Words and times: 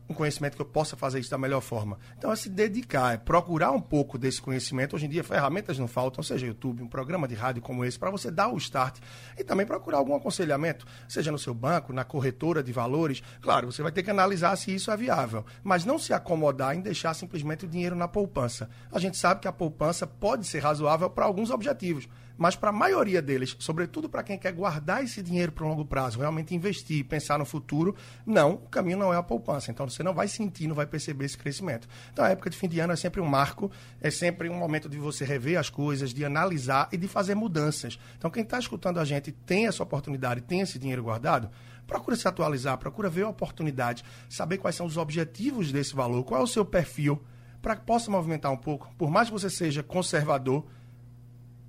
um 0.10 0.14
conhecimento 0.14 0.56
que 0.56 0.62
eu 0.62 0.66
possa 0.66 0.96
fazer 0.96 1.20
isso 1.20 1.32
da 1.32 1.38
melhor 1.38 1.62
forma. 1.62 1.98
Então, 2.18 2.32
é 2.32 2.36
se 2.36 2.50
dedicar, 2.50 3.14
é 3.14 3.18
procurar 3.18 3.72
um 3.72 3.82
pouco 3.82 4.18
desse 4.18 4.42
conhecimento. 4.42 4.96
Hoje 4.96 5.06
em 5.06 5.10
dia, 5.10 5.24
ferramentas 5.24 5.80
não 5.80 5.88
faltam, 5.88 6.24
seja 6.24 6.46
YouTube, 6.46 6.84
um 6.84 6.88
programa 6.88 7.28
de 7.28 7.36
rádio 7.36 7.62
como 7.62 7.84
esse, 7.84 7.98
para 7.98 8.12
você 8.12 8.30
dar 8.30 8.50
o 8.50 8.58
start 8.58 9.00
e 9.38 9.44
também 9.44 9.66
procurar 9.66 9.98
algum 9.98 10.16
aconselhamento, 10.16 10.86
seja 11.08 11.32
no 11.32 11.40
seu 11.40 11.54
banco, 11.54 11.92
na 11.92 12.04
corretora 12.04 12.62
de 12.62 12.72
valores. 12.72 13.22
Claro, 13.42 13.72
você 13.72 13.82
vai 13.82 13.92
ter 13.92 14.04
que 14.04 14.12
analisar 14.12 14.56
se 14.56 14.74
isso 14.74 14.92
é 14.92 14.98
viável, 14.98 15.46
mas 15.64 15.86
não 15.86 15.98
se 15.98 16.14
acomodar 16.14 16.76
em 16.76 16.82
deixar 16.82 17.14
simplesmente 17.14 17.66
o 17.66 17.68
dinheiro 17.68 17.96
na 17.96 18.08
poupança. 18.08 18.70
A 18.92 19.00
gente 19.00 19.18
sabe 19.18 19.42
que 19.42 19.48
a 19.48 19.52
poupança 19.52 20.06
pode 20.06 20.46
ser 20.46 20.60
razoável 20.60 21.10
para 21.10 21.26
alguns 21.26 21.50
objetivos. 21.50 22.08
Mas 22.38 22.56
para 22.56 22.70
a 22.70 22.74
maioria 22.74 23.22
deles, 23.22 23.56
sobretudo 23.60 24.10
para 24.10 24.24
quem 24.24 24.38
quer 24.38 24.52
guardar 24.52 25.04
esse 25.04 25.22
dinheiro 25.22 25.52
para 25.52 25.66
um 25.66 25.70
longo 25.70 25.86
prazo, 25.86 26.20
realmente 26.20 26.54
investir, 26.54 27.06
pensar 27.06 27.40
no 27.40 27.46
futuro, 27.46 27.96
não, 28.26 28.54
o 28.54 28.70
caminho 28.70 28.98
não 28.98 29.14
é 29.14 29.18
a 29.18 29.24
poupança. 29.24 29.72
Então 29.72 29.88
você 29.88 30.04
não 30.04 30.14
vai 30.14 30.28
sentir, 30.28 30.68
não 30.68 30.76
vai 30.76 30.86
perceber 30.86 31.26
esse 31.26 31.38
crescimento. 31.38 31.88
Então 32.12 32.26
a 32.26 32.30
época 32.30 32.50
de 32.50 32.58
fim 32.58 32.68
de 32.68 32.80
ano 32.80 32.94
é 32.94 32.96
sempre 32.96 33.22
um 33.22 33.26
marco, 33.26 33.72
é 34.02 34.12
sempre 34.12 34.50
um 34.50 34.56
momento 34.56 34.90
de 34.90 34.98
você 34.98 35.24
rever 35.24 35.58
as 35.58 35.70
coisas, 35.70 36.14
de 36.14 36.26
analisar 36.26 36.90
e 36.92 36.98
de 36.98 37.08
fazer 37.08 37.36
mudanças. 37.36 37.98
Então 38.18 38.30
quem 38.30 38.44
está 38.44 38.60
escutando 38.60 39.00
a 39.00 39.06
gente 39.06 39.32
tem 39.32 39.68
essa 39.68 39.84
oportunidade, 39.84 40.42
tem 40.42 40.60
esse 40.60 40.78
dinheiro 40.78 41.04
guardado, 41.04 41.50
procura 41.88 42.18
se 42.18 42.28
atualizar, 42.28 42.78
procura 42.78 43.10
ver 43.10 43.24
a 43.24 43.30
oportunidade, 43.30 44.04
saber 44.30 44.58
quais 44.58 44.76
são 44.76 44.86
os 44.86 44.98
objetivos 44.98 45.72
desse 45.72 45.96
valor, 45.96 46.24
qual 46.24 46.42
é 46.42 46.44
o 46.44 46.48
seu 46.48 46.66
perfil, 46.66 47.24
para 47.62 47.76
que 47.76 47.86
possa 47.86 48.12
movimentar 48.12 48.52
um 48.52 48.58
pouco. 48.58 48.94
Por 48.98 49.10
mais 49.10 49.30
que 49.30 49.34
você 49.34 49.50
seja 49.50 49.82
conservador, 49.82 50.66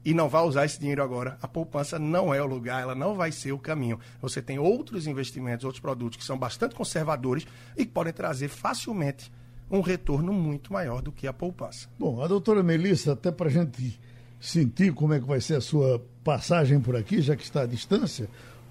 e 0.07 0.15
não 0.15 0.29
vai 0.29 0.45
usar 0.45 0.65
esse 0.65 0.79
dinheiro 0.79 1.03
agora, 1.03 1.37
a 1.43 1.49
poupança 1.49 1.99
não 1.99 2.33
é 2.33 2.41
o 2.41 2.47
lugar, 2.47 2.81
ela 2.81 2.95
não 2.95 3.17
vai 3.17 3.33
ser 3.33 3.51
o 3.51 3.59
caminho. 3.59 3.99
Você 4.23 4.41
tem 4.41 4.57
outros 4.57 5.09
investimentos, 5.09 5.65
outros 5.65 5.81
produtos 5.81 6.17
que 6.17 6.25
são 6.25 6.39
bastante 6.39 6.77
conservadores 6.77 7.45
e 7.77 7.85
que 7.85 7.91
podem 7.91 8.13
trazer 8.13 8.47
facilmente 8.47 9.33
um 9.69 9.81
retorno 9.81 10.33
muito 10.33 10.73
maior 10.73 11.03
do 11.03 11.11
que 11.11 11.27
a 11.27 11.33
poupança. 11.33 11.89
Bom, 11.99 12.23
a 12.23 12.29
doutora 12.29 12.63
Melissa, 12.63 13.15
até 13.15 13.33
para 13.33 13.49
a 13.49 13.51
gente 13.51 13.99
sentir 14.39 14.95
como 14.95 15.13
é 15.13 15.19
que 15.19 15.27
vai 15.27 15.41
ser 15.41 15.57
a 15.57 15.61
sua 15.61 16.01
passagem 16.23 16.81
por 16.81 16.95
aqui, 16.95 17.21
já 17.21 17.35
que 17.35 17.43
está 17.43 17.63
à 17.63 17.67
distância, 17.67 18.29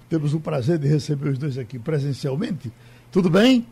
temos 0.08 0.34
o 0.34 0.40
prazer 0.40 0.80
de 0.80 0.88
receber 0.88 1.32
os 1.32 1.38
dois 1.38 1.58
aqui 1.58 1.78
presencialmente. 1.78 2.72
Tudo 3.12 3.30
bem? 3.30 3.68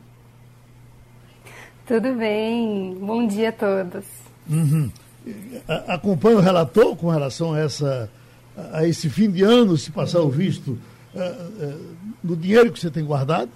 Tudo 1.87 2.13
bem. 2.13 2.93
Bom 2.99 3.25
dia 3.25 3.49
a 3.49 3.53
todos. 3.53 4.05
Uhum 4.49 4.91
acompanha 5.87 6.37
o 6.37 6.41
relator 6.41 6.95
com 6.95 7.09
relação 7.09 7.53
a, 7.53 7.59
essa, 7.59 8.09
a 8.71 8.87
esse 8.87 9.09
fim 9.09 9.29
de 9.29 9.43
ano, 9.43 9.77
se 9.77 9.91
passar 9.91 10.21
o 10.21 10.29
visto, 10.29 10.77
no 12.23 12.35
dinheiro 12.35 12.71
que 12.71 12.79
você 12.79 12.89
tem 12.89 13.05
guardado? 13.05 13.49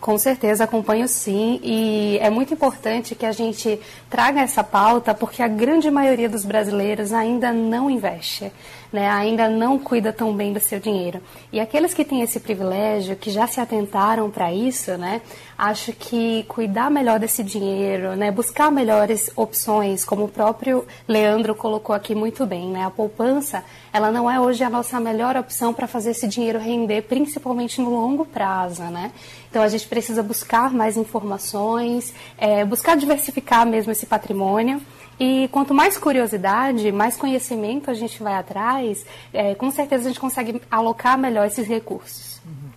Com 0.00 0.18
certeza, 0.18 0.64
acompanho 0.64 1.06
sim. 1.06 1.60
E 1.62 2.18
é 2.20 2.28
muito 2.28 2.52
importante 2.52 3.14
que 3.14 3.24
a 3.24 3.30
gente 3.30 3.78
traga 4.10 4.40
essa 4.40 4.64
pauta, 4.64 5.14
porque 5.14 5.40
a 5.40 5.46
grande 5.46 5.92
maioria 5.92 6.28
dos 6.28 6.44
brasileiros 6.44 7.12
ainda 7.12 7.52
não 7.52 7.88
investe 7.88 8.50
né, 8.92 9.08
ainda 9.08 9.48
não 9.48 9.78
cuida 9.78 10.12
tão 10.12 10.34
bem 10.34 10.52
do 10.52 10.60
seu 10.60 10.78
dinheiro. 10.78 11.20
E 11.52 11.58
aqueles 11.58 11.94
que 11.94 12.04
têm 12.04 12.20
esse 12.20 12.38
privilégio, 12.38 13.16
que 13.16 13.30
já 13.30 13.46
se 13.46 13.60
atentaram 13.60 14.30
para 14.30 14.52
isso, 14.52 14.96
né, 14.98 15.22
acho 15.56 15.92
que 15.92 16.44
cuidar 16.48 16.90
melhor 16.90 17.18
desse 17.18 17.42
dinheiro, 17.42 18.14
né, 18.14 18.30
buscar 18.30 18.70
melhores 18.70 19.30
opções, 19.34 20.04
como 20.04 20.24
o 20.24 20.28
próprio 20.28 20.86
Leandro 21.08 21.54
colocou 21.54 21.94
aqui 21.94 22.14
muito 22.14 22.44
bem, 22.44 22.68
né, 22.68 22.84
a 22.84 22.90
poupança, 22.90 23.64
ela 23.92 24.10
não 24.10 24.30
é 24.30 24.38
hoje 24.38 24.62
a 24.62 24.70
nossa 24.70 25.00
melhor 25.00 25.36
opção 25.36 25.72
para 25.72 25.86
fazer 25.86 26.10
esse 26.10 26.28
dinheiro 26.28 26.58
render, 26.58 27.02
principalmente 27.02 27.80
no 27.80 27.90
longo 27.90 28.26
prazo, 28.26 28.82
né. 28.84 29.12
Então 29.50 29.62
a 29.62 29.68
gente 29.68 29.86
precisa 29.86 30.22
buscar 30.22 30.72
mais 30.72 30.96
informações, 30.96 32.14
é, 32.38 32.64
buscar 32.64 32.96
diversificar 32.96 33.66
mesmo 33.66 33.92
esse 33.92 34.06
patrimônio. 34.06 34.80
E 35.22 35.46
quanto 35.52 35.72
mais 35.72 35.96
curiosidade, 35.96 36.90
mais 36.90 37.16
conhecimento 37.16 37.88
a 37.88 37.94
gente 37.94 38.20
vai 38.20 38.34
atrás, 38.34 39.06
é, 39.32 39.54
com 39.54 39.70
certeza 39.70 40.02
a 40.02 40.08
gente 40.08 40.18
consegue 40.18 40.60
alocar 40.68 41.16
melhor 41.16 41.46
esses 41.46 41.64
recursos. 41.64 42.42
Uhum. 42.44 42.70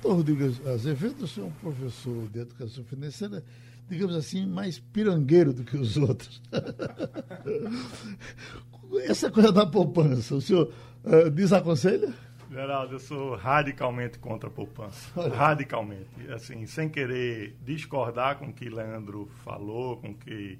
Então, 0.00 0.16
Rodrigo 0.16 0.42
Azevedo, 0.68 1.24
você 1.24 1.40
é 1.40 1.44
um 1.44 1.52
professor 1.52 2.26
de 2.32 2.40
educação 2.40 2.82
financeira, 2.82 3.44
digamos 3.88 4.16
assim, 4.16 4.44
mais 4.44 4.80
pirangueiro 4.80 5.52
do 5.52 5.62
que 5.62 5.76
os 5.76 5.96
outros. 5.96 6.42
Essa 9.06 9.30
coisa 9.30 9.52
da 9.52 9.64
poupança, 9.64 10.34
o 10.34 10.40
senhor 10.40 10.72
uh, 11.04 11.30
desaconselha? 11.30 12.12
Geraldo, 12.50 12.96
eu 12.96 12.98
sou 12.98 13.36
radicalmente 13.36 14.18
contra 14.18 14.48
a 14.48 14.52
poupança. 14.52 15.08
Radicalmente. 15.30 16.28
Assim, 16.34 16.66
sem 16.66 16.88
querer 16.88 17.56
discordar 17.64 18.40
com 18.40 18.46
o 18.46 18.52
que 18.52 18.68
Leandro 18.68 19.30
falou, 19.44 19.98
com 19.98 20.08
o 20.08 20.14
que 20.14 20.58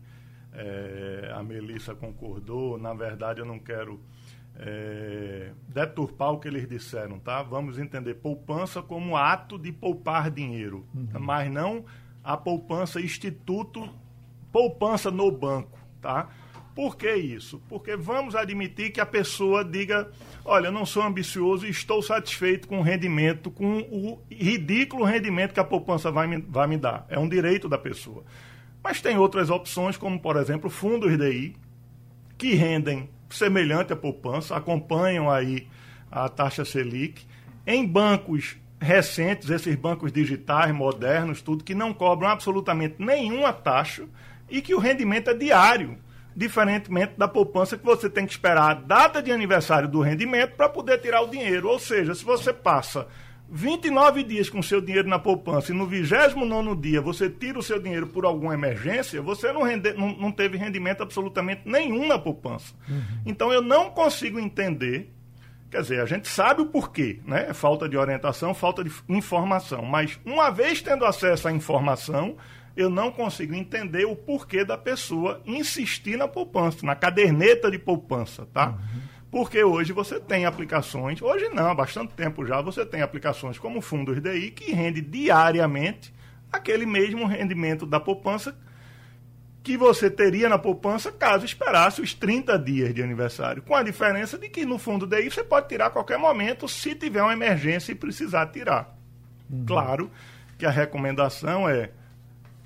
é, 0.53 1.33
a 1.35 1.43
Melissa 1.43 1.95
concordou. 1.95 2.79
Na 2.79 2.95
verdade, 2.95 3.41
eu 3.41 3.47
não 3.47 3.59
quero 3.59 4.01
é, 4.57 5.51
deturpar 5.69 6.33
o 6.33 6.39
que 6.39 6.49
eles 6.49 6.69
disseram, 6.69 7.19
tá? 7.19 7.43
Vamos 7.43 7.79
entender 7.79 8.15
poupança 8.15 8.83
como 8.83 9.17
ato 9.17 9.59
de 9.59 9.73
poupar 9.73 10.31
dinheiro, 10.31 10.87
uhum. 10.95 11.21
mas 11.21 11.51
não 11.51 11.85
a 12.23 12.37
poupança 12.37 13.01
instituto 13.01 13.89
poupança 14.53 15.11
no 15.11 15.31
banco, 15.33 15.79
tá? 16.01 16.29
Por 16.75 16.97
que 16.97 17.13
isso? 17.15 17.61
Porque 17.69 17.97
vamos 17.97 18.35
admitir 18.35 18.93
que 18.93 19.01
a 19.01 19.07
pessoa 19.07 19.65
diga: 19.65 20.11
olha, 20.45 20.69
eu 20.69 20.73
não 20.73 20.87
sou 20.87 21.03
ambicioso 21.03 21.67
e 21.67 21.71
estou 21.71 22.03
satisfeito 22.03 22.67
com 22.67 22.79
o 22.79 22.83
rendimento, 22.83 23.51
com 23.51 23.79
o 23.81 24.23
ridículo 24.31 25.05
rendimento 25.05 25.53
que 25.53 25.61
a 25.61 25.65
poupança 25.65 26.11
vai 26.11 26.27
me, 26.27 26.39
vai 26.39 26.67
me 26.67 26.79
dar. 26.79 27.07
É 27.09 27.19
um 27.19 27.29
direito 27.29 27.69
da 27.69 27.77
pessoa. 27.77 28.25
Mas 28.83 29.01
tem 29.01 29.17
outras 29.17 29.51
opções, 29.51 29.97
como 29.97 30.19
por 30.19 30.37
exemplo 30.37 30.69
fundos 30.69 31.17
DI, 31.17 31.55
que 32.37 32.55
rendem 32.55 33.09
semelhante 33.31 33.93
à 33.93 33.97
poupança, 33.97 34.57
acompanham 34.57 35.31
aí 35.31 35.67
a 36.11 36.29
taxa 36.29 36.65
Selic, 36.65 37.25
em 37.67 37.87
bancos 37.87 38.57
recentes, 38.81 39.49
esses 39.49 39.75
bancos 39.77 40.13
digitais 40.13 40.75
modernos, 40.75 41.41
tudo, 41.41 41.65
que 41.65 41.75
não 41.75 41.95
cobram 41.95 42.29
absolutamente 42.29 42.97
nenhuma 42.99 43.53
taxa 43.53 44.05
e 44.51 44.61
que 44.61 44.75
o 44.75 44.79
rendimento 44.79 45.31
é 45.31 45.35
diário, 45.35 45.97
diferentemente 46.35 47.15
da 47.17 47.29
poupança 47.29 47.79
que 47.79 47.85
você 47.85 48.11
tem 48.11 48.27
que 48.27 48.33
esperar 48.33 48.71
a 48.71 48.75
data 48.75 49.23
de 49.23 49.31
aniversário 49.31 49.89
do 49.89 50.01
rendimento 50.01 50.57
para 50.57 50.69
poder 50.69 50.99
tirar 50.99 51.23
o 51.23 51.29
dinheiro. 51.29 51.69
Ou 51.69 51.79
seja, 51.79 52.15
se 52.15 52.25
você 52.25 52.53
passa 52.53 53.07
29 53.55 54.25
dias 54.25 54.49
com 54.49 54.63
seu 54.63 54.81
dinheiro 54.81 55.07
na 55.07 55.19
poupança 55.19 55.73
e 55.73 55.75
no 55.75 55.87
29 55.87 56.75
dia 56.77 57.03
você 57.03 57.29
tira 57.29 57.59
o 57.59 57.63
seu 57.63 57.79
dinheiro 57.79 58.07
por 58.07 58.25
alguma 58.25 58.55
emergência, 58.55 59.21
você 59.21 59.53
não, 59.53 59.63
rende, 59.63 59.93
não, 59.93 60.17
não 60.17 60.33
teve 60.33 60.57
rendimento 60.57 61.03
absolutamente 61.03 61.61
nenhum 61.67 62.09
na 62.09 62.19
poupança. 62.19 62.73
Uhum. 62.89 63.03
Então 63.27 63.53
eu 63.53 63.61
não 63.61 63.91
consigo 63.91 64.41
entender 64.41 65.13
Quer 65.71 65.81
dizer, 65.81 66.01
a 66.03 66.05
gente 66.05 66.29
sabe 66.29 66.61
o 66.61 66.67
porquê, 66.67 67.21
né? 67.25 67.47
É 67.49 67.55
falta 67.55 67.89
de 67.89 67.97
orientação, 67.97 68.53
falta 68.53 68.85
de 68.85 68.93
informação. 69.09 69.83
Mas 69.83 70.21
uma 70.23 70.51
vez 70.51 70.83
tendo 70.83 71.07
acesso 71.07 71.49
à 71.49 71.53
informação, 71.53 72.37
eu 72.77 72.91
não 72.91 73.11
consigo 73.11 73.55
entender 73.55 74.05
o 74.05 74.15
porquê 74.15 74.67
da 74.67 74.77
pessoa 74.77 75.41
insistir 75.47 76.19
na 76.19 76.29
poupança, 76.29 76.85
na 76.85 76.95
caderneta 76.95 77.71
de 77.71 77.79
poupança, 77.79 78.47
tá? 78.53 78.69
Uhum. 78.69 79.12
Porque 79.33 79.65
hoje 79.65 79.95
você 79.95 80.21
tem 80.21 80.45
aplicações, 80.45 81.23
hoje 81.23 81.49
não, 81.49 81.71
há 81.71 81.75
bastante 81.75 82.13
tempo 82.13 82.45
já, 82.45 82.61
você 82.61 82.85
tem 82.85 83.01
aplicações 83.01 83.59
como 83.59 83.81
Fundos 83.81 84.21
DI 84.21 84.51
que 84.51 84.73
rende 84.73 85.01
diariamente 85.01 86.13
aquele 86.53 86.85
mesmo 86.85 87.25
rendimento 87.27 87.87
da 87.87 87.99
poupança 87.99 88.55
que 89.63 89.75
você 89.75 90.11
teria 90.11 90.51
na 90.51 90.59
poupança 90.59 91.11
caso 91.11 91.47
esperasse 91.47 92.03
os 92.03 92.13
30 92.13 92.59
dias 92.59 92.95
de 92.95 93.03
aniversário. 93.03 93.63
Com 93.63 93.75
a 93.75 93.83
diferença 93.83 94.37
de 94.37 94.51
que 94.51 94.67
no 94.67 94.77
fundo 94.77 95.07
DI 95.07 95.31
você 95.31 95.43
pode 95.43 95.67
tirar 95.67 95.87
a 95.87 95.91
qualquer 95.91 96.19
momento 96.19 96.69
se 96.69 96.95
tiver 96.95 97.23
uma 97.23 97.33
emergência 97.33 97.93
e 97.93 97.95
precisar 97.95 98.49
tirar. 98.49 98.95
Uhum. 99.49 99.65
Claro 99.65 100.11
que 100.59 100.67
a 100.67 100.71
recomendação 100.71 101.67
é 101.67 101.91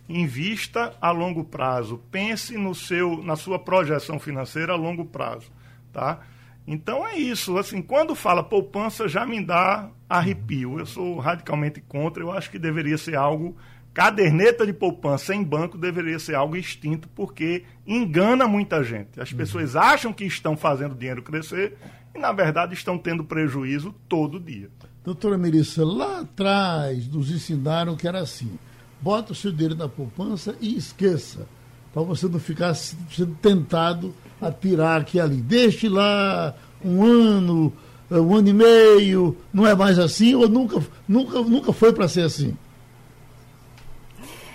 invista 0.09 0.97
a 1.01 1.13
longo 1.13 1.45
prazo, 1.45 2.03
pense 2.11 2.59
no 2.59 2.75
seu 2.75 3.23
na 3.23 3.37
sua 3.37 3.57
projeção 3.57 4.19
financeira 4.19 4.73
a 4.73 4.77
longo 4.77 5.05
prazo, 5.05 5.53
tá? 5.93 6.27
Então 6.67 7.07
é 7.07 7.17
isso, 7.17 7.57
assim, 7.59 7.81
quando 7.81 8.15
fala 8.15 8.43
poupança 8.43 9.07
já 9.07 9.25
me 9.25 9.45
dá 9.45 9.89
arrepio. 10.09 10.79
Eu 10.79 10.87
sou 10.87 11.19
radicalmente 11.19 11.81
contra, 11.81 12.23
eu 12.23 12.33
acho 12.33 12.51
que 12.51 12.59
deveria 12.59 12.99
ser 12.99 13.15
algo 13.15 13.57
caderneta 13.97 14.67
de 14.67 14.75
poupança 14.75 15.35
em 15.35 15.43
banco 15.43 15.79
deveria 15.79 16.19
ser 16.19 16.35
algo 16.35 16.55
extinto, 16.55 17.09
porque 17.15 17.65
engana 17.87 18.47
muita 18.47 18.85
gente. 18.85 19.19
As 19.19 19.31
uhum. 19.31 19.39
pessoas 19.39 19.75
acham 19.75 20.13
que 20.13 20.27
estão 20.27 20.55
fazendo 20.55 20.95
dinheiro 20.95 21.23
crescer 21.23 21.79
e, 22.15 22.19
na 22.19 22.31
verdade, 22.31 22.75
estão 22.75 22.99
tendo 22.99 23.25
prejuízo 23.25 23.95
todo 24.07 24.39
dia. 24.39 24.69
Doutora 25.03 25.39
Melissa, 25.39 25.83
lá 25.83 26.21
atrás 26.21 27.09
nos 27.09 27.31
ensinaram 27.31 27.97
que 27.97 28.07
era 28.07 28.19
assim: 28.19 28.59
bota 29.01 29.33
o 29.33 29.35
seu 29.35 29.51
dinheiro 29.51 29.75
na 29.75 29.89
poupança 29.89 30.55
e 30.61 30.77
esqueça, 30.77 31.49
para 31.95 32.03
você 32.03 32.29
não 32.29 32.39
ficar 32.39 32.75
sendo 32.75 33.35
tentado 33.37 34.15
a 34.41 34.51
tirar 34.51 35.01
aqui 35.01 35.21
ali. 35.21 35.37
Deixe 35.37 35.89
lá 35.89 36.55
um 36.85 37.05
ano, 37.05 37.73
um 38.11 38.35
ano 38.35 38.49
e 38.49 38.53
meio, 38.53 39.37
não 39.53 39.67
é 39.67 39.75
mais 39.75 39.99
assim, 39.99 40.35
ou 40.35 40.49
nunca, 40.49 40.83
nunca, 41.09 41.41
nunca 41.41 41.73
foi 41.73 41.93
para 41.93 42.09
ser 42.09 42.23
assim? 42.23 42.57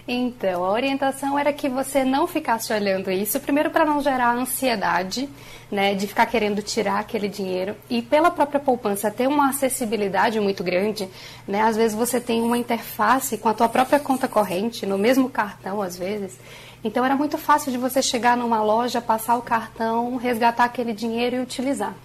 Então, 0.07 0.66
a 0.66 0.72
orientação 0.72 1.38
era 1.38 1.54
que 1.54 1.69
você 1.69 2.04
não 2.04 2.28
ficasse 2.28 2.74
olhando 2.74 3.12
isso, 3.12 3.39
primeiro 3.39 3.69
para 3.69 3.86
não 3.86 4.01
gerar 4.01 4.36
ansiedade, 4.36 5.30
né, 5.72 5.94
de 5.94 6.07
ficar 6.07 6.25
querendo 6.25 6.62
tirar 6.62 7.00
aquele 7.00 7.30
dinheiro, 7.30 7.75
e 7.89 8.01
pela 8.01 8.30
própria 8.30 8.60
poupança 8.60 9.12
ter 9.12 9.28
uma 9.28 9.50
acessibilidade 9.50 10.39
muito 10.39 10.63
grande, 10.63 11.07
né, 11.48 11.62
às 11.62 11.78
vezes 11.78 11.95
você 11.95 12.19
tem 12.19 12.42
uma 12.42 12.57
interface 12.57 13.38
com 13.38 13.48
a 13.48 13.54
tua 13.54 13.69
própria 13.69 14.00
conta 14.00 14.28
corrente, 14.28 14.86
no 14.86 14.98
mesmo 14.98 15.30
cartão 15.30 15.81
às 15.81 15.95
vezes, 15.95 16.38
então 16.83 17.06
era 17.06 17.16
muito 17.16 17.38
fácil 17.38 17.72
de 17.72 17.78
você 17.78 18.01
chegar 18.01 18.36
numa 18.36 18.63
loja, 18.63 19.01
passar 19.01 19.36
o 19.38 19.42
cartão, 19.42 20.16
resgatar 20.16 20.63
aquele 20.63 20.94
dinheiro 20.94 21.36
e 21.36 21.39
utilizar. 21.39 21.95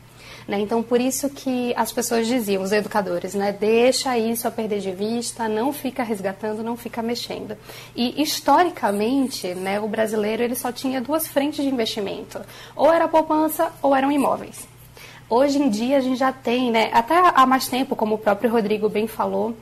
Né? 0.47 0.61
Então, 0.61 0.83
por 0.83 1.01
isso 1.01 1.29
que 1.29 1.75
as 1.77 1.91
pessoas 1.91 2.27
diziam, 2.27 2.63
os 2.63 2.71
educadores, 2.71 3.35
né? 3.35 3.53
deixa 3.53 4.17
isso 4.17 4.47
a 4.47 4.51
perder 4.51 4.79
de 4.81 4.93
vista, 4.93 5.49
não 5.49 5.73
fica 5.73 6.05
resgatando, 6.05 6.63
não 6.63 6.77
fica 6.77 7.03
mexendo. 7.03 7.57
E, 7.97 8.23
historicamente, 8.23 9.55
né, 9.55 9.81
o 9.81 9.89
brasileiro 9.89 10.43
ele 10.43 10.55
só 10.55 10.71
tinha 10.71 11.01
duas 11.01 11.27
frentes 11.27 11.65
de 11.65 11.71
investimento, 11.71 12.41
ou 12.77 12.93
era 12.93 13.09
poupança 13.09 13.73
ou 13.83 13.95
eram 13.95 14.13
imóveis. 14.13 14.69
Hoje 15.29 15.59
em 15.61 15.69
dia 15.69 15.97
a 15.97 16.01
gente 16.01 16.19
já 16.19 16.31
tem, 16.31 16.71
né, 16.71 16.91
até 16.93 17.17
há 17.35 17.45
mais 17.45 17.67
tempo, 17.67 17.97
como 17.97 18.15
o 18.15 18.19
próprio 18.19 18.49
Rodrigo 18.49 18.89
bem 18.89 19.09
falou, 19.09 19.57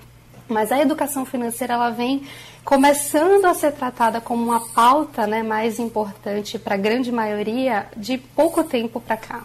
mas 0.46 0.70
a 0.70 0.78
educação 0.78 1.24
financeira 1.24 1.72
ela 1.72 1.88
vem 1.88 2.26
começando 2.64 3.44
a 3.44 3.54
ser 3.54 3.72
tratada 3.72 4.20
como 4.20 4.42
uma 4.42 4.60
pauta 4.68 5.26
né, 5.26 5.42
mais 5.42 5.78
importante 5.78 6.58
para 6.58 6.74
a 6.74 6.78
grande 6.78 7.12
maioria 7.12 7.86
de 7.96 8.16
pouco 8.16 8.64
tempo 8.64 9.00
para 9.00 9.16
cá. 9.16 9.44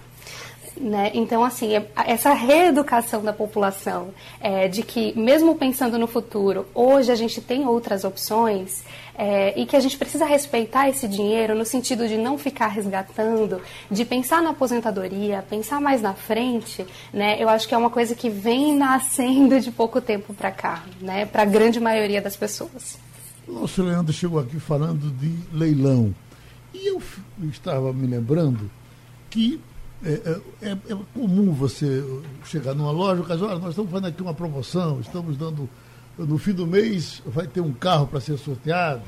Né? 0.79 1.11
Então, 1.13 1.43
assim, 1.43 1.75
é, 1.75 1.85
essa 2.07 2.31
reeducação 2.31 3.21
da 3.21 3.33
população 3.33 4.13
é, 4.39 4.69
de 4.69 4.81
que, 4.81 5.17
mesmo 5.19 5.55
pensando 5.55 5.99
no 5.99 6.07
futuro, 6.07 6.65
hoje 6.73 7.11
a 7.11 7.15
gente 7.15 7.41
tem 7.41 7.67
outras 7.67 8.05
opções 8.05 8.85
é, 9.13 9.59
e 9.59 9.65
que 9.65 9.75
a 9.75 9.81
gente 9.81 9.97
precisa 9.97 10.23
respeitar 10.23 10.87
esse 10.87 11.05
dinheiro 11.05 11.53
no 11.53 11.65
sentido 11.65 12.07
de 12.07 12.15
não 12.15 12.37
ficar 12.37 12.67
resgatando, 12.67 13.61
de 13.91 14.05
pensar 14.05 14.41
na 14.41 14.51
aposentadoria, 14.51 15.43
pensar 15.49 15.81
mais 15.81 16.01
na 16.01 16.13
frente, 16.13 16.87
né? 17.11 17.35
eu 17.37 17.49
acho 17.49 17.67
que 17.67 17.75
é 17.75 17.77
uma 17.77 17.89
coisa 17.89 18.15
que 18.15 18.29
vem 18.29 18.73
nascendo 18.73 19.59
de 19.59 19.71
pouco 19.71 19.99
tempo 19.99 20.33
para 20.33 20.51
cá, 20.51 20.85
né? 21.01 21.25
para 21.25 21.41
a 21.41 21.45
grande 21.45 21.81
maioria 21.81 22.21
das 22.21 22.37
pessoas. 22.37 23.08
O 23.49 23.61
nosso 23.61 23.81
Leandro 23.81 24.13
chegou 24.13 24.39
aqui 24.39 24.59
falando 24.59 25.09
de 25.17 25.35
leilão. 25.51 26.13
E 26.71 26.87
eu 26.87 27.01
estava 27.49 27.91
me 27.91 28.05
lembrando 28.05 28.69
que 29.27 29.59
é, 30.05 30.11
é, 30.61 30.69
é, 30.69 30.71
é, 30.71 30.97
comum 31.15 31.51
você 31.51 32.03
chegar 32.45 32.75
numa 32.75 32.91
loja 32.91 33.23
e 33.23 33.25
dizer, 33.25 33.43
olha, 33.43 33.57
nós 33.57 33.71
estamos 33.71 33.89
fazendo 33.89 34.07
aqui 34.07 34.21
uma 34.21 34.35
promoção, 34.35 35.01
estamos 35.01 35.35
dando, 35.35 35.67
no 36.15 36.37
fim 36.37 36.53
do 36.53 36.67
mês 36.67 37.23
vai 37.25 37.47
ter 37.47 37.59
um 37.59 37.73
carro 37.73 38.05
para 38.05 38.21
ser 38.21 38.37
sorteado, 38.37 39.01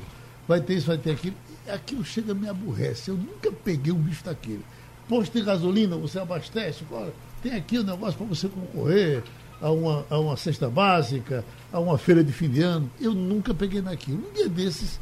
vai 0.48 0.60
ter 0.60 0.74
isso, 0.74 0.88
vai 0.88 0.98
ter 0.98 1.12
aquilo. 1.12 1.36
Aquilo 1.68 2.04
chega 2.04 2.34
me 2.34 2.48
aborrece. 2.48 3.10
Eu 3.12 3.16
nunca 3.16 3.52
peguei 3.52 3.92
um 3.92 3.98
bicho 3.98 4.24
daquele. 4.24 4.64
Posto 5.08 5.38
de 5.38 5.44
gasolina, 5.44 5.96
você 5.96 6.18
abastece, 6.18 6.84
olha, 6.90 7.12
tem 7.40 7.52
aqui 7.52 7.78
o 7.78 7.82
um 7.82 7.84
negócio 7.84 8.18
para 8.18 8.26
você 8.26 8.48
concorrer 8.48 9.22
a 9.62 9.70
uma, 9.70 10.04
a 10.10 10.18
uma 10.18 10.36
cesta 10.36 10.68
básica, 10.68 11.44
a 11.72 11.78
uma 11.78 11.96
feira 11.96 12.22
de 12.24 12.32
fim 12.32 12.50
de 12.50 12.60
ano. 12.60 12.90
Eu 13.00 13.14
nunca 13.14 13.54
peguei 13.54 13.80
naquilo. 13.80 14.26
Um 14.28 14.34
dia 14.34 14.48
desses 14.48 14.98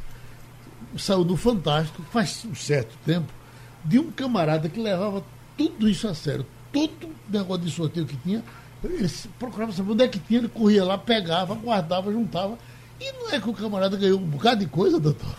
saiu 0.97 1.23
do 1.23 1.35
Fantástico, 1.35 2.03
faz 2.11 2.45
um 2.45 2.53
certo 2.53 2.95
tempo, 3.05 3.27
de 3.83 3.97
um 3.97 4.11
camarada 4.11 4.69
que 4.69 4.79
levava 4.79 5.23
tudo 5.57 5.89
isso 5.89 6.07
a 6.07 6.13
sério. 6.13 6.45
Todo 6.71 7.09
negócio 7.27 7.63
de 7.63 7.71
sorteio 7.71 8.05
que 8.05 8.15
tinha, 8.17 8.43
ele 8.83 9.09
procurava 9.39 9.71
saber 9.71 9.91
onde 9.91 10.03
é 10.03 10.07
que 10.07 10.19
tinha, 10.19 10.39
ele 10.39 10.47
corria 10.47 10.83
lá, 10.83 10.97
pegava, 10.97 11.55
guardava, 11.55 12.11
juntava. 12.11 12.57
E 12.99 13.11
não 13.13 13.31
é 13.31 13.41
que 13.41 13.49
o 13.49 13.53
camarada 13.53 13.97
ganhou 13.97 14.19
um 14.19 14.25
bocado 14.25 14.59
de 14.59 14.67
coisa, 14.67 14.99
doutor? 14.99 15.35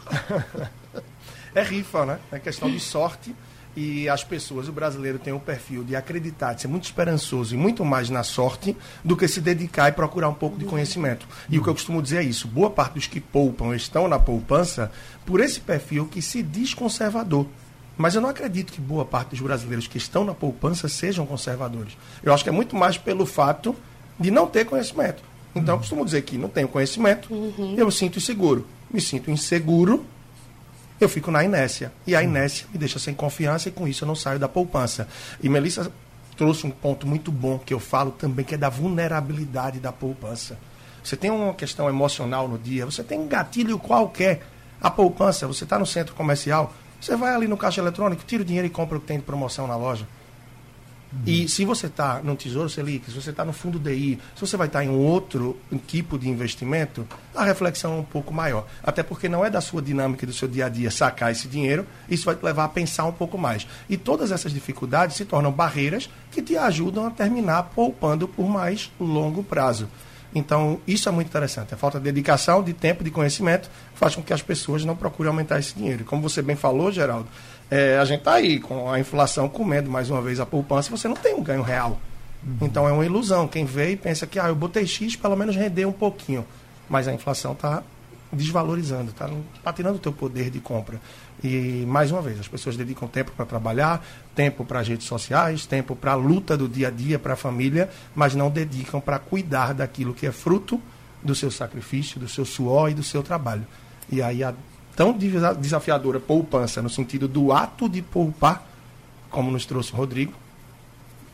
é 1.55 1.63
rifa, 1.63 2.05
né? 2.05 2.19
É 2.33 2.39
questão 2.41 2.69
de 2.69 2.81
sorte. 2.81 3.35
E 3.75 4.07
as 4.09 4.23
pessoas, 4.23 4.69
o 4.69 4.73
brasileiro 4.73 5.19
tem 5.19 5.33
um 5.33 5.39
perfil 5.39 5.83
de 5.83 5.97
acreditar, 5.97 6.53
de 6.53 6.61
ser 6.61 6.69
muito 6.69 6.85
esperançoso 6.85 7.55
e 7.55 7.59
muito 7.59 7.85
mais 7.85 8.11
na 8.11 8.23
sorte 8.23 8.77
do 9.03 9.17
que 9.17 9.27
se 9.27 9.41
dedicar 9.41 9.89
e 9.89 9.93
procurar 9.93 10.29
um 10.29 10.35
pouco 10.35 10.59
de 10.59 10.67
conhecimento. 10.67 11.27
E 11.49 11.59
o 11.59 11.63
que 11.63 11.69
eu 11.69 11.75
costumo 11.75 12.03
dizer 12.03 12.19
é 12.19 12.23
isso: 12.23 12.47
boa 12.47 12.71
parte 12.71 12.95
dos 12.95 13.07
que 13.07 13.21
poupam 13.21 13.75
estão 13.75 14.07
na 14.09 14.19
poupança 14.19 14.93
por 15.25 15.41
esse 15.41 15.61
perfil 15.61 16.07
que 16.07 16.21
se 16.21 16.43
diz 16.43 16.75
conservador. 16.75 17.47
Mas 17.97 18.15
eu 18.15 18.21
não 18.21 18.29
acredito 18.29 18.73
que 18.73 18.81
boa 18.81 19.05
parte 19.05 19.31
dos 19.31 19.41
brasileiros 19.41 19.87
que 19.87 19.99
estão 19.99 20.25
na 20.25 20.35
poupança 20.35 20.89
sejam 20.89 21.25
conservadores. 21.25 21.97
Eu 22.23 22.33
acho 22.33 22.43
que 22.43 22.51
é 22.51 22.53
muito 22.53 22.75
mais 22.77 22.99
pelo 22.99 23.25
fato 23.25 23.75
de 24.19 24.31
não 24.31 24.47
ter 24.47 24.65
conhecimento. 24.65 25.23
Então, 25.55 25.75
eu 25.75 25.79
costumo 25.79 26.05
dizer 26.05 26.23
que 26.23 26.39
não 26.39 26.49
tenho 26.49 26.69
conhecimento, 26.69 27.33
uhum. 27.33 27.75
eu 27.77 27.87
me 27.87 27.93
sinto 27.93 28.19
inseguro. 28.19 28.67
Me 28.91 29.01
sinto 29.01 29.31
inseguro, 29.31 30.05
eu 31.05 31.09
fico 31.09 31.31
na 31.31 31.45
inércia. 31.45 31.93
E 32.07 32.15
a 32.15 32.23
inércia 32.23 32.67
me 32.73 32.79
deixa 32.79 32.99
sem 32.99 33.15
confiança 33.15 33.69
e 33.69 33.73
com 33.73 33.87
isso 33.87 34.05
eu 34.05 34.09
não 34.09 34.15
saio 34.15 34.39
da 34.39 34.49
poupança. 34.49 35.09
E 35.43 35.49
Melissa 35.49 35.91
trouxe 36.37 36.67
um 36.67 36.71
ponto 36.71 37.07
muito 37.07 37.31
bom 37.31 37.59
que 37.59 37.75
eu 37.75 37.81
falo 37.81 38.11
também, 38.11 38.45
que 38.45 38.55
é 38.55 38.59
da 38.59 38.69
vulnerabilidade 38.69 39.81
da 39.81 39.93
poupança. 39.93 40.59
Você 41.03 41.17
tem 41.17 41.31
uma 41.31 41.55
questão 41.55 41.89
emocional 41.89 42.49
no 42.49 42.59
dia, 42.59 42.87
você 42.87 43.03
tem 43.03 43.19
um 43.19 43.27
gatilho 43.27 43.79
qualquer. 43.79 44.43
A 44.81 44.91
poupança, 44.91 45.47
você 45.47 45.65
está 45.65 45.79
no 45.79 45.87
centro 45.87 46.15
comercial, 46.15 46.73
você 47.01 47.17
vai 47.17 47.35
ali 47.35 47.47
no 47.47 47.57
caixa 47.57 47.81
eletrônico, 47.81 48.25
tira 48.25 48.43
o 48.43 48.47
dinheiro 48.47 48.67
e 48.67 48.71
compra 48.71 48.97
o 48.97 49.01
que 49.01 49.07
tem 49.07 49.19
de 49.19 49.25
promoção 49.25 49.67
na 49.67 49.77
loja. 49.77 50.07
E 51.27 51.49
se 51.49 51.65
você 51.65 51.87
está 51.87 52.21
no 52.23 52.35
Tesouro 52.35 52.71
Selic, 52.71 53.11
se 53.11 53.21
você 53.21 53.31
está 53.31 53.45
no 53.45 53.53
Fundo 53.53 53.79
DI, 53.79 54.19
se 54.35 54.41
você 54.41 54.57
vai 54.57 54.67
estar 54.67 54.79
tá 54.79 54.85
em 54.85 54.89
outro 54.89 55.59
tipo 55.87 56.19
de 56.19 56.29
investimento, 56.29 57.07
a 57.35 57.45
reflexão 57.45 57.95
é 57.95 57.97
um 58.01 58.05
pouco 58.05 58.33
maior. 58.33 58.67
Até 58.83 59.03
porque 59.03 59.29
não 59.29 59.45
é 59.45 59.51
da 59.51 59.61
sua 59.61 59.83
dinâmica 59.83 60.27
do 60.27 60.33
seu 60.33 60.49
dia 60.49 60.67
a 60.67 60.69
dia 60.69 60.91
sacar 60.91 61.31
esse 61.31 61.47
dinheiro, 61.47 61.87
isso 62.09 62.25
vai 62.25 62.35
te 62.35 62.45
levar 62.45 62.65
a 62.65 62.69
pensar 62.69 63.05
um 63.05 63.13
pouco 63.13 63.37
mais. 63.37 63.67
E 63.89 63.97
todas 63.97 64.33
essas 64.33 64.53
dificuldades 64.53 65.17
se 65.17 65.25
tornam 65.25 65.53
barreiras 65.53 66.09
que 66.31 66.41
te 66.41 66.57
ajudam 66.57 67.07
a 67.07 67.11
terminar 67.11 67.65
poupando 67.75 68.27
por 68.27 68.49
mais 68.49 68.91
longo 68.99 69.45
prazo. 69.45 69.89
Então, 70.35 70.81
isso 70.87 71.09
é 71.09 71.13
muito 71.13 71.29
interessante. 71.29 71.75
A 71.75 71.77
falta 71.77 71.99
de 71.99 72.05
dedicação, 72.05 72.63
de 72.63 72.73
tempo, 72.73 73.05
de 73.05 73.11
conhecimento, 73.11 73.71
faz 73.95 74.15
com 74.15 74.23
que 74.23 74.33
as 74.33 74.41
pessoas 74.41 74.85
não 74.85 74.97
procurem 74.97 75.29
aumentar 75.29 75.59
esse 75.59 75.75
dinheiro. 75.75 76.05
Como 76.05 76.23
você 76.23 76.41
bem 76.41 76.57
falou, 76.57 76.91
Geraldo, 76.91 77.29
é, 77.73 77.97
a 77.97 78.05
gente 78.05 78.19
está 78.19 78.35
aí 78.35 78.61
com 78.61 78.91
a 78.91 79.01
inflação 79.01 79.49
comendo 79.49 79.91
mais 79.91 80.11
uma 80.11 80.21
vez 80.21 80.39
a 80.39 80.45
poupança, 80.45 80.91
você 80.91 81.09
não 81.09 81.17
tem 81.17 81.35
um 81.35 81.43
ganho 81.43 81.63
real. 81.63 81.99
Uhum. 82.45 82.59
Então 82.61 82.87
é 82.87 82.93
uma 82.93 83.07
ilusão. 83.07 83.49
Quem 83.49 83.65
vê 83.65 83.93
e 83.93 83.97
pensa 83.97 84.27
que 84.27 84.39
ah, 84.39 84.49
eu 84.49 84.55
botei 84.55 84.87
X, 84.87 85.17
pelo 85.17 85.35
menos 85.35 85.57
render 85.57 85.87
um 85.87 85.93
pouquinho. 85.93 86.45
Mas 86.87 87.09
a 87.09 87.15
inflação 87.15 87.53
está 87.53 87.83
desvalorizando, 88.31 89.11
está 89.11 89.27
tá 89.65 89.73
tirando 89.73 89.97
o 89.97 89.99
teu 89.99 90.13
poder 90.13 90.51
de 90.51 90.61
compra. 90.61 91.01
E, 91.43 91.87
mais 91.89 92.11
uma 92.11 92.21
vez, 92.21 92.39
as 92.39 92.47
pessoas 92.47 92.77
dedicam 92.77 93.09
tempo 93.09 93.33
para 93.35 93.47
trabalhar, 93.47 94.05
tempo 94.35 94.67
para 94.67 94.81
as 94.81 94.89
redes 94.89 95.07
sociais, 95.07 95.65
tempo 95.65 95.97
para 95.97 96.13
a 96.13 96.15
luta 96.15 96.59
do 96.59 96.69
dia 96.69 96.89
a 96.89 96.91
dia, 96.91 97.19
para 97.19 97.33
a 97.33 97.37
família, 97.37 97.89
mas 98.15 98.35
não 98.35 98.51
dedicam 98.51 99.01
para 99.01 99.19
cuidar 99.19 99.73
daquilo 99.73 100.13
que 100.13 100.27
é 100.27 100.33
fruto 100.33 100.79
do 101.23 101.35
seu 101.35 101.51
sacrifício, 101.51 102.21
do 102.21 102.29
seu 102.29 102.45
suor 102.45 102.91
e 102.91 102.95
do 102.95 103.03
seu 103.03 103.23
trabalho. 103.23 103.67
E 104.11 104.21
aí 104.21 104.45
a 104.45 104.53
tão 104.95 105.17
desafiadora 105.59 106.21
poupança, 106.21 106.83
no 106.83 106.91
sentido 106.91 107.27
do 107.27 107.53
ato 107.53 107.89
de 107.89 108.03
poupar, 108.03 108.67
como 109.31 109.51
nos 109.51 109.65
trouxe 109.65 109.93
o 109.93 109.97
Rodrigo, 109.97 110.35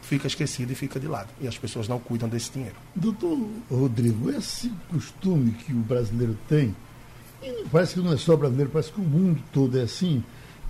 fica 0.02 0.26
esquecida 0.26 0.72
e 0.72 0.74
fica 0.74 0.98
de 0.98 1.06
lado. 1.06 1.28
E 1.40 1.48
as 1.48 1.58
pessoas 1.58 1.88
não 1.88 1.98
cuidam 1.98 2.28
desse 2.28 2.52
dinheiro. 2.52 2.76
Doutor 2.94 3.38
Rodrigo, 3.70 4.30
esse 4.30 4.72
costume 4.90 5.52
que 5.52 5.72
o 5.72 5.76
brasileiro 5.76 6.36
tem 6.48 6.74
e 7.42 7.64
parece 7.70 7.94
que 7.94 8.00
não 8.00 8.12
é 8.12 8.16
só 8.16 8.36
brasileiro, 8.36 8.70
parece 8.70 8.92
que 8.92 9.00
o 9.00 9.04
mundo 9.04 9.40
todo 9.52 9.78
é 9.78 9.82
assim, 9.82 10.22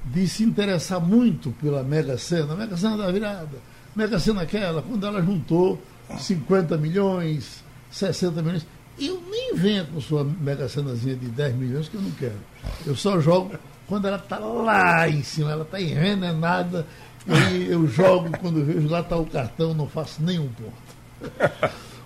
de 0.04 0.28
se 0.28 0.42
interessar 0.42 1.00
muito 1.00 1.50
pela 1.52 1.82
Mega 1.82 2.18
Sena, 2.18 2.54
Mega 2.54 2.76
Sena 2.76 2.96
da 2.96 3.10
virada, 3.10 3.58
Mega 3.96 4.18
Sena 4.18 4.42
aquela, 4.42 4.82
quando 4.82 5.06
ela 5.06 5.22
juntou 5.22 5.80
50 6.18 6.76
milhões, 6.76 7.64
60 7.90 8.42
milhões. 8.42 8.66
Eu 9.00 9.22
nem 9.30 9.54
venha 9.54 9.84
com 9.84 10.00
sua 10.00 10.24
Mega 10.24 10.68
Senazinha 10.68 11.16
de 11.16 11.26
10 11.26 11.54
milhões, 11.54 11.88
que 11.88 11.94
eu 11.94 12.00
não 12.00 12.10
quero. 12.12 12.38
Eu 12.86 12.96
só 12.96 13.20
jogo 13.20 13.52
quando 13.86 14.06
ela 14.06 14.18
está 14.18 14.38
lá 14.38 15.08
em 15.08 15.22
cima, 15.22 15.50
ela 15.50 15.62
está 15.62 15.80
envenenada, 15.80 16.86
e 17.26 17.70
eu 17.70 17.86
jogo, 17.88 18.30
quando 18.38 18.64
vejo 18.64 18.88
lá 18.88 19.00
está 19.00 19.16
o 19.16 19.24
cartão, 19.24 19.72
não 19.72 19.88
faço 19.88 20.22
nenhum 20.22 20.48
ponto. 20.48 21.58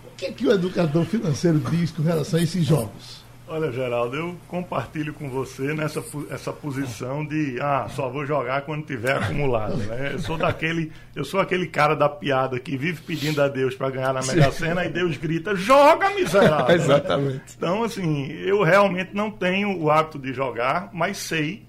O 0.06 0.16
que, 0.16 0.26
é 0.26 0.32
que 0.32 0.46
o 0.46 0.52
educador 0.52 1.04
financeiro 1.04 1.58
diz 1.70 1.90
com 1.90 2.02
relação 2.02 2.38
a 2.38 2.42
esses 2.42 2.64
jogos? 2.64 3.21
Olha, 3.52 3.70
Geraldo, 3.70 4.16
eu 4.16 4.34
compartilho 4.48 5.12
com 5.12 5.28
você 5.28 5.74
nessa 5.74 6.02
essa 6.30 6.50
posição 6.50 7.22
de 7.22 7.60
ah, 7.60 7.86
só 7.90 8.08
vou 8.08 8.24
jogar 8.24 8.62
quando 8.62 8.86
tiver 8.86 9.14
acumulado. 9.14 9.76
Né? 9.76 10.12
Eu 10.14 10.20
sou 10.20 10.38
daquele, 10.38 10.90
eu 11.14 11.22
sou 11.22 11.38
aquele 11.38 11.66
cara 11.66 11.94
da 11.94 12.08
piada 12.08 12.58
que 12.58 12.78
vive 12.78 13.02
pedindo 13.02 13.42
a 13.42 13.48
Deus 13.48 13.74
para 13.74 13.90
ganhar 13.90 14.14
na 14.14 14.22
Mega 14.22 14.50
Sena 14.50 14.86
e 14.86 14.88
Deus 14.88 15.18
grita: 15.18 15.54
"Joga, 15.54 16.08
miserável". 16.14 16.72
Exatamente. 16.74 17.42
Então, 17.54 17.84
assim, 17.84 18.32
eu 18.32 18.62
realmente 18.62 19.10
não 19.12 19.30
tenho 19.30 19.78
o 19.78 19.90
hábito 19.90 20.18
de 20.18 20.32
jogar, 20.32 20.88
mas 20.90 21.18
sei 21.18 21.62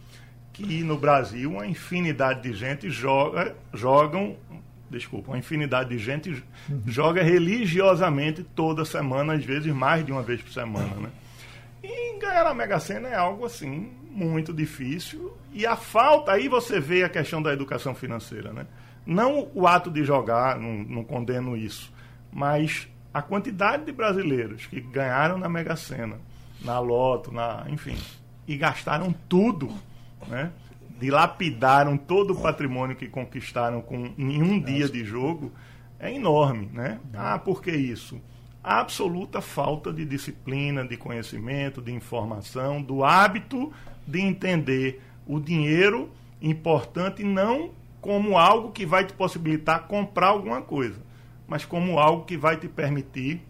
que 0.53 0.83
no 0.83 0.97
Brasil 0.97 1.51
uma 1.51 1.67
infinidade 1.67 2.43
de 2.43 2.53
gente 2.53 2.89
joga, 2.89 3.57
jogam 3.73 4.37
desculpa, 4.89 5.31
uma 5.31 5.37
infinidade 5.37 5.89
de 5.89 5.97
gente 5.97 6.43
joga 6.85 7.21
religiosamente 7.21 8.41
toda 8.41 8.85
semana, 8.85 9.33
às 9.33 9.43
vezes 9.43 9.73
mais 9.73 10.05
de 10.05 10.13
uma 10.13 10.21
vez 10.21 10.41
por 10.41 10.53
semana, 10.53 10.95
né? 10.95 11.09
E 11.83 12.17
ganhar 12.17 12.47
a 12.47 12.53
Mega 12.53 12.79
Sena 12.79 13.09
é 13.09 13.15
algo 13.15 13.45
assim 13.45 13.91
muito 14.09 14.53
difícil. 14.53 15.35
E 15.51 15.65
a 15.65 15.75
falta, 15.75 16.31
aí 16.31 16.47
você 16.47 16.79
vê 16.79 17.03
a 17.03 17.09
questão 17.09 17.41
da 17.41 17.51
educação 17.51 17.93
financeira, 17.93 18.53
né? 18.53 18.65
Não 19.05 19.49
o 19.53 19.67
ato 19.67 19.91
de 19.91 20.03
jogar, 20.03 20.57
não, 20.57 20.75
não 20.75 21.03
condeno 21.03 21.57
isso, 21.57 21.91
mas 22.31 22.87
a 23.13 23.21
quantidade 23.21 23.85
de 23.85 23.91
brasileiros 23.91 24.65
que 24.65 24.79
ganharam 24.79 25.37
na 25.37 25.49
Mega 25.49 25.75
Sena, 25.75 26.17
na 26.61 26.79
Loto, 26.79 27.31
na, 27.31 27.65
enfim, 27.67 27.97
e 28.47 28.55
gastaram 28.55 29.13
tudo, 29.27 29.69
né? 30.27 30.51
Dilapidaram 30.99 31.97
todo 31.97 32.31
o 32.31 32.41
patrimônio 32.41 32.95
que 32.95 33.09
conquistaram 33.09 33.81
com 33.81 34.13
nenhum 34.17 34.57
dia 34.59 34.87
de 34.87 35.03
jogo, 35.03 35.51
é 35.99 36.13
enorme, 36.13 36.69
né? 36.71 36.99
Ah, 37.13 37.37
por 37.37 37.61
que 37.61 37.71
isso? 37.71 38.21
Absoluta 38.63 39.41
falta 39.41 39.91
de 39.91 40.05
disciplina, 40.05 40.85
de 40.85 40.95
conhecimento, 40.95 41.81
de 41.81 41.91
informação, 41.91 42.81
do 42.81 43.03
hábito 43.03 43.71
de 44.07 44.21
entender 44.21 45.01
o 45.27 45.39
dinheiro 45.39 46.09
importante 46.41 47.23
não 47.23 47.71
como 47.99 48.37
algo 48.37 48.71
que 48.71 48.85
vai 48.85 49.05
te 49.05 49.13
possibilitar 49.13 49.87
comprar 49.87 50.27
alguma 50.27 50.61
coisa, 50.61 50.99
mas 51.47 51.65
como 51.65 51.99
algo 51.99 52.25
que 52.25 52.37
vai 52.37 52.57
te 52.57 52.67
permitir 52.67 53.41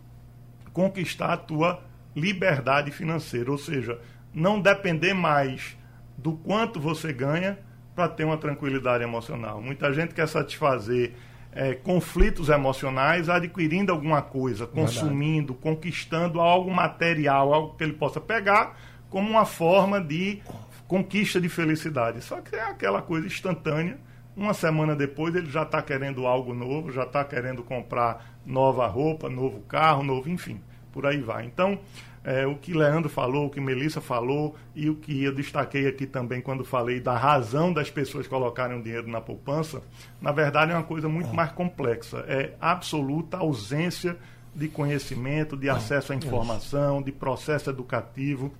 conquistar 0.71 1.33
a 1.33 1.37
tua 1.37 1.83
liberdade 2.15 2.91
financeira, 2.91 3.51
ou 3.51 3.57
seja, 3.57 3.99
não 4.33 4.59
depender 4.59 5.13
mais 5.13 5.77
do 6.17 6.33
quanto 6.33 6.79
você 6.79 7.11
ganha 7.11 7.57
para 7.95 8.07
ter 8.07 8.23
uma 8.23 8.37
tranquilidade 8.37 9.03
emocional. 9.03 9.61
Muita 9.61 9.91
gente 9.93 10.13
quer 10.13 10.27
satisfazer 10.27 11.13
é, 11.55 11.73
conflitos 11.73 12.49
emocionais 12.49 13.29
adquirindo 13.29 13.91
alguma 13.91 14.21
coisa, 14.21 14.65
consumindo, 14.65 15.53
Verdade. 15.53 15.75
conquistando 15.75 16.41
algo 16.41 16.71
material, 16.71 17.53
algo 17.53 17.75
que 17.75 17.83
ele 17.83 17.93
possa 17.93 18.19
pegar 18.19 18.77
como 19.09 19.29
uma 19.29 19.45
forma 19.45 20.01
de 20.01 20.41
conquista 20.87 21.39
de 21.39 21.47
felicidade. 21.47 22.21
Só 22.21 22.41
que 22.41 22.55
é 22.55 22.63
aquela 22.63 23.01
coisa 23.01 23.27
instantânea. 23.27 23.97
Uma 24.35 24.55
semana 24.55 24.95
depois 24.95 25.35
ele 25.35 25.49
já 25.49 25.61
está 25.61 25.81
querendo 25.81 26.25
algo 26.25 26.53
novo, 26.53 26.91
já 26.91 27.03
está 27.03 27.23
querendo 27.23 27.61
comprar 27.61 28.39
nova 28.43 28.87
roupa, 28.87 29.29
novo 29.29 29.59
carro, 29.61 30.03
novo, 30.03 30.27
enfim, 30.27 30.59
por 30.91 31.05
aí 31.05 31.19
vai. 31.19 31.45
Então, 31.45 31.79
é, 32.23 32.47
o 32.47 32.55
que 32.55 32.73
Leandro 32.73 33.09
falou, 33.09 33.47
o 33.47 33.49
que 33.49 33.59
Melissa 33.59 33.99
falou 33.99 34.55
e 34.73 34.89
o 34.89 34.95
que 34.95 35.23
eu 35.23 35.35
destaquei 35.35 35.87
aqui 35.87 36.05
também 36.05 36.39
quando 36.39 36.63
falei 36.63 37.01
da 37.01 37.17
razão 37.17 37.73
das 37.73 37.89
pessoas 37.89 38.27
colocarem 38.27 38.79
o 38.79 38.81
dinheiro 38.81 39.09
na 39.09 39.19
poupança, 39.19 39.81
na 40.21 40.31
verdade 40.31 40.71
é 40.71 40.75
uma 40.75 40.83
coisa 40.83 41.09
muito 41.09 41.33
mais 41.33 41.51
complexa. 41.51 42.23
É 42.27 42.53
absoluta 42.61 43.37
ausência 43.37 44.17
de 44.55 44.69
conhecimento, 44.69 45.57
de 45.57 45.69
acesso 45.69 46.13
à 46.13 46.15
informação, 46.15 47.01
de 47.01 47.11
processo 47.11 47.69
educativo 47.69 48.53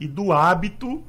e 0.00 0.08
do 0.08 0.32
hábito 0.32 1.04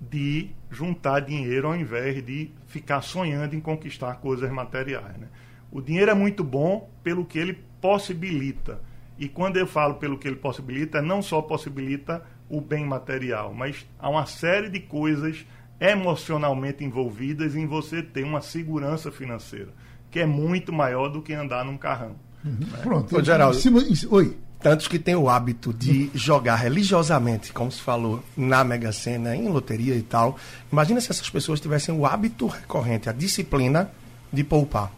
de 0.00 0.50
juntar 0.70 1.20
dinheiro 1.20 1.66
ao 1.66 1.76
invés 1.76 2.24
de 2.24 2.50
ficar 2.66 3.02
sonhando 3.02 3.56
em 3.56 3.60
conquistar 3.60 4.14
coisas 4.16 4.50
materiais. 4.50 5.16
Né? 5.18 5.26
O 5.72 5.80
dinheiro 5.80 6.10
é 6.10 6.14
muito 6.14 6.44
bom 6.44 6.88
pelo 7.02 7.24
que 7.24 7.38
ele 7.38 7.58
possibilita 7.80 8.80
e 9.20 9.28
quando 9.28 9.58
eu 9.58 9.66
falo 9.66 9.96
pelo 9.96 10.16
que 10.16 10.26
ele 10.26 10.36
possibilita, 10.36 11.02
não 11.02 11.20
só 11.20 11.42
possibilita 11.42 12.22
o 12.48 12.58
bem 12.58 12.86
material, 12.86 13.52
mas 13.52 13.86
há 13.98 14.08
uma 14.08 14.24
série 14.24 14.70
de 14.70 14.80
coisas 14.80 15.44
emocionalmente 15.78 16.82
envolvidas 16.82 17.54
em 17.54 17.66
você 17.66 18.02
ter 18.02 18.24
uma 18.24 18.40
segurança 18.40 19.12
financeira, 19.12 19.68
que 20.10 20.20
é 20.20 20.26
muito 20.26 20.72
maior 20.72 21.10
do 21.10 21.20
que 21.20 21.34
andar 21.34 21.66
num 21.66 21.76
carrão. 21.76 22.16
Uhum. 22.42 22.56
Né? 22.60 22.78
Pronto, 22.82 23.14
Ô, 23.14 23.22
Geraldo. 23.22 23.58
Em 23.58 23.60
cima, 23.60 23.82
em, 23.82 23.94
oi. 24.10 24.36
Tantos 24.62 24.88
que 24.88 24.98
têm 24.98 25.14
o 25.14 25.28
hábito 25.28 25.72
de 25.72 26.10
jogar 26.14 26.56
religiosamente, 26.56 27.52
como 27.52 27.70
se 27.72 27.80
falou, 27.80 28.22
na 28.36 28.62
Mega 28.62 28.92
Sena, 28.92 29.34
em 29.34 29.48
loteria 29.48 29.94
e 29.94 30.02
tal. 30.02 30.38
Imagina 30.70 31.00
se 31.00 31.10
essas 31.10 31.28
pessoas 31.30 31.60
tivessem 31.60 31.94
o 31.94 32.04
hábito 32.04 32.46
recorrente, 32.46 33.08
a 33.08 33.12
disciplina 33.12 33.90
de 34.30 34.44
poupar. 34.44 34.92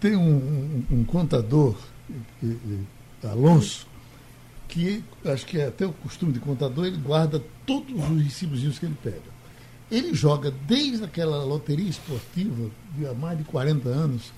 Tem 0.00 0.16
um, 0.16 0.20
um, 0.20 0.84
um 0.98 1.04
contador 1.04 1.76
Alonso, 3.28 3.86
que 4.68 5.04
acho 5.24 5.46
que 5.46 5.58
é 5.58 5.68
até 5.68 5.86
o 5.86 5.92
costume 5.92 6.32
de 6.32 6.40
contador, 6.40 6.86
ele 6.86 6.96
guarda 6.96 7.42
todos 7.66 7.92
os 7.92 8.22
recibos 8.22 8.78
que 8.78 8.86
ele 8.86 8.96
pega. 9.02 9.32
Ele 9.90 10.14
joga 10.14 10.50
desde 10.50 11.04
aquela 11.04 11.44
loteria 11.44 11.88
esportiva 11.88 12.70
de 12.96 13.06
há 13.06 13.12
mais 13.12 13.36
de 13.36 13.44
40 13.44 13.88
anos, 13.88 14.32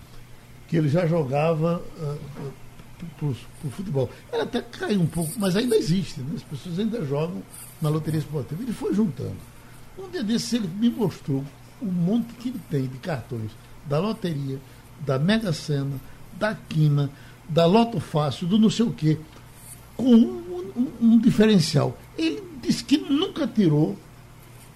que 0.66 0.76
ele 0.76 0.88
já 0.88 1.06
jogava 1.06 1.80
uh, 1.98 2.52
para 3.16 3.28
o 3.28 3.70
futebol. 3.70 4.10
Ela 4.32 4.42
até 4.42 4.60
caiu 4.60 5.00
um 5.00 5.06
pouco, 5.06 5.32
mas 5.38 5.54
ainda 5.54 5.76
existe, 5.76 6.20
né? 6.20 6.32
as 6.34 6.42
pessoas 6.42 6.78
ainda 6.78 7.04
jogam 7.04 7.42
na 7.80 7.88
loteria 7.88 8.18
esportiva. 8.18 8.62
Ele 8.62 8.72
foi 8.72 8.92
juntando. 8.92 9.36
Um 9.96 10.08
dia 10.08 10.24
desses 10.24 10.52
ele 10.52 10.66
me 10.66 10.90
mostrou 10.90 11.44
o 11.80 11.86
monte 11.86 12.34
que 12.34 12.48
ele 12.48 12.60
tem 12.70 12.86
de 12.86 12.98
cartões 12.98 13.52
da 13.86 13.98
loteria, 13.98 14.58
da 15.06 15.18
Mega 15.18 15.52
Sena, 15.52 16.00
da 16.38 16.54
Quina, 16.54 17.10
da 17.48 17.66
Loto 17.66 18.00
Fácil, 18.00 18.46
do 18.46 18.58
não 18.58 18.70
sei 18.70 18.86
o 18.86 18.92
quê, 18.92 19.18
com 19.96 20.14
um, 20.14 20.72
um, 20.76 20.88
um 21.00 21.18
diferencial. 21.18 21.98
Ele 22.16 22.42
disse 22.62 22.84
que 22.84 22.98
nunca 22.98 23.46
tirou 23.46 23.96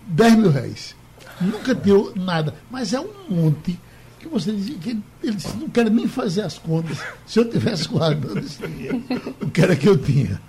10 0.07 0.35
mil 0.37 0.51
reais. 0.51 0.95
Nunca 1.41 1.75
tirou 1.75 2.13
nada. 2.15 2.55
Mas 2.71 2.93
é 2.93 3.01
um 3.01 3.11
monte 3.29 3.79
que 4.19 4.29
você 4.29 4.53
dizia 4.53 4.77
que 4.79 4.99
ele, 5.23 5.35
disse, 5.35 5.57
não 5.57 5.69
quero 5.69 5.91
nem 5.91 6.09
fazer 6.09 6.43
as 6.43 6.59
contas. 6.59 6.99
Se 7.27 7.39
eu 7.39 7.49
tivesse 7.49 7.87
guardando 7.89 8.39
esse 8.39 8.67
dinheiro, 8.67 9.03
o 9.41 9.51
que 9.51 9.61
era 9.61 9.77
que 9.77 9.89
eu 9.89 9.97
tinha. 9.97 10.41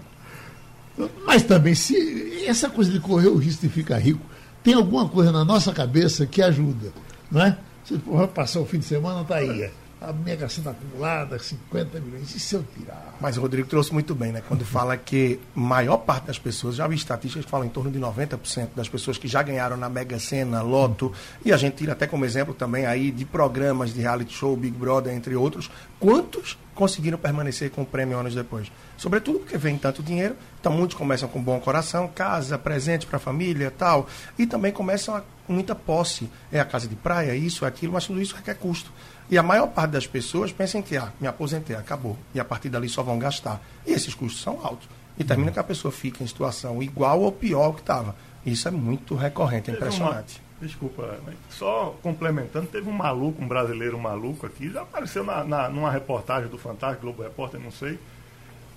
Mas 1.25 1.43
também, 1.43 1.75
se 1.75 2.45
essa 2.45 2.69
coisa 2.69 2.91
de 2.91 2.99
correr 2.99 3.27
o 3.27 3.37
risco 3.37 3.61
de 3.61 3.69
ficar 3.69 3.99
rico, 3.99 4.25
tem 4.63 4.73
alguma 4.73 5.07
coisa 5.07 5.31
na 5.31 5.45
nossa 5.45 5.71
cabeça 5.71 6.25
que 6.25 6.41
ajuda, 6.41 6.91
não 7.31 7.41
é? 7.41 7.57
Você 7.85 7.97
vai 8.05 8.27
passar 8.27 8.59
o 8.59 8.65
fim 8.65 8.79
de 8.79 8.85
semana, 8.85 9.23
tá 9.23 9.35
aí. 9.35 9.71
A 10.01 10.13
mega 10.13 10.47
sena 10.47 10.71
acumulada, 10.71 11.37
50 11.37 11.99
milhões. 11.99 12.33
E 12.33 12.39
se 12.39 12.55
eu 12.55 12.63
tirar? 12.63 13.17
Mas 13.19 13.37
o 13.37 13.41
Rodrigo 13.41 13.67
trouxe 13.67 13.91
muito 13.93 14.15
bem, 14.15 14.31
né? 14.31 14.41
Quando 14.47 14.63
fala 14.63 14.95
que 14.95 15.39
maior 15.53 15.97
parte 15.97 16.27
das 16.27 16.39
pessoas, 16.39 16.75
já 16.75 16.87
vi 16.87 16.95
estatísticas 16.95 17.43
que 17.43 17.51
falam 17.51 17.67
em 17.67 17.69
torno 17.69 17.91
de 17.91 17.99
90% 17.99 18.69
das 18.75 18.87
pessoas 18.87 19.17
que 19.17 19.27
já 19.27 19.43
ganharam 19.43 19.75
na 19.75 19.89
Mega 19.89 20.17
Sena, 20.17 20.61
Loto, 20.61 21.11
e 21.43 21.51
a 21.51 21.57
gente 21.57 21.75
tira 21.75 21.91
até 21.91 22.07
como 22.07 22.23
exemplo 22.23 22.53
também 22.53 22.85
aí 22.85 23.11
de 23.11 23.25
programas 23.25 23.93
de 23.93 23.99
reality 23.99 24.33
show, 24.33 24.55
Big 24.55 24.77
Brother, 24.77 25.13
entre 25.13 25.35
outros, 25.35 25.69
quantos 25.99 26.57
conseguiram 26.73 27.17
permanecer 27.17 27.69
com 27.69 27.81
o 27.81 27.85
prêmio 27.85 28.17
anos 28.17 28.33
depois? 28.33 28.71
Sobretudo 28.97 29.39
porque 29.39 29.57
vem 29.57 29.77
tanto 29.77 30.01
dinheiro, 30.01 30.35
então 30.61 30.71
muitos 30.71 30.95
começam 30.95 31.27
com 31.27 31.41
bom 31.41 31.59
coração, 31.59 32.07
casa, 32.07 32.57
presente 32.57 33.05
para 33.05 33.17
a 33.17 33.19
família 33.19 33.69
tal, 33.69 34.07
e 34.37 34.47
também 34.47 34.71
começam 34.71 35.15
a 35.15 35.23
muita 35.47 35.75
posse. 35.75 36.29
É 36.51 36.59
a 36.59 36.65
casa 36.65 36.87
de 36.87 36.95
praia, 36.95 37.35
isso, 37.35 37.65
aquilo, 37.65 37.93
mas 37.93 38.07
tudo 38.07 38.21
isso 38.21 38.35
requer 38.35 38.55
custo. 38.55 38.91
E 39.29 39.37
a 39.37 39.43
maior 39.43 39.67
parte 39.67 39.91
das 39.91 40.07
pessoas 40.07 40.51
pensam 40.51 40.81
que, 40.81 40.97
ah, 40.97 41.11
me 41.19 41.27
aposentei, 41.27 41.75
acabou. 41.75 42.17
E 42.33 42.39
a 42.39 42.45
partir 42.45 42.69
dali 42.69 42.89
só 42.89 43.03
vão 43.03 43.19
gastar. 43.19 43.61
E 43.85 43.91
esses 43.91 44.15
custos 44.15 44.41
são 44.41 44.59
altos. 44.65 44.89
E 45.19 45.23
termina 45.23 45.51
que 45.51 45.59
a 45.59 45.63
pessoa 45.63 45.91
fica 45.91 46.23
em 46.23 46.27
situação 46.27 46.81
igual 46.81 47.21
ou 47.21 47.31
pior 47.31 47.73
que 47.73 47.81
estava. 47.81 48.15
Isso 48.45 48.67
é 48.67 48.71
muito 48.71 49.15
recorrente, 49.15 49.69
é 49.69 49.73
impressionante. 49.73 50.41
Uma, 50.59 50.67
desculpa, 50.67 51.19
só 51.49 51.95
complementando, 52.01 52.67
teve 52.67 52.89
um 52.89 52.93
maluco, 52.93 53.43
um 53.43 53.47
brasileiro 53.47 53.99
maluco 53.99 54.45
aqui, 54.45 54.71
já 54.71 54.81
apareceu 54.81 55.23
na, 55.23 55.43
na, 55.43 55.69
numa 55.69 55.91
reportagem 55.91 56.49
do 56.49 56.57
Fantástico, 56.57 57.03
Globo 57.03 57.21
Repórter, 57.21 57.59
não 57.59 57.71
sei, 57.71 57.99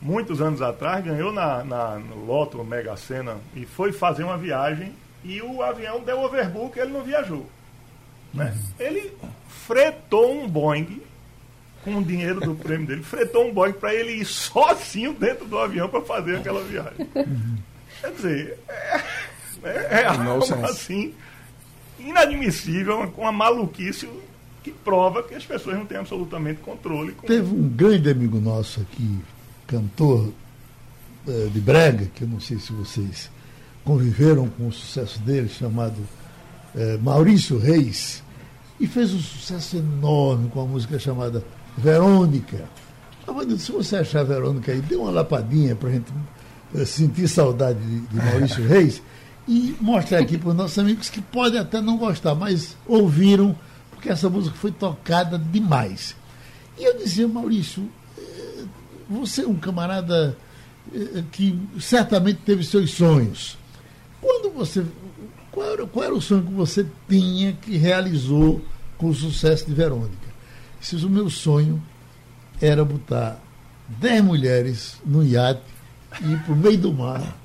muitos 0.00 0.42
anos 0.42 0.61
atrás, 0.61 1.04
ganhou 1.04 1.32
na, 1.32 1.64
na, 1.64 1.99
no 1.99 2.25
Loto, 2.25 2.62
Mega 2.64 2.97
Sena, 2.97 3.37
e 3.54 3.64
foi 3.64 3.92
fazer 3.92 4.25
uma 4.25 4.37
viagem 4.37 4.92
e 5.25 5.40
o 5.40 5.62
avião 5.62 6.00
deu 6.00 6.21
overbook 6.21 6.76
ele 6.78 6.92
não 6.92 7.04
viajou. 7.04 7.47
Né? 8.33 8.55
Ele 8.79 9.12
fretou 9.49 10.33
um 10.33 10.49
Boeing 10.49 11.03
com 11.85 11.97
o 11.97 12.05
dinheiro 12.05 12.41
do 12.41 12.55
prêmio 12.55 12.87
dele, 12.87 13.03
fretou 13.03 13.47
um 13.49 13.53
Boeing 13.53 13.73
para 13.73 13.95
ele 13.95 14.12
ir 14.12 14.25
sozinho 14.25 15.12
dentro 15.12 15.45
do 15.45 15.59
avião 15.59 15.89
para 15.89 16.01
fazer 16.03 16.37
aquela 16.37 16.62
viagem. 16.62 17.09
Quer 18.01 18.12
dizer, 18.12 18.59
é, 18.69 19.01
é, 19.65 20.03
é 20.03 20.07
algo 20.07 20.45
assim 20.65 21.15
inadmissível, 21.99 23.09
com 23.12 23.23
uma 23.23 23.33
maluquice 23.33 24.09
que 24.62 24.71
prova 24.71 25.23
que 25.23 25.35
as 25.35 25.45
pessoas 25.45 25.77
não 25.77 25.87
têm 25.87 25.99
absolutamente 25.99 26.61
controle. 26.61 27.12
Com... 27.12 27.27
Teve 27.27 27.53
um 27.53 27.69
grande 27.69 28.11
amigo 28.11 28.41
nosso 28.41 28.81
aqui, 28.81 29.19
cantor 29.67 30.33
uh, 31.27 31.51
de 31.51 31.61
brega, 31.61 32.07
que 32.15 32.23
eu 32.23 32.29
não 32.29 32.41
sei 32.41 32.59
se 32.59 32.73
vocês 32.73 33.31
conviveram 33.85 34.49
com 34.49 34.69
o 34.69 34.73
sucesso 34.73 35.19
dele, 35.21 35.49
chamado 35.49 35.97
uh, 36.75 37.02
Maurício 37.02 37.59
Reis, 37.59 38.23
e 38.81 38.87
fez 38.87 39.12
um 39.12 39.21
sucesso 39.21 39.76
enorme 39.76 40.49
com 40.50 40.61
a 40.62 40.67
música 40.67 40.99
chamada 40.99 41.45
Verônica. 41.76 42.64
Se 43.59 43.71
você 43.71 43.97
achar 43.97 44.25
Verônica 44.25 44.73
aí, 44.73 44.81
dê 44.81 44.97
uma 44.97 45.11
lapadinha 45.11 45.76
para 45.76 45.88
a 45.88 45.93
gente 45.93 46.12
uh, 46.75 46.85
sentir 46.85 47.29
saudade 47.29 47.79
de, 47.79 48.00
de 48.00 48.17
Maurício 48.17 48.64
Reis 48.67 49.02
e 49.47 49.75
mostrar 49.81 50.19
aqui 50.19 50.38
para 50.38 50.50
os 50.50 50.55
nossos 50.55 50.79
amigos 50.79 51.09
que 51.09 51.21
podem 51.21 51.61
até 51.61 51.81
não 51.81 51.97
gostar, 51.97 52.35
mas 52.35 52.76
ouviram, 52.87 53.57
porque 53.91 54.09
essa 54.09 54.29
música 54.29 54.57
foi 54.57 54.71
tocada 54.71 55.38
demais. 55.38 56.14
E 56.79 56.85
eu 56.85 56.97
dizia, 56.97 57.26
Maurício, 57.26 57.88
eh, 58.17 58.64
você 59.09 59.43
é 59.43 59.47
um 59.47 59.57
camarada 59.57 60.37
eh, 60.95 61.25
que 61.33 61.59
certamente 61.81 62.41
teve 62.45 62.64
seus 62.64 62.93
sonhos. 62.93 63.59
Quando 64.21 64.50
você. 64.52 64.85
Qual 65.52 65.71
era, 65.71 65.87
qual 65.87 66.04
era 66.04 66.14
o 66.14 66.21
sonho 66.21 66.42
que 66.42 66.52
você 66.52 66.87
tinha 67.09 67.52
que 67.52 67.76
realizou 67.76 68.64
com 69.02 69.09
o 69.09 69.14
sucesso 69.14 69.66
de 69.66 69.75
Verônica. 69.75 70.32
Disse, 70.80 70.94
o 71.04 71.11
meu 71.11 71.28
sonho 71.28 71.82
era 72.61 72.85
botar 72.85 73.42
dez 73.88 74.23
mulheres 74.23 74.97
no 75.04 75.25
iate 75.25 75.61
e 76.21 76.32
ir 76.32 76.38
para 76.44 76.52
o 76.52 76.56
meio 76.56 76.78
do 76.78 76.92
mar 76.92 77.37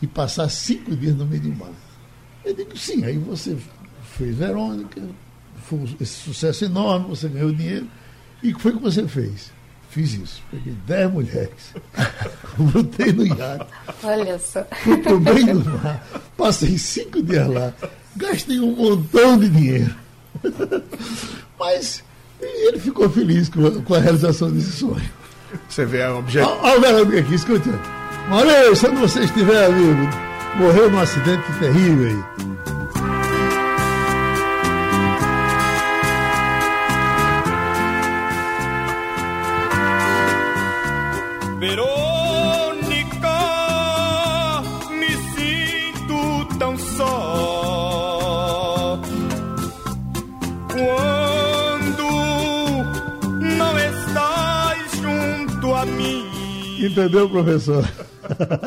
e 0.00 0.06
passar 0.06 0.48
cinco 0.48 0.94
dias 0.94 1.16
no 1.16 1.26
meio 1.26 1.42
do 1.42 1.56
mar. 1.56 1.72
Eu 2.44 2.54
digo, 2.54 2.78
sim, 2.78 3.04
aí 3.04 3.18
você 3.18 3.58
fez 4.16 4.36
Verônica, 4.36 5.02
foi 5.64 5.96
esse 6.00 6.22
sucesso 6.22 6.64
enorme, 6.64 7.08
você 7.08 7.28
ganhou 7.28 7.52
dinheiro. 7.52 7.88
E 8.40 8.52
o 8.52 8.56
que 8.56 8.62
foi 8.62 8.72
que 8.72 8.82
você 8.82 9.06
fez? 9.08 9.50
Fiz 9.90 10.14
isso. 10.14 10.42
Peguei 10.52 10.76
dez 10.86 11.10
mulheres, 11.10 11.74
botei 12.72 13.12
no 13.12 13.26
iate. 13.26 13.66
Olha 14.02 14.38
só. 14.38 14.64
Fui 14.82 14.96
para 14.98 15.14
o 15.14 15.20
meio 15.20 15.58
do 15.58 15.70
mar, 15.70 16.04
passei 16.36 16.78
cinco 16.78 17.22
dias 17.22 17.48
lá, 17.48 17.72
gastei 18.16 18.60
um 18.60 18.74
montão 18.74 19.38
de 19.38 19.48
dinheiro. 19.48 19.94
Mas 21.58 22.02
ele 22.42 22.78
ficou 22.78 23.08
feliz 23.08 23.48
com 23.48 23.66
a, 23.66 23.70
com 23.82 23.94
a 23.94 23.98
realização 23.98 24.50
desse 24.50 24.72
sonho. 24.72 25.10
Você 25.68 25.84
vê 25.84 26.04
o 26.06 26.18
objeto. 26.18 26.48
Olha 26.62 26.78
o 26.78 26.80
Verônica 26.80 27.20
aqui, 27.20 27.34
escuta. 27.34 27.70
Maurício, 28.28 28.90
onde 28.90 29.00
você 29.00 29.20
estiver, 29.20 29.66
amigo, 29.66 30.08
morreu 30.56 30.90
num 30.90 31.00
acidente 31.00 31.44
terrível 31.58 32.08
aí. 32.08 32.51
Entendeu, 56.92 57.26
professor? 57.26 57.82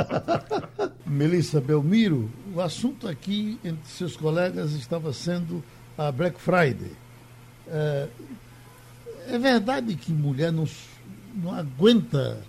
Melissa 1.05 1.61
Belmiro, 1.61 2.27
o 2.55 2.59
assunto 2.59 3.07
aqui 3.07 3.59
entre 3.63 3.87
seus 3.87 4.17
colegas 4.17 4.71
estava 4.71 5.13
sendo 5.13 5.63
a 5.95 6.11
Black 6.11 6.41
Friday. 6.41 6.91
É, 7.67 8.07
é 9.27 9.37
verdade 9.37 9.93
que 9.93 10.11
mulher 10.11 10.51
não, 10.51 10.67
não 11.35 11.53
aguenta 11.53 12.39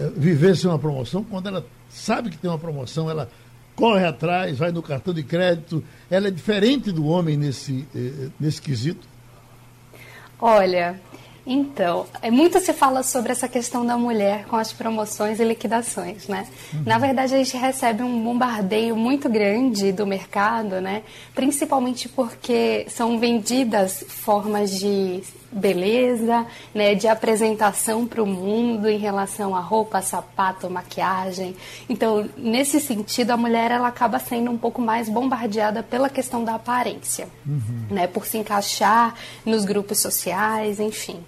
é, 0.00 0.08
viver 0.16 0.56
sem 0.56 0.70
uma 0.70 0.78
promoção 0.78 1.22
quando 1.22 1.48
ela 1.48 1.66
sabe 1.90 2.30
que 2.30 2.38
tem 2.38 2.50
uma 2.50 2.58
promoção, 2.58 3.10
ela 3.10 3.28
corre 3.76 4.06
atrás, 4.06 4.56
vai 4.56 4.72
no 4.72 4.82
cartão 4.82 5.12
de 5.12 5.22
crédito. 5.22 5.84
Ela 6.10 6.28
é 6.28 6.30
diferente 6.30 6.90
do 6.90 7.04
homem 7.04 7.36
nesse, 7.36 7.86
é, 7.94 8.30
nesse 8.40 8.62
quesito? 8.62 9.06
Olha, 10.40 10.98
então, 11.50 12.04
é 12.20 12.30
muito 12.30 12.60
se 12.60 12.74
fala 12.74 13.02
sobre 13.02 13.32
essa 13.32 13.48
questão 13.48 13.84
da 13.84 13.96
mulher 13.96 14.44
com 14.48 14.56
as 14.56 14.70
promoções 14.70 15.40
e 15.40 15.44
liquidações, 15.44 16.28
né? 16.28 16.46
Uhum. 16.74 16.82
Na 16.84 16.98
verdade, 16.98 17.34
a 17.34 17.38
gente 17.38 17.56
recebe 17.56 18.02
um 18.02 18.22
bombardeio 18.22 18.94
muito 18.94 19.30
grande 19.30 19.90
do 19.90 20.06
mercado, 20.06 20.78
né? 20.78 21.02
Principalmente 21.34 22.06
porque 22.06 22.84
são 22.90 23.18
vendidas 23.18 24.04
formas 24.06 24.78
de 24.78 25.22
beleza, 25.50 26.46
né, 26.74 26.94
de 26.94 27.08
apresentação 27.08 28.06
para 28.06 28.22
o 28.22 28.26
mundo 28.26 28.88
em 28.88 28.98
relação 28.98 29.56
a 29.56 29.60
roupa, 29.60 30.02
sapato, 30.02 30.68
maquiagem. 30.68 31.56
Então, 31.88 32.28
nesse 32.36 32.80
sentido, 32.80 33.30
a 33.30 33.36
mulher 33.36 33.70
ela 33.70 33.88
acaba 33.88 34.18
sendo 34.18 34.50
um 34.50 34.58
pouco 34.58 34.80
mais 34.80 35.08
bombardeada 35.08 35.82
pela 35.82 36.08
questão 36.08 36.44
da 36.44 36.54
aparência, 36.54 37.28
uhum. 37.46 37.86
né, 37.90 38.06
por 38.06 38.26
se 38.26 38.38
encaixar 38.38 39.14
nos 39.44 39.64
grupos 39.64 39.98
sociais, 39.98 40.80
enfim. 40.80 41.20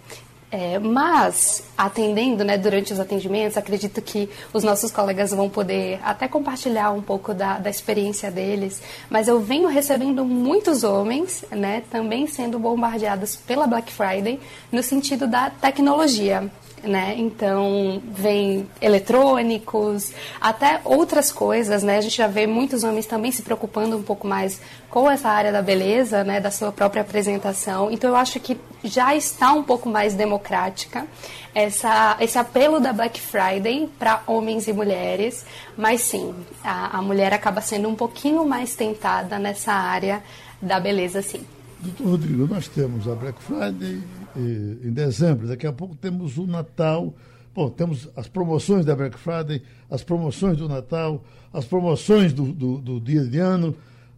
É, 0.53 0.81
mas, 0.81 1.63
atendendo 1.79 2.43
né, 2.43 2.59
durante 2.59 2.93
os 2.93 2.99
atendimentos, 2.99 3.57
acredito 3.57 4.03
que 4.03 4.29
os 4.53 4.65
nossos 4.65 4.91
colegas 4.91 5.31
vão 5.31 5.49
poder 5.49 6.01
até 6.03 6.27
compartilhar 6.27 6.91
um 6.91 7.01
pouco 7.01 7.33
da, 7.33 7.59
da 7.59 7.71
experiência 7.71 8.33
deles. 8.33 8.83
Mas 9.09 9.29
eu 9.29 9.41
venho 9.41 9.69
recebendo 9.69 10.25
muitos 10.25 10.83
homens 10.83 11.45
né, 11.53 11.85
também 11.89 12.27
sendo 12.27 12.59
bombardeados 12.59 13.37
pela 13.37 13.67
Black 13.67 13.93
Friday 13.93 14.41
no 14.73 14.83
sentido 14.83 15.29
da 15.29 15.51
tecnologia 15.51 16.51
né? 16.83 17.14
Então, 17.16 18.03
vem 18.11 18.69
eletrônicos, 18.81 20.12
até 20.40 20.81
outras 20.85 21.33
coisas, 21.33 21.83
né? 21.83 21.99
A 21.99 22.01
gente 22.01 22.16
já 22.16 22.27
vê 22.27 22.47
muitos 22.47 22.85
homens 22.85 23.07
também 23.07 23.33
se 23.33 23.43
preocupando 23.43 23.97
um 23.97 24.03
pouco 24.03 24.27
mais 24.27 24.61
com 24.88 25.11
essa 25.11 25.29
área 25.29 25.53
da 25.53 25.62
beleza, 25.62 26.25
né? 26.25 26.40
Da 26.40 26.51
sua 26.51 26.73
própria 26.73 27.03
apresentação. 27.03 27.90
Então, 27.90 28.11
eu 28.11 28.16
acho 28.16 28.40
que 28.40 28.59
já 28.83 29.14
está 29.14 29.53
um 29.53 29.62
pouco 29.62 29.88
mais 29.88 30.14
democrática 30.14 31.07
essa, 31.55 32.16
esse 32.21 32.38
apelo 32.38 32.81
da 32.81 32.93
Black 32.93 33.21
Friday 33.21 33.88
para 33.99 34.23
homens 34.27 34.69
e 34.69 34.73
mulheres, 34.73 35.45
mas 35.77 36.03
sim, 36.03 36.35
a, 36.62 36.99
a 36.99 37.03
mulher 37.03 37.33
acaba 37.33 37.61
sendo 37.61 37.88
um 37.88 37.95
pouquinho 37.95 38.47
mais 38.47 38.75
tentada 38.75 39.38
nessa 39.38 39.73
área 39.73 40.23
da 40.61 40.79
beleza, 40.79 41.23
sim. 41.23 41.45
Doutor 41.81 42.09
Rodrigo, 42.09 42.47
nós 42.47 42.69
temos 42.69 43.09
a 43.09 43.14
Black 43.14 43.43
Friday 43.43 44.03
em 44.37 44.93
dezembro, 44.93 45.49
daqui 45.49 45.66
a 45.66 45.73
pouco 45.73 45.95
temos 45.95 46.38
o 46.38 46.47
Natal. 46.47 47.14
Bom, 47.55 47.69
temos 47.69 48.09
as 48.14 48.29
promoções 48.29 48.85
da 48.85 48.95
Black 48.95 49.19
Friday, 49.19 49.62
as 49.90 50.05
promoções 50.05 50.57
do 50.57 50.69
Natal, 50.69 51.25
as 51.53 51.64
promoções 51.64 52.33
do, 52.33 52.53
do, 52.53 52.79
do 52.79 53.01
dia 53.01 53.25
de 53.25 53.38
ano, 53.38 53.75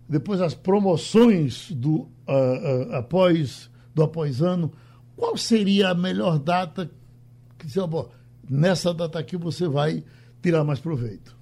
depois 0.08 0.40
as 0.40 0.54
promoções 0.54 1.70
do, 1.70 2.00
uh, 2.00 2.08
uh, 2.28 2.94
após, 2.94 3.70
do 3.94 4.02
após 4.02 4.42
ano. 4.42 4.70
qual 5.16 5.36
seria 5.36 5.88
a 5.88 5.94
melhor 5.94 6.38
data 6.38 6.90
que 7.58 7.66
dizer, 7.66 7.86
bom, 7.86 8.10
nessa 8.48 8.92
data 8.92 9.18
aqui 9.18 9.36
você 9.36 9.66
vai 9.66 10.04
tirar 10.42 10.64
mais 10.64 10.80
proveito? 10.80 11.41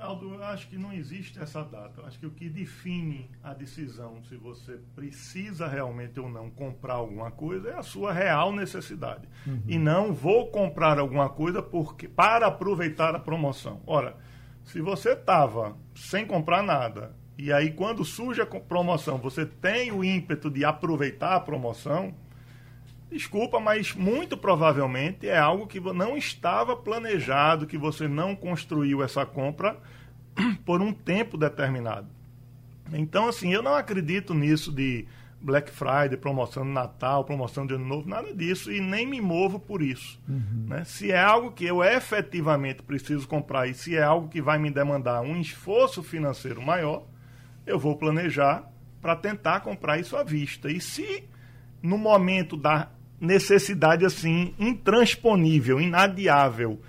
Aldo, 0.00 0.34
eu 0.34 0.44
acho 0.44 0.68
que 0.68 0.78
não 0.78 0.92
existe 0.92 1.38
essa 1.40 1.62
data. 1.62 2.02
Acho 2.02 2.18
que 2.18 2.26
o 2.26 2.30
que 2.30 2.48
define 2.48 3.30
a 3.42 3.52
decisão 3.52 4.22
se 4.24 4.36
você 4.36 4.78
precisa 4.94 5.66
realmente 5.66 6.18
ou 6.18 6.28
não 6.28 6.50
comprar 6.50 6.94
alguma 6.94 7.30
coisa 7.30 7.70
é 7.70 7.74
a 7.78 7.82
sua 7.82 8.12
real 8.12 8.52
necessidade. 8.52 9.28
Uhum. 9.46 9.62
E 9.66 9.78
não 9.78 10.12
vou 10.12 10.50
comprar 10.50 10.98
alguma 10.98 11.28
coisa 11.28 11.62
porque 11.62 12.08
para 12.08 12.46
aproveitar 12.46 13.14
a 13.14 13.18
promoção. 13.18 13.80
Ora, 13.86 14.16
se 14.64 14.80
você 14.80 15.12
estava 15.12 15.76
sem 15.94 16.26
comprar 16.26 16.62
nada 16.62 17.16
e 17.36 17.52
aí 17.52 17.70
quando 17.70 18.04
surge 18.04 18.40
a 18.40 18.46
promoção 18.46 19.18
você 19.18 19.46
tem 19.46 19.92
o 19.92 20.04
ímpeto 20.04 20.50
de 20.50 20.64
aproveitar 20.64 21.36
a 21.36 21.40
promoção, 21.40 22.14
Desculpa, 23.10 23.58
mas 23.58 23.94
muito 23.94 24.36
provavelmente 24.36 25.26
é 25.26 25.38
algo 25.38 25.66
que 25.66 25.80
não 25.80 26.16
estava 26.16 26.76
planejado, 26.76 27.66
que 27.66 27.78
você 27.78 28.06
não 28.06 28.36
construiu 28.36 29.02
essa 29.02 29.24
compra 29.24 29.78
por 30.64 30.82
um 30.82 30.92
tempo 30.92 31.38
determinado. 31.38 32.08
Então, 32.92 33.28
assim, 33.28 33.52
eu 33.52 33.62
não 33.62 33.74
acredito 33.74 34.34
nisso 34.34 34.72
de 34.72 35.06
Black 35.40 35.70
Friday, 35.70 36.16
promoção 36.16 36.64
de 36.64 36.70
Natal, 36.70 37.24
promoção 37.24 37.66
de 37.66 37.74
Ano 37.74 37.84
Novo, 37.84 38.08
nada 38.08 38.34
disso, 38.34 38.72
e 38.72 38.80
nem 38.80 39.06
me 39.06 39.20
movo 39.20 39.58
por 39.58 39.82
isso. 39.82 40.20
Uhum. 40.28 40.66
Né? 40.68 40.84
Se 40.84 41.12
é 41.12 41.22
algo 41.22 41.52
que 41.52 41.64
eu 41.64 41.82
efetivamente 41.82 42.82
preciso 42.82 43.26
comprar 43.28 43.68
e 43.68 43.74
se 43.74 43.96
é 43.96 44.02
algo 44.02 44.28
que 44.28 44.42
vai 44.42 44.58
me 44.58 44.70
demandar 44.70 45.20
um 45.22 45.40
esforço 45.40 46.02
financeiro 46.02 46.60
maior, 46.60 47.06
eu 47.66 47.78
vou 47.78 47.96
planejar 47.96 48.70
para 49.00 49.14
tentar 49.14 49.60
comprar 49.60 49.98
isso 49.98 50.16
à 50.16 50.24
vista. 50.24 50.70
E 50.70 50.80
se 50.80 51.24
no 51.82 51.96
momento 51.96 52.56
da 52.56 52.90
necessidade 53.20 54.04
assim 54.04 54.54
intransponível, 54.58 55.80
inadiável, 55.80 56.80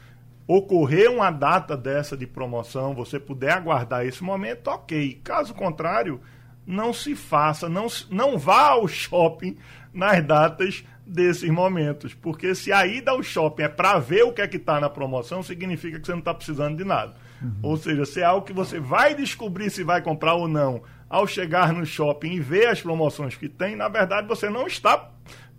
ocorrer 0.47 1.11
uma 1.11 1.31
data 1.31 1.77
dessa 1.77 2.17
de 2.17 2.25
promoção, 2.25 2.93
você 2.93 3.19
puder 3.19 3.51
aguardar 3.51 4.05
esse 4.05 4.23
momento, 4.23 4.67
ok. 4.67 5.19
Caso 5.23 5.53
contrário, 5.53 6.19
não 6.65 6.93
se 6.93 7.15
faça, 7.15 7.67
não, 7.69 7.87
não 8.09 8.37
vá 8.37 8.69
ao 8.69 8.87
shopping 8.87 9.57
nas 9.93 10.23
datas 10.23 10.83
desses 11.05 11.49
momentos. 11.49 12.13
Porque 12.13 12.53
se 12.53 12.71
a 12.71 12.85
ida 12.85 13.11
ao 13.11 13.23
shopping 13.23 13.63
é 13.63 13.67
para 13.67 13.97
ver 13.99 14.23
o 14.23 14.31
que 14.31 14.41
é 14.41 14.47
que 14.47 14.57
está 14.57 14.79
na 14.79 14.89
promoção, 14.89 15.41
significa 15.41 15.99
que 15.99 16.05
você 16.05 16.11
não 16.11 16.19
está 16.19 16.33
precisando 16.33 16.77
de 16.77 16.83
nada. 16.83 17.15
Uhum. 17.41 17.53
Ou 17.63 17.77
seja, 17.77 18.05
se 18.05 18.21
é 18.21 18.23
algo 18.23 18.45
que 18.45 18.53
você 18.53 18.79
vai 18.79 19.15
descobrir 19.15 19.69
se 19.69 19.83
vai 19.83 20.01
comprar 20.01 20.35
ou 20.35 20.47
não 20.47 20.81
ao 21.09 21.25
chegar 21.25 21.73
no 21.73 21.85
shopping 21.85 22.33
e 22.33 22.39
ver 22.39 22.67
as 22.67 22.81
promoções 22.81 23.35
que 23.35 23.49
tem, 23.49 23.75
na 23.75 23.87
verdade 23.87 24.27
você 24.27 24.47
não 24.49 24.67
está 24.67 25.09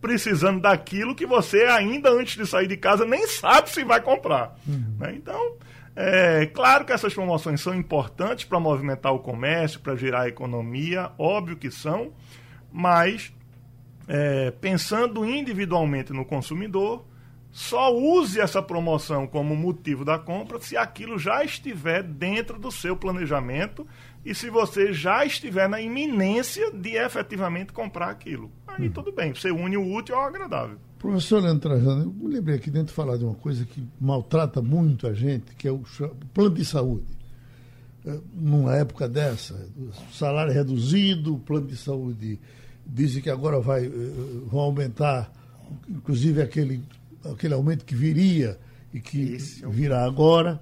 precisando 0.01 0.61
daquilo 0.61 1.15
que 1.15 1.27
você 1.27 1.65
ainda 1.65 2.11
antes 2.11 2.37
de 2.37 2.47
sair 2.47 2.67
de 2.67 2.77
casa 2.77 3.05
nem 3.05 3.27
sabe 3.27 3.71
se 3.71 3.85
vai 3.85 4.01
comprar. 4.01 4.57
Uhum. 4.67 4.97
Né? 4.99 5.15
Então, 5.17 5.57
é 5.95 6.47
claro 6.47 6.85
que 6.85 6.93
essas 6.93 7.13
promoções 7.13 7.61
são 7.61 7.75
importantes 7.75 8.45
para 8.45 8.59
movimentar 8.59 9.13
o 9.13 9.19
comércio, 9.19 9.81
para 9.81 9.97
gerar 9.97 10.23
a 10.23 10.29
economia, 10.29 11.11
óbvio 11.19 11.57
que 11.57 11.71
são, 11.71 12.13
mas 12.73 13.33
é, 14.09 14.51
pensando 14.51 15.25
individualmente 15.25 16.13
no 16.13 16.25
consumidor, 16.25 17.05
só 17.53 17.93
use 17.93 18.41
essa 18.41 18.63
promoção 18.63 19.27
como 19.27 19.57
motivo 19.57 20.05
da 20.05 20.19
compra 20.19 20.61
se 20.61 20.77
aquilo 20.77 21.19
já 21.19 21.45
estiver 21.45 22.03
dentro 22.03 22.59
do 22.59 22.71
seu 22.71 22.97
planejamento 22.97 23.87
e 24.25 24.35
se 24.35 24.51
você 24.51 24.93
já 24.93 25.25
estiver 25.25 25.69
na 25.69 25.81
iminência 25.81 26.71
de 26.73 26.97
efetivamente 26.97 27.73
comprar 27.73 28.11
aquilo. 28.11 28.51
Aí 28.67 28.89
hum. 28.89 28.93
tudo 28.93 29.13
bem, 29.13 29.35
você 29.35 29.51
une 29.51 29.77
o 29.77 29.95
útil 29.95 30.15
ao 30.15 30.25
agradável. 30.25 30.79
Professor 30.99 31.43
Leandro 31.43 31.71
Trajano, 31.71 32.03
eu 32.03 32.11
me 32.13 32.35
lembrei 32.35 32.57
aqui 32.57 32.71
dentro 32.71 32.89
de 32.89 32.93
falar 32.93 33.17
de 33.17 33.25
uma 33.25 33.35
coisa 33.35 33.65
que 33.65 33.83
maltrata 33.99 34.61
muito 34.61 35.07
a 35.07 35.15
gente, 35.15 35.55
que 35.55 35.67
é 35.67 35.73
o 35.73 35.83
plano 36.35 36.55
de 36.55 36.65
saúde. 36.65 37.07
É, 38.05 38.19
numa 38.35 38.77
época 38.77 39.09
dessa, 39.09 39.69
salário 40.13 40.53
reduzido, 40.53 41.39
plano 41.39 41.67
de 41.67 41.77
saúde 41.77 42.39
dizem 42.87 43.23
que 43.23 43.31
agora 43.31 43.61
vai, 43.61 43.87
eh, 43.87 43.91
vão 44.47 44.61
aumentar, 44.61 45.33
inclusive 45.89 46.43
aquele, 46.43 46.83
aquele 47.25 47.55
aumento 47.55 47.85
que 47.85 47.95
viria 47.95 48.59
e 48.93 49.01
que 49.01 49.19
Isso. 49.19 49.69
virá 49.71 50.05
agora. 50.05 50.61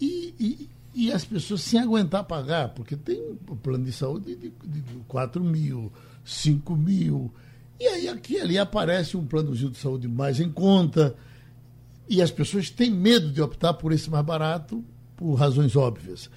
E, 0.00 0.34
e, 0.38 0.70
e, 1.00 1.12
as 1.12 1.24
pessoas 1.24 1.62
sem 1.62 1.80
aguentar 1.80 2.24
pagar, 2.24 2.68
porque 2.70 2.94
tem 2.94 3.18
um 3.48 3.56
plano 3.56 3.84
de 3.84 3.92
saúde 3.92 4.36
de, 4.36 4.50
de 4.50 4.82
4 5.08 5.42
mil, 5.42 5.90
5 6.24 6.76
mil. 6.76 7.32
E 7.78 7.86
aí 7.86 8.08
aqui 8.08 8.38
ali 8.38 8.58
aparece 8.58 9.16
um 9.16 9.24
plano 9.24 9.54
de 9.54 9.78
saúde 9.78 10.06
mais 10.06 10.40
em 10.40 10.50
conta. 10.50 11.16
E 12.06 12.20
as 12.20 12.30
pessoas 12.30 12.68
têm 12.68 12.90
medo 12.90 13.32
de 13.32 13.40
optar 13.40 13.74
por 13.74 13.92
esse 13.92 14.10
mais 14.10 14.24
barato 14.24 14.84
por 15.16 15.34
razões 15.34 15.74
óbvias. 15.74 16.28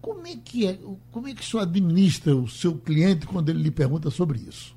Como 0.00 0.26
é 0.26 0.36
que 0.36 0.66
é, 0.66 0.78
como 1.12 1.28
é 1.28 1.34
que 1.34 1.42
o 1.42 1.44
senhor 1.44 1.62
administra 1.64 2.34
o 2.34 2.48
seu 2.48 2.74
cliente 2.78 3.26
quando 3.26 3.50
ele 3.50 3.62
lhe 3.62 3.70
pergunta 3.70 4.08
sobre 4.10 4.38
isso? 4.38 4.74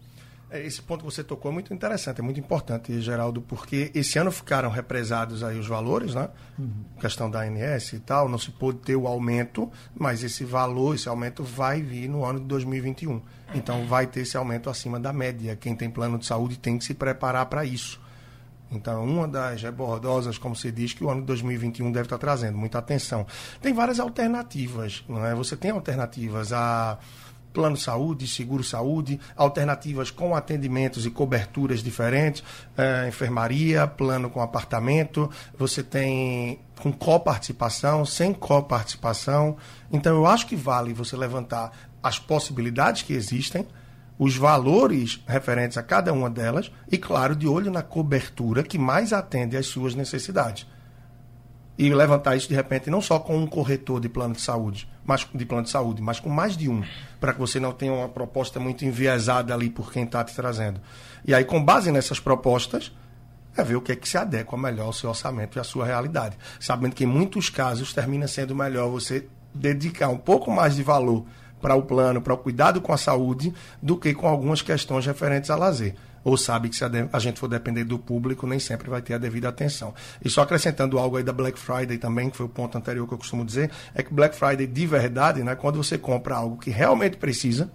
É, 0.54 0.64
esse 0.64 0.84
ponto 0.84 1.00
que 1.00 1.12
você 1.12 1.24
tocou 1.24 1.50
é 1.50 1.54
muito 1.54 1.74
interessante, 1.74 2.20
é 2.20 2.24
muito 2.24 2.40
importante, 2.40 3.02
Geraldo, 3.02 3.42
porque 3.42 3.92
esse 3.96 4.20
ano 4.20 4.32
ficaram 4.32 4.70
represados 4.70 5.44
aí 5.44 5.58
os 5.58 5.68
valores, 5.68 6.14
né? 6.14 6.30
Uhum. 6.60 6.70
Questão 7.00 7.28
da 7.28 7.42
ANS 7.42 7.94
e 7.94 8.00
tal, 8.00 8.30
não 8.30 8.38
se 8.38 8.52
pôde 8.52 8.78
ter 8.78 8.96
o 8.96 9.08
aumento, 9.08 9.72
mas 9.96 10.24
esse 10.24 10.46
valor, 10.46 10.94
esse 10.94 11.10
aumento 11.10 11.44
vai 11.44 11.82
vir 11.82 12.08
no 12.08 12.24
ano 12.24 12.40
de 12.40 12.46
2021. 12.46 13.20
Então 13.56 13.88
vai 13.88 14.06
ter 14.06 14.22
esse 14.22 14.38
aumento 14.38 14.70
acima 14.70 15.00
da 15.00 15.12
média. 15.12 15.56
Quem 15.56 15.76
tem 15.76 15.90
plano 15.90 16.20
de 16.20 16.28
saúde 16.28 16.60
tem 16.60 16.78
que 16.78 16.86
se 16.86 16.94
preparar 16.94 17.48
para 17.48 17.66
isso. 17.66 18.00
Então, 18.72 19.04
uma 19.04 19.28
das 19.28 19.62
rebordosas, 19.62 20.38
como 20.38 20.56
se 20.56 20.72
diz, 20.72 20.94
que 20.94 21.04
o 21.04 21.10
ano 21.10 21.22
de 21.22 21.28
2021 21.28 21.92
deve 21.92 22.06
estar 22.06 22.18
trazendo 22.20 22.58
muita 22.58 22.78
atenção. 22.78 23.26
Tem 23.60 23.74
várias 23.74 24.00
alternativas, 24.00 25.04
não 25.08 25.26
é? 25.26 25.34
Você 25.34 25.56
tem 25.56 25.72
alternativas 25.72 26.52
a 26.54 26.98
plano 27.54 27.78
saúde, 27.78 28.28
seguro 28.28 28.64
saúde, 28.64 29.20
alternativas 29.36 30.10
com 30.10 30.36
atendimentos 30.36 31.06
e 31.06 31.12
coberturas 31.12 31.84
diferentes, 31.84 32.44
é, 32.76 33.08
enfermaria, 33.08 33.86
plano 33.86 34.30
com 34.30 34.42
apartamento, 34.42 35.30
você 35.58 35.84
tem 35.84 36.60
com 36.82 36.92
coparticipação, 36.92 38.06
sem 38.06 38.34
coparticipação. 38.34 39.56
Então 39.92 40.16
eu 40.16 40.26
acho 40.26 40.48
que 40.48 40.56
vale 40.56 40.94
você 40.94 41.16
levantar 41.16 41.72
as 42.02 42.20
possibilidades 42.20 43.04
que 43.04 43.14
existem, 43.14 43.66
os 44.18 44.36
valores 44.36 45.24
referentes 45.28 45.78
a 45.78 45.84
cada 45.84 46.12
uma 46.12 46.30
delas 46.30 46.72
e, 46.92 46.98
claro, 46.98 47.36
de 47.36 47.48
olho 47.48 47.72
na 47.72 47.82
cobertura 47.82 48.64
que 48.64 48.78
mais 48.78 49.14
atende 49.14 49.56
às 49.56 49.68
suas 49.68 49.96
necessidades 49.96 50.68
e 51.78 51.94
levantar 51.94 52.36
isso 52.36 52.48
de 52.48 52.56
repente 52.56 52.90
não 52.90 53.02
só 53.02 53.20
com 53.20 53.38
um 53.38 53.48
corretor 53.48 54.00
de 54.00 54.10
plano 54.10 54.36
de 54.36 54.42
saúde, 54.42 54.88
mas 55.06 55.28
de 55.34 55.46
plano 55.46 55.64
de 55.64 55.70
saúde, 55.70 56.02
mas 56.02 56.20
com 56.20 56.30
mais 56.30 56.56
de 56.56 56.70
um, 56.70 56.84
para 57.20 57.34
que 57.34 57.40
você 57.40 57.60
não 57.60 57.72
tenha 57.72 57.94
uma 57.94 58.10
proposta 58.10 58.60
muito 58.60 58.86
enviesada 58.86 59.54
ali 59.54 59.70
por 59.70 59.92
quem 59.92 60.04
está 60.04 60.24
te 60.24 60.34
trazendo. 60.36 60.80
E 61.26 61.34
aí, 61.34 61.44
com 61.44 61.64
base 61.64 61.92
nessas 61.92 62.20
propostas, 62.20 62.92
é 63.56 63.64
ver 63.64 63.76
o 63.76 63.82
que 63.82 63.92
é 63.92 63.96
que 63.96 64.08
se 64.08 64.18
adequa 64.18 64.58
melhor 64.58 64.86
ao 64.86 64.94
seu 64.94 65.10
orçamento 65.10 65.58
e 65.58 65.60
à 65.60 65.64
sua 65.64 65.86
realidade. 65.86 66.38
Sabendo 66.60 66.96
que 66.96 67.04
em 67.04 67.08
muitos 67.08 67.50
casos 67.50 67.94
termina 67.94 68.28
sendo 68.28 68.56
melhor 68.56 68.90
você 68.90 69.28
dedicar 69.54 70.10
um 70.10 70.18
pouco 70.18 70.50
mais 70.50 70.76
de 70.76 70.84
valor 70.84 71.26
para 71.62 71.76
o 71.76 71.84
plano, 71.84 72.22
para 72.22 72.34
o 72.34 72.38
cuidado 72.38 72.82
com 72.82 72.92
a 72.92 72.98
saúde, 72.98 73.54
do 73.82 73.96
que 73.96 74.14
com 74.14 74.28
algumas 74.28 74.62
questões 74.62 75.06
referentes 75.06 75.50
a 75.50 75.56
lazer 75.56 75.96
ou 76.24 76.38
sabe 76.38 76.70
que 76.70 76.76
se 76.76 76.84
a, 76.84 77.20
gente 77.20 77.40
for 77.40 77.48
depender 77.48 77.84
do 77.84 78.00
público, 78.00 78.48
nem 78.48 78.60
sempre 78.60 78.90
vai 78.90 79.02
ter 79.02 79.14
a 79.14 79.18
devida 79.18 79.50
atenção. 79.50 79.94
E 80.24 80.30
só 80.30 80.42
acrescentando 80.42 80.98
algo 80.98 81.18
aí 81.18 81.24
da 81.24 81.34
Black 81.34 81.60
Friday 81.60 81.98
também, 81.98 82.30
que 82.30 82.38
foi 82.38 82.46
o 82.46 82.50
ponto 82.50 82.78
anterior 82.78 83.08
que 83.08 83.14
eu 83.14 83.18
costumo 83.18 83.44
dizer, 83.44 83.70
é 83.94 84.02
que 84.02 84.14
Black 84.14 84.36
Friday 84.36 84.66
de 84.68 84.86
verdade, 84.88 85.44
né, 85.44 85.56
quando 85.56 85.76
você 85.76 85.98
compra 85.98 86.36
algo 86.36 86.58
que 86.58 86.70
realmente 86.70 87.18
precisa, 87.18 87.70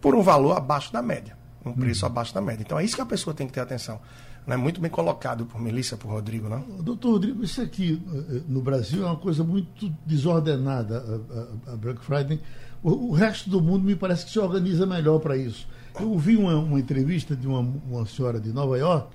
por 0.00 0.14
um 0.14 0.22
valor 0.22 0.56
abaixo 0.56 0.92
da 0.92 1.02
média, 1.02 1.36
um 1.64 1.72
preço 1.72 2.04
uhum. 2.04 2.12
abaixo 2.12 2.34
da 2.34 2.40
média. 2.40 2.62
Então 2.62 2.78
é 2.78 2.84
isso 2.84 2.94
que 2.94 3.02
a 3.02 3.06
pessoa 3.06 3.34
tem 3.34 3.46
que 3.46 3.52
ter 3.52 3.60
atenção. 3.60 4.00
Não 4.48 4.54
é 4.54 4.56
muito 4.56 4.80
bem 4.80 4.90
colocado 4.90 5.44
por 5.44 5.60
Melissa, 5.60 5.94
por 5.94 6.08
Rodrigo, 6.08 6.48
não? 6.48 6.62
Doutor 6.82 7.10
Rodrigo, 7.12 7.44
isso 7.44 7.60
aqui 7.60 8.00
eh, 8.10 8.40
no 8.48 8.62
Brasil 8.62 9.02
é 9.02 9.06
uma 9.06 9.18
coisa 9.18 9.44
muito 9.44 9.94
desordenada, 10.06 11.20
a, 11.66 11.76
Black 11.76 12.02
Friday. 12.02 12.40
O, 12.82 13.10
o, 13.10 13.12
resto 13.12 13.50
do 13.50 13.60
mundo 13.60 13.84
me 13.84 13.94
parece 13.94 14.24
que 14.24 14.30
se 14.30 14.38
organiza 14.38 14.86
melhor 14.86 15.18
para 15.18 15.36
isso. 15.36 15.68
Eu 16.00 16.12
ouvi 16.12 16.34
uma, 16.34 16.56
uma 16.56 16.80
entrevista 16.80 17.36
de 17.36 17.46
uma, 17.46 17.60
uma 17.60 18.06
senhora 18.06 18.40
de 18.40 18.50
Nova 18.50 18.78
York 18.78 19.14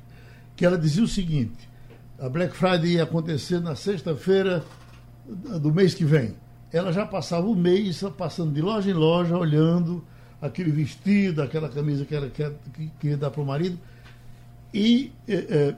que 0.55 0.63
ela 0.63 0.77
dizia 0.77 1.03
o 1.03 1.07
seguinte: 1.07 1.67
a 2.19 2.29
Black 2.29 2.55
Friday 2.55 2.91
ia 2.91 3.03
acontecer 3.03 3.59
na 3.59 3.75
sexta-feira 3.75 4.63
do 5.59 5.73
mês 5.73 5.95
que 5.95 6.05
vem. 6.05 6.35
Ela 6.71 6.93
já 6.93 7.07
passava 7.07 7.47
o 7.47 7.55
mês 7.55 8.03
passando 8.15 8.53
de 8.53 8.61
loja 8.61 8.91
em 8.91 8.93
loja, 8.93 9.35
olhando 9.35 10.05
aquele 10.39 10.69
vestido, 10.69 11.41
aquela 11.41 11.69
camisa 11.69 12.05
que 12.05 12.13
ela 12.13 12.29
queria 12.99 13.17
dar 13.17 13.31
para 13.31 13.41
o 13.41 13.45
marido. 13.45 13.79
E, 14.73 15.12
é, 15.27 15.33
é, 15.33 15.75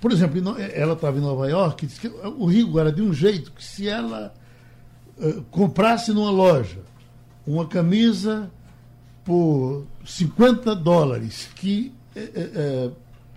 por 0.00 0.10
exemplo, 0.10 0.38
ela 0.58 0.94
estava 0.94 1.18
em 1.18 1.20
Nova 1.20 1.48
York 1.48 1.84
e 1.84 1.88
disse 1.88 2.00
que 2.00 2.08
o 2.08 2.46
Rio 2.46 2.78
era 2.78 2.90
de 2.90 3.02
um 3.02 3.12
jeito 3.12 3.52
que 3.52 3.62
se 3.62 3.88
ela 3.88 4.32
é, 5.20 5.34
comprasse 5.50 6.12
numa 6.12 6.30
loja 6.30 6.80
uma 7.46 7.66
camisa 7.66 8.50
por 9.24 9.84
50 10.04 10.74
dólares, 10.74 11.50
que 11.54 11.92
é, 12.16 12.20
é, 12.20 12.90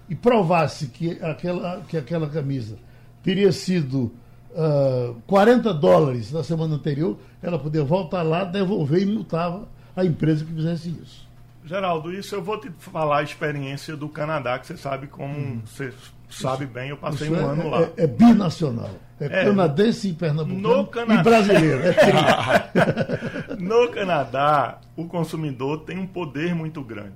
e 0.10 0.16
provasse 0.16 0.88
que 0.88 1.12
aquela, 1.22 1.82
que 1.82 1.98
aquela 1.98 2.30
camisa 2.30 2.78
teria 3.22 3.52
sido 3.52 4.12
uh, 4.52 5.16
40 5.26 5.74
dólares 5.74 6.32
na 6.32 6.44
semana 6.44 6.76
anterior, 6.76 7.18
ela 7.42 7.58
poderia 7.58 7.86
voltar 7.86 8.22
lá, 8.22 8.44
devolver 8.44 9.02
e 9.02 9.06
multava 9.06 9.68
a 9.96 10.04
empresa 10.04 10.44
que 10.44 10.54
fizesse 10.54 10.90
isso. 10.90 11.23
Geraldo, 11.66 12.14
isso 12.14 12.36
eu 12.36 12.44
vou 12.44 12.60
te 12.60 12.70
falar 12.78 13.20
a 13.20 13.24
experiência 13.24 13.96
do 13.96 14.10
Canadá, 14.10 14.60
que 14.60 14.68
você 14.68 14.78
sabe 14.78 15.08
como 15.08 15.34
hum. 15.34 15.62
você 15.66 15.94
sabe 16.30 16.66
bem, 16.66 16.90
eu 16.90 16.98
passei 16.98 17.30
um 17.30 17.36
é, 17.36 17.40
ano 17.40 17.70
lá. 17.70 17.82
É, 17.82 18.04
é 18.04 18.08
binacional. 18.08 18.90
É, 19.20 19.26
é, 19.26 19.46
canadense 19.46 20.10
e 20.10 20.14
pernambucano 20.14 20.88
Canadá... 20.88 21.22
e 21.22 21.24
brasileiro. 21.24 21.82
É 21.84 23.56
no 23.60 23.88
Canadá, 23.90 24.80
o 24.96 25.06
consumidor 25.06 25.82
tem 25.82 25.98
um 25.98 26.08
poder 26.08 26.54
muito 26.54 26.84
grande. 26.84 27.14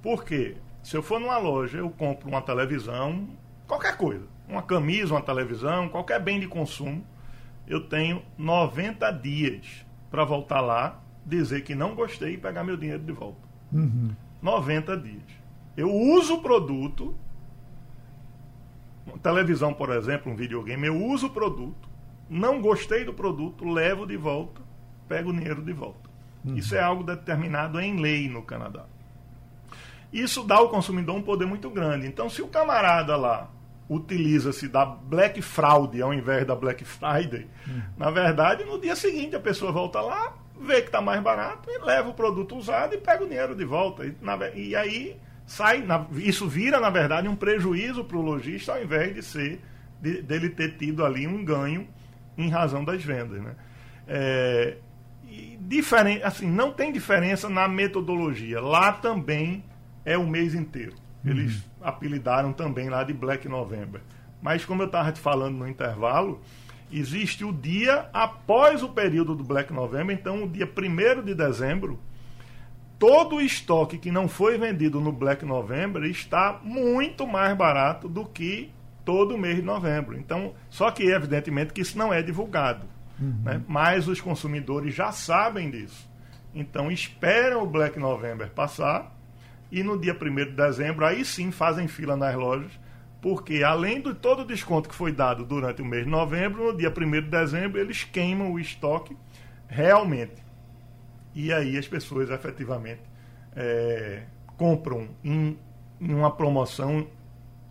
Por 0.00 0.24
quê? 0.24 0.56
Se 0.82 0.96
eu 0.96 1.02
for 1.02 1.20
numa 1.20 1.36
loja, 1.36 1.78
eu 1.78 1.90
compro 1.90 2.28
uma 2.28 2.40
televisão, 2.40 3.28
qualquer 3.66 3.96
coisa, 3.96 4.24
uma 4.48 4.62
camisa, 4.62 5.12
uma 5.12 5.20
televisão, 5.20 5.88
qualquer 5.88 6.20
bem 6.20 6.40
de 6.40 6.48
consumo, 6.48 7.04
eu 7.66 7.82
tenho 7.82 8.22
90 8.38 9.10
dias 9.12 9.84
para 10.10 10.24
voltar 10.24 10.60
lá, 10.60 10.98
dizer 11.24 11.62
que 11.62 11.74
não 11.74 11.94
gostei 11.94 12.34
e 12.34 12.38
pegar 12.38 12.64
meu 12.64 12.76
dinheiro 12.76 13.02
de 13.02 13.12
volta. 13.12 13.49
Uhum. 13.72 14.10
90 14.42 14.96
dias. 14.96 15.22
Eu 15.76 15.92
uso 15.92 16.34
o 16.34 16.42
produto, 16.42 17.14
televisão, 19.22 19.72
por 19.72 19.90
exemplo, 19.90 20.32
um 20.32 20.36
videogame, 20.36 20.86
eu 20.86 20.96
uso 20.96 21.26
o 21.26 21.30
produto, 21.30 21.88
não 22.28 22.60
gostei 22.60 23.04
do 23.04 23.12
produto, 23.12 23.64
levo 23.64 24.06
de 24.06 24.16
volta, 24.16 24.60
pego 25.08 25.30
o 25.30 25.32
dinheiro 25.32 25.62
de 25.62 25.72
volta. 25.72 26.08
Uhum. 26.44 26.54
Isso 26.54 26.74
é 26.74 26.80
algo 26.80 27.02
determinado 27.02 27.80
em 27.80 28.00
lei 28.00 28.28
no 28.28 28.42
Canadá. 28.42 28.84
Isso 30.12 30.42
dá 30.42 30.56
ao 30.56 30.68
consumidor 30.68 31.16
um 31.16 31.22
poder 31.22 31.46
muito 31.46 31.70
grande. 31.70 32.06
Então, 32.06 32.28
se 32.28 32.42
o 32.42 32.48
camarada 32.48 33.16
lá 33.16 33.50
utiliza-se 33.88 34.68
da 34.68 34.84
Black 34.84 35.42
Fraud 35.42 36.00
ao 36.00 36.14
invés 36.14 36.46
da 36.46 36.54
Black 36.54 36.84
Friday, 36.84 37.46
uhum. 37.66 37.82
na 37.96 38.10
verdade, 38.10 38.64
no 38.64 38.80
dia 38.80 38.94
seguinte 38.94 39.34
a 39.34 39.40
pessoa 39.40 39.72
volta 39.72 40.00
lá, 40.00 40.34
vê 40.60 40.80
que 40.82 40.88
está 40.88 41.00
mais 41.00 41.22
barato 41.22 41.68
e 41.70 41.78
leva 41.78 42.08
o 42.08 42.14
produto 42.14 42.56
usado 42.56 42.94
e 42.94 42.98
pega 42.98 43.24
o 43.24 43.28
dinheiro 43.28 43.54
de 43.54 43.64
volta. 43.64 44.04
E, 44.04 44.14
na, 44.20 44.36
e 44.50 44.76
aí 44.76 45.16
sai, 45.46 45.82
na, 45.82 46.06
isso 46.16 46.48
vira, 46.48 46.78
na 46.78 46.90
verdade, 46.90 47.28
um 47.28 47.36
prejuízo 47.36 48.04
para 48.04 48.16
o 48.16 48.22
lojista 48.22 48.72
ao 48.72 48.82
invés 48.82 49.14
de 49.14 49.22
ser 49.22 49.60
de, 50.00 50.22
dele 50.22 50.50
ter 50.50 50.76
tido 50.76 51.04
ali 51.04 51.26
um 51.26 51.44
ganho 51.44 51.88
em 52.36 52.48
razão 52.48 52.84
das 52.84 53.04
vendas. 53.04 53.42
Né? 53.42 53.54
É, 54.06 54.76
diferen, 55.60 56.22
assim, 56.22 56.46
não 56.46 56.72
tem 56.72 56.92
diferença 56.92 57.48
na 57.48 57.68
metodologia. 57.68 58.60
Lá 58.60 58.92
também 58.92 59.64
é 60.04 60.16
o 60.16 60.26
mês 60.26 60.54
inteiro. 60.54 60.94
Eles 61.24 61.56
uhum. 61.56 61.62
apelidaram 61.82 62.52
também 62.52 62.88
lá 62.88 63.04
de 63.04 63.12
Black 63.12 63.48
November. 63.48 64.00
Mas 64.40 64.64
como 64.64 64.82
eu 64.82 64.86
estava 64.86 65.12
te 65.12 65.20
falando 65.20 65.56
no 65.56 65.68
intervalo, 65.68 66.40
existe 66.92 67.44
o 67.44 67.52
dia 67.52 68.08
após 68.12 68.82
o 68.82 68.88
período 68.88 69.34
do 69.34 69.44
Black 69.44 69.72
November, 69.72 70.16
então 70.16 70.44
o 70.44 70.48
dia 70.48 70.66
1 70.66 71.22
de 71.22 71.34
dezembro 71.34 71.98
todo 73.00 73.36
o 73.36 73.40
estoque 73.40 73.96
que 73.96 74.12
não 74.12 74.28
foi 74.28 74.58
vendido 74.58 75.00
no 75.00 75.10
Black 75.10 75.42
November 75.42 76.04
está 76.04 76.60
muito 76.62 77.26
mais 77.26 77.56
barato 77.56 78.06
do 78.06 78.26
que 78.26 78.70
todo 79.06 79.38
mês 79.38 79.56
de 79.56 79.62
novembro. 79.62 80.18
Então, 80.18 80.52
só 80.68 80.90
que 80.90 81.04
evidentemente 81.04 81.72
que 81.72 81.80
isso 81.80 81.96
não 81.96 82.12
é 82.12 82.20
divulgado. 82.22 82.86
Uhum. 83.18 83.40
Né? 83.42 83.62
Mas 83.66 84.06
os 84.06 84.20
consumidores 84.20 84.94
já 84.94 85.12
sabem 85.12 85.70
disso. 85.70 86.08
Então 86.54 86.90
esperam 86.90 87.62
o 87.62 87.66
Black 87.66 87.98
November 87.98 88.50
passar 88.50 89.16
e 89.72 89.82
no 89.82 89.98
dia 89.98 90.14
1 90.14 90.34
de 90.34 90.52
dezembro 90.52 91.06
aí 91.06 91.24
sim 91.24 91.50
fazem 91.50 91.88
fila 91.88 92.16
nas 92.16 92.34
lojas, 92.34 92.72
porque 93.20 93.62
além 93.62 94.00
de 94.00 94.14
todo 94.14 94.42
o 94.42 94.44
desconto 94.44 94.88
que 94.88 94.94
foi 94.94 95.12
dado 95.12 95.44
durante 95.44 95.82
o 95.82 95.84
mês 95.84 96.04
de 96.04 96.10
novembro, 96.10 96.72
no 96.72 96.78
dia 96.78 96.90
1 96.90 97.10
de 97.10 97.20
dezembro 97.22 97.80
eles 97.80 98.04
queimam 98.04 98.52
o 98.52 98.58
estoque 98.58 99.16
realmente 99.68 100.50
e 101.34 101.52
aí 101.52 101.76
as 101.76 101.86
pessoas 101.86 102.30
efetivamente 102.30 103.02
é, 103.54 104.22
compram 104.56 105.08
em, 105.22 105.58
em, 106.00 106.14
uma 106.14 106.30
promoção 106.30 107.06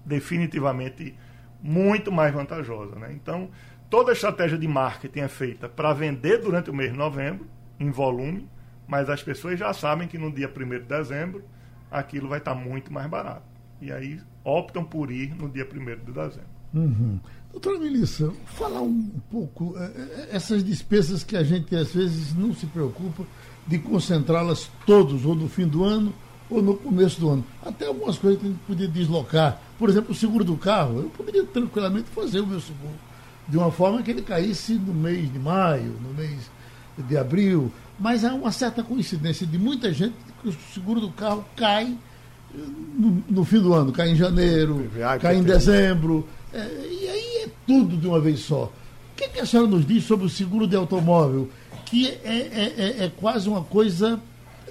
definitivamente 0.06 1.16
muito 1.62 2.12
mais 2.12 2.34
vantajosa. 2.34 2.96
Né? 2.96 3.12
Então, 3.14 3.50
toda 3.90 4.12
a 4.12 4.14
estratégia 4.14 4.58
de 4.58 4.68
marketing 4.68 5.20
é 5.20 5.28
feita 5.28 5.68
para 5.68 5.94
vender 5.94 6.38
durante 6.38 6.70
o 6.70 6.74
mês 6.74 6.92
de 6.92 6.98
novembro, 6.98 7.48
em 7.80 7.92
volume, 7.92 8.50
mas 8.88 9.10
as 9.10 9.22
pessoas 9.22 9.60
já 9.60 9.74
sabem 9.74 10.08
que 10.08 10.18
no 10.18 10.32
dia 10.32 10.50
1 10.50 10.70
de 10.70 10.80
dezembro 10.80 11.44
aquilo 11.92 12.28
vai 12.28 12.40
estar 12.40 12.56
muito 12.56 12.92
mais 12.92 13.08
barato. 13.08 13.44
E 13.82 13.92
aí 13.92 14.20
optam 14.44 14.84
por 14.84 15.12
ir 15.12 15.36
no 15.36 15.50
dia 15.50 15.66
1 15.66 16.06
de 16.06 16.12
dezembro. 16.12 16.60
Uhum. 16.74 17.20
Doutora 17.52 17.80
Melissa, 17.80 18.32
falar 18.46 18.82
um 18.82 19.10
pouco, 19.32 19.76
é, 19.78 19.86
é, 19.86 20.30
essas 20.32 20.64
despesas 20.64 21.24
que 21.24 21.36
a 21.36 21.44
gente 21.44 21.76
às 21.76 21.94
vezes 21.94 22.36
não 22.36 22.54
se 22.54 22.68
preocupa, 22.68 23.24
de 23.66 23.80
concentrá-las 23.80 24.70
todos, 24.86 25.26
ou 25.26 25.36
no 25.36 25.48
fim 25.50 25.68
do 25.68 25.84
ano, 25.84 26.14
ou 26.50 26.62
no 26.62 26.76
começo 26.76 27.20
do 27.20 27.30
ano. 27.30 27.46
Até 27.64 27.88
algumas 27.88 28.18
coisas 28.18 28.40
que 28.40 28.48
a 28.48 28.50
gente 28.50 28.62
podia 28.66 28.88
deslocar. 28.88 29.62
Por 29.78 29.90
exemplo, 29.90 30.12
o 30.12 30.16
seguro 30.16 30.44
do 30.44 30.58
carro. 30.58 31.02
Eu 31.02 31.10
poderia 31.10 31.46
tranquilamente 31.46 32.10
fazer 32.10 32.40
o 32.40 32.48
meu 32.48 32.60
seguro 32.60 32.96
de 33.50 33.58
uma 33.58 33.72
forma 33.72 34.02
que 34.04 34.12
ele 34.12 34.22
caísse 34.22 34.76
no 34.76 34.94
mês 34.94 35.32
de 35.32 35.40
maio, 35.40 35.96
no 36.02 36.14
mês 36.14 36.50
de 36.98 37.18
abril. 37.18 37.72
Mas 38.00 38.24
há 38.24 38.34
uma 38.34 38.52
certa 38.52 38.84
coincidência 38.84 39.46
de 39.46 39.58
muita 39.58 39.92
gente 39.92 40.16
que 40.42 40.50
o 40.50 40.54
seguro 40.74 41.02
do 41.02 41.12
carro 41.12 41.44
cai 41.56 41.98
no, 42.54 43.24
no 43.30 43.46
fim 43.46 43.60
do 43.60 43.74
ano, 43.74 43.92
cai 43.92 44.10
em 44.10 44.16
janeiro, 44.16 44.90
cai 45.22 45.38
em 45.38 45.44
dezembro. 45.44 46.28
É, 46.54 46.58
e 46.58 47.08
aí 47.08 47.44
é 47.46 47.50
tudo 47.66 47.98
de 47.98 48.08
uma 48.08 48.20
vez 48.20 48.40
só. 48.40 48.64
O 48.66 48.72
que, 49.16 49.28
que 49.30 49.40
a 49.40 49.46
senhora 49.46 49.70
nos 49.70 49.86
diz 49.86 50.04
sobre 50.04 50.26
o 50.26 50.30
seguro 50.30 50.66
de 50.66 50.76
automóvel? 50.76 51.50
que 51.90 52.08
é, 52.24 52.30
é, 52.30 52.74
é, 52.78 53.06
é 53.06 53.12
quase 53.18 53.50
uma 53.50 53.64
coisa, 53.64 54.20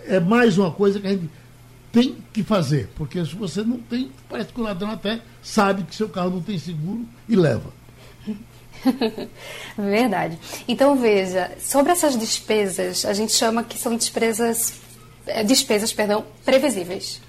é 0.07 0.21
mais 0.21 0.57
uma 0.57 0.71
coisa 0.71 1.01
que 1.01 1.07
a 1.07 1.11
gente 1.11 1.29
tem 1.91 2.17
que 2.33 2.45
fazer, 2.45 2.89
porque 2.95 3.25
se 3.25 3.35
você 3.35 3.63
não 3.63 3.79
tem, 3.79 4.11
parece 4.29 4.53
que 4.53 4.61
o 4.61 4.63
ladrão 4.63 4.91
até 4.91 5.21
sabe 5.43 5.83
que 5.83 5.95
seu 5.95 6.09
carro 6.09 6.31
não 6.31 6.41
tem 6.41 6.59
seguro 6.59 7.05
e 7.29 7.35
leva. 7.35 7.73
Verdade. 9.77 10.39
Então 10.69 10.97
veja, 10.97 11.51
sobre 11.59 11.91
essas 11.91 12.17
despesas, 12.17 13.05
a 13.05 13.13
gente 13.13 13.33
chama 13.33 13.65
que 13.65 13.77
são 13.77 13.97
despesas, 13.97 14.75
é, 15.27 15.43
despesas, 15.43 15.93
perdão, 15.93 16.25
previsíveis. 16.45 17.21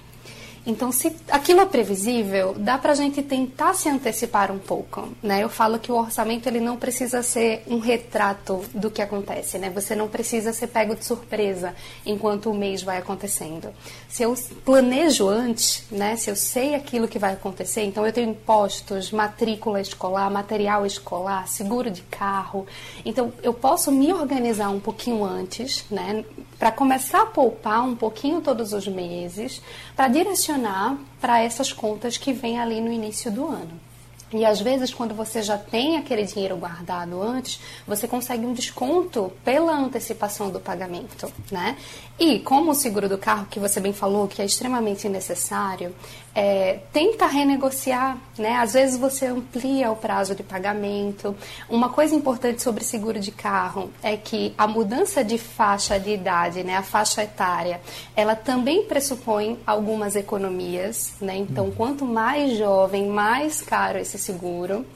Então, 0.66 0.92
se 0.92 1.16
aquilo 1.30 1.60
é 1.60 1.66
previsível, 1.66 2.54
dá 2.56 2.76
para 2.76 2.92
a 2.92 2.94
gente 2.94 3.22
tentar 3.22 3.74
se 3.74 3.88
antecipar 3.88 4.52
um 4.52 4.58
pouco, 4.58 5.08
né? 5.22 5.42
Eu 5.42 5.48
falo 5.48 5.78
que 5.78 5.90
o 5.90 5.96
orçamento 5.96 6.46
ele 6.46 6.60
não 6.60 6.76
precisa 6.76 7.22
ser 7.22 7.62
um 7.66 7.78
retrato 7.78 8.62
do 8.74 8.90
que 8.90 9.00
acontece, 9.00 9.58
né? 9.58 9.70
Você 9.70 9.96
não 9.96 10.06
precisa 10.06 10.52
ser 10.52 10.66
pego 10.66 10.94
de 10.94 11.04
surpresa 11.04 11.74
enquanto 12.04 12.50
o 12.50 12.54
mês 12.54 12.82
vai 12.82 12.98
acontecendo. 12.98 13.70
Se 14.08 14.22
eu 14.22 14.34
planejo 14.64 15.28
antes, 15.28 15.84
né? 15.90 16.14
Se 16.16 16.30
eu 16.30 16.36
sei 16.36 16.74
aquilo 16.74 17.08
que 17.08 17.18
vai 17.18 17.32
acontecer, 17.32 17.82
então 17.82 18.06
eu 18.06 18.12
tenho 18.12 18.30
impostos, 18.30 19.10
matrícula 19.10 19.80
escolar, 19.80 20.30
material 20.30 20.84
escolar, 20.84 21.48
seguro 21.48 21.90
de 21.90 22.02
carro. 22.02 22.66
Então, 23.04 23.32
eu 23.42 23.54
posso 23.54 23.90
me 23.90 24.12
organizar 24.12 24.68
um 24.68 24.80
pouquinho 24.80 25.24
antes, 25.24 25.86
né? 25.90 26.22
Para 26.58 26.70
começar 26.70 27.22
a 27.22 27.26
poupar 27.26 27.82
um 27.82 27.96
pouquinho 27.96 28.42
todos 28.42 28.74
os 28.74 28.86
meses, 28.86 29.62
para 29.96 30.08
direcionar 30.08 30.50
para 31.20 31.42
essas 31.42 31.72
contas 31.72 32.16
que 32.16 32.32
vêm 32.32 32.58
ali 32.58 32.80
no 32.80 32.92
início 32.92 33.30
do 33.30 33.46
ano. 33.46 33.90
E 34.32 34.44
às 34.44 34.60
vezes, 34.60 34.94
quando 34.94 35.12
você 35.12 35.42
já 35.42 35.58
tem 35.58 35.96
aquele 35.96 36.22
dinheiro 36.24 36.56
guardado 36.56 37.20
antes, 37.20 37.58
você 37.84 38.06
consegue 38.06 38.46
um 38.46 38.52
desconto 38.52 39.32
pela 39.44 39.72
antecipação 39.72 40.50
do 40.50 40.60
pagamento, 40.60 41.32
né? 41.50 41.76
E 42.16 42.38
como 42.38 42.70
o 42.70 42.74
seguro 42.74 43.08
do 43.08 43.18
carro, 43.18 43.46
que 43.50 43.58
você 43.58 43.80
bem 43.80 43.92
falou, 43.92 44.28
que 44.28 44.40
é 44.40 44.44
extremamente 44.44 45.08
necessário, 45.08 45.92
é, 46.34 46.78
tenta 46.92 47.26
renegociar, 47.26 48.16
né? 48.38 48.56
Às 48.56 48.74
vezes 48.74 48.96
você 48.96 49.26
amplia 49.26 49.90
o 49.90 49.96
prazo 49.96 50.34
de 50.34 50.42
pagamento. 50.42 51.34
Uma 51.68 51.88
coisa 51.88 52.14
importante 52.14 52.62
sobre 52.62 52.84
seguro 52.84 53.18
de 53.18 53.32
carro 53.32 53.90
é 54.02 54.16
que 54.16 54.54
a 54.56 54.66
mudança 54.66 55.24
de 55.24 55.38
faixa 55.38 55.98
de 55.98 56.10
idade, 56.10 56.62
né? 56.62 56.76
A 56.76 56.82
faixa 56.82 57.24
etária, 57.24 57.80
ela 58.14 58.36
também 58.36 58.84
pressupõe 58.84 59.58
algumas 59.66 60.14
economias, 60.14 61.14
né? 61.20 61.36
Então, 61.36 61.66
uhum. 61.66 61.72
quanto 61.72 62.04
mais 62.04 62.56
jovem, 62.56 63.08
mais 63.08 63.60
caro 63.60 63.98
esse 63.98 64.18
seguro. 64.18 64.86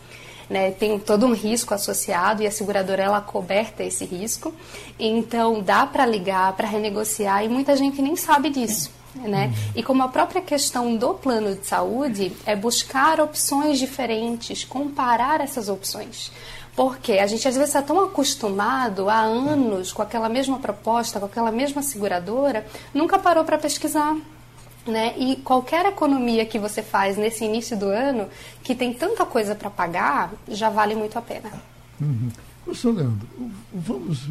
Né, 0.49 0.73
tem 0.73 0.99
todo 0.99 1.25
um 1.25 1.33
risco 1.33 1.73
associado 1.73 2.42
e 2.42 2.47
a 2.47 2.51
seguradora 2.51 3.03
ela 3.03 3.20
coberta 3.23 3.83
esse 3.83 4.05
risco. 4.05 4.53
Então 4.99 5.62
dá 5.62 5.87
para 5.87 6.05
ligar, 6.05 6.53
para 6.53 6.68
renegociar 6.68 7.42
e 7.42 7.49
muita 7.49 7.75
gente 7.75 8.03
nem 8.03 8.14
sabe 8.14 8.51
disso. 8.51 8.90
Né? 9.14 9.55
E 9.77 9.83
como 9.83 10.03
a 10.03 10.09
própria 10.09 10.42
questão 10.42 10.96
do 10.96 11.14
plano 11.14 11.55
de 11.55 11.64
saúde 11.66 12.33
é 12.44 12.57
buscar 12.57 13.20
opções 13.20 13.79
diferentes, 13.79 14.64
comparar 14.64 15.40
essas 15.40 15.68
opções. 15.68 16.33
Porque 16.74 17.12
a 17.12 17.27
gente 17.27 17.46
às 17.46 17.55
vezes 17.55 17.70
está 17.70 17.81
tão 17.81 18.03
acostumado 18.03 19.09
há 19.09 19.20
anos 19.20 19.92
com 19.92 20.03
aquela 20.03 20.29
mesma 20.29 20.59
proposta, 20.59 21.20
com 21.20 21.27
aquela 21.27 21.53
mesma 21.53 21.81
seguradora, 21.83 22.66
nunca 22.92 23.16
parou 23.16 23.44
para 23.44 23.57
pesquisar, 23.57 24.16
Né? 24.87 25.14
E 25.16 25.37
qualquer 25.37 25.87
economia 25.87 26.44
que 26.44 26.59
você 26.59 26.83
faz 26.83 27.16
nesse 27.16 27.44
início 27.44 27.77
do 27.77 27.87
ano, 27.87 28.29
que 28.62 28.74
tem 28.74 28.92
tanta 28.92 29.24
coisa 29.24 29.55
para 29.55 29.70
pagar, 29.70 30.33
já 30.48 30.68
vale 30.68 30.94
muito 30.94 31.16
a 31.18 31.22
pena. 31.22 31.50
Uhum. 32.00 32.29
Professor 32.64 32.94
Leandro, 32.94 33.29
vamos 33.72 34.29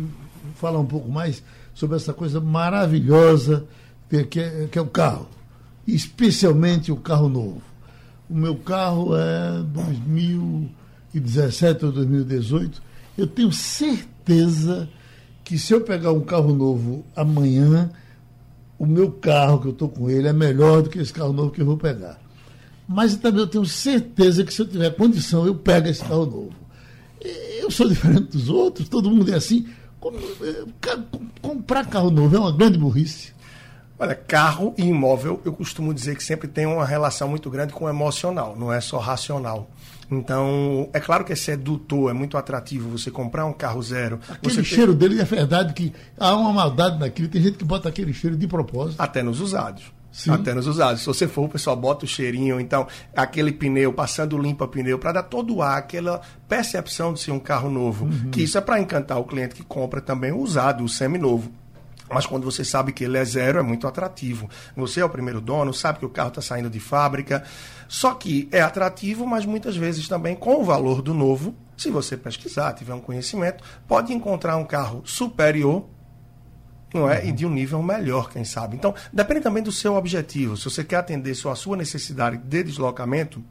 falar 0.55 0.79
um 0.79 0.85
pouco 0.85 1.09
mais 1.09 1.41
sobre 1.73 1.95
essa 1.95 2.13
coisa 2.13 2.39
maravilhosa 2.39 3.65
que 4.21 4.39
é, 4.39 4.67
que 4.71 4.77
é 4.77 4.81
o 4.81 4.85
carro, 4.85 5.27
especialmente 5.87 6.91
o 6.91 6.97
carro 6.97 7.27
novo. 7.27 7.61
O 8.29 8.35
meu 8.35 8.55
carro 8.55 9.15
é 9.15 9.63
2017 9.63 11.85
ou 11.85 11.91
2018. 11.91 12.81
Eu 13.17 13.25
tenho 13.25 13.51
certeza 13.51 14.87
que 15.43 15.57
se 15.57 15.73
eu 15.73 15.81
pegar 15.81 16.11
um 16.11 16.21
carro 16.21 16.53
novo 16.53 17.03
amanhã, 17.15 17.89
o 18.77 18.85
meu 18.85 19.11
carro 19.11 19.59
que 19.59 19.67
eu 19.67 19.71
estou 19.71 19.89
com 19.89 20.09
ele 20.09 20.27
é 20.27 20.33
melhor 20.33 20.81
do 20.81 20.89
que 20.89 20.99
esse 20.99 21.11
carro 21.11 21.33
novo 21.33 21.51
que 21.51 21.61
eu 21.61 21.65
vou 21.65 21.77
pegar. 21.77 22.19
Mas 22.87 23.15
também 23.15 23.41
eu 23.41 23.47
tenho 23.47 23.65
certeza 23.65 24.43
que 24.43 24.53
se 24.53 24.61
eu 24.61 24.67
tiver 24.67 24.91
condição, 24.91 25.45
eu 25.45 25.55
pego 25.55 25.87
esse 25.87 26.01
carro 26.01 26.25
novo. 26.25 26.51
Eu 27.59 27.71
sou 27.71 27.87
diferente 27.87 28.31
dos 28.31 28.49
outros, 28.49 28.89
todo 28.89 29.09
mundo 29.09 29.31
é 29.31 29.35
assim. 29.35 29.65
Eh, 30.41 30.65
comprar 31.41 31.87
carro 31.87 32.11
novo 32.11 32.35
é 32.35 32.39
uma 32.39 32.51
grande 32.51 32.77
burrice. 32.77 33.32
Olha, 34.03 34.15
carro 34.15 34.73
e 34.77 34.83
imóvel, 34.83 35.41
eu 35.45 35.53
costumo 35.53 35.93
dizer 35.93 36.15
que 36.15 36.23
sempre 36.23 36.47
tem 36.47 36.65
uma 36.65 36.85
relação 36.85 37.27
muito 37.27 37.49
grande 37.49 37.73
com 37.73 37.85
o 37.85 37.89
emocional, 37.89 38.55
não 38.57 38.71
é 38.71 38.81
só 38.81 38.97
racional. 38.97 39.69
Então, 40.11 40.89
é 40.93 40.99
claro 40.99 41.23
que 41.23 41.31
é 41.31 41.35
sedutor, 41.35 42.11
é 42.11 42.13
muito 42.13 42.37
atrativo 42.37 42.89
você 42.89 43.09
comprar 43.09 43.45
um 43.45 43.53
carro 43.53 43.81
zero. 43.81 44.19
Aquele 44.29 44.53
você 44.53 44.63
cheiro 44.63 44.93
tem... 44.93 45.09
dele 45.09 45.21
é 45.21 45.25
verdade 45.25 45.73
que 45.73 45.93
há 46.19 46.35
uma 46.35 46.51
maldade 46.51 46.99
naquilo. 46.99 47.29
Tem 47.29 47.41
gente 47.41 47.57
que 47.57 47.65
bota 47.65 47.89
aquele 47.89 48.13
cheiro 48.13 48.35
de 48.35 48.47
propósito. 48.47 49.01
Até 49.01 49.23
nos 49.23 49.39
usados. 49.39 49.91
Sim. 50.11 50.29
Até 50.31 50.53
nos 50.53 50.67
usados. 50.67 51.01
Se 51.01 51.07
você 51.07 51.27
for, 51.27 51.45
o 51.45 51.49
pessoal 51.49 51.75
bota 51.75 52.05
o 52.05 52.07
cheirinho, 52.07 52.59
então, 52.59 52.85
aquele 53.15 53.51
pneu, 53.51 53.91
passando 53.91 54.37
limpa 54.37 54.67
pneu, 54.67 54.99
para 54.99 55.13
dar 55.13 55.23
todo 55.23 55.55
o 55.55 55.61
ar, 55.63 55.79
aquela 55.79 56.21
percepção 56.47 57.13
de 57.13 57.19
ser 57.19 57.31
um 57.31 57.39
carro 57.39 57.69
novo. 57.69 58.05
Uhum. 58.05 58.29
Que 58.29 58.43
isso 58.43 58.57
é 58.57 58.61
para 58.61 58.79
encantar 58.79 59.17
o 59.17 59.23
cliente 59.23 59.55
que 59.55 59.63
compra 59.63 59.99
também 59.99 60.31
o 60.31 60.39
usado, 60.39 60.83
o 60.83 60.89
semi-novo. 60.89 61.51
Mas 62.13 62.25
quando 62.25 62.43
você 62.43 62.63
sabe 62.63 62.91
que 62.91 63.03
ele 63.03 63.17
é 63.17 63.25
zero, 63.25 63.59
é 63.59 63.63
muito 63.63 63.87
atrativo. 63.87 64.49
Você 64.75 65.01
é 65.01 65.05
o 65.05 65.09
primeiro 65.09 65.41
dono, 65.41 65.73
sabe 65.73 65.99
que 65.99 66.05
o 66.05 66.09
carro 66.09 66.29
está 66.29 66.41
saindo 66.41 66.69
de 66.69 66.79
fábrica. 66.79 67.43
Só 67.87 68.13
que 68.13 68.47
é 68.51 68.61
atrativo, 68.61 69.25
mas 69.25 69.45
muitas 69.45 69.75
vezes 69.75 70.07
também 70.07 70.35
com 70.35 70.61
o 70.61 70.63
valor 70.63 71.01
do 71.01 71.13
novo, 71.13 71.55
se 71.77 71.89
você 71.89 72.15
pesquisar, 72.15 72.73
tiver 72.73 72.93
um 72.93 73.01
conhecimento, 73.01 73.63
pode 73.87 74.13
encontrar 74.13 74.57
um 74.57 74.65
carro 74.65 75.01
superior 75.05 75.85
não 76.93 77.09
é? 77.09 77.25
E 77.25 77.31
de 77.31 77.43
um 77.45 77.49
nível 77.49 77.81
melhor, 77.81 78.29
quem 78.29 78.45
sabe. 78.45 78.75
Então, 78.75 78.93
depende 79.11 79.41
também 79.41 79.63
do 79.63 79.71
seu 79.71 79.95
objetivo. 79.95 80.55
Se 80.55 80.65
você 80.65 80.83
quer 80.83 80.97
atender 80.97 81.33
só 81.33 81.51
a 81.51 81.55
sua 81.55 81.75
necessidade 81.75 82.37
de 82.37 82.63
deslocamento, 82.63 83.43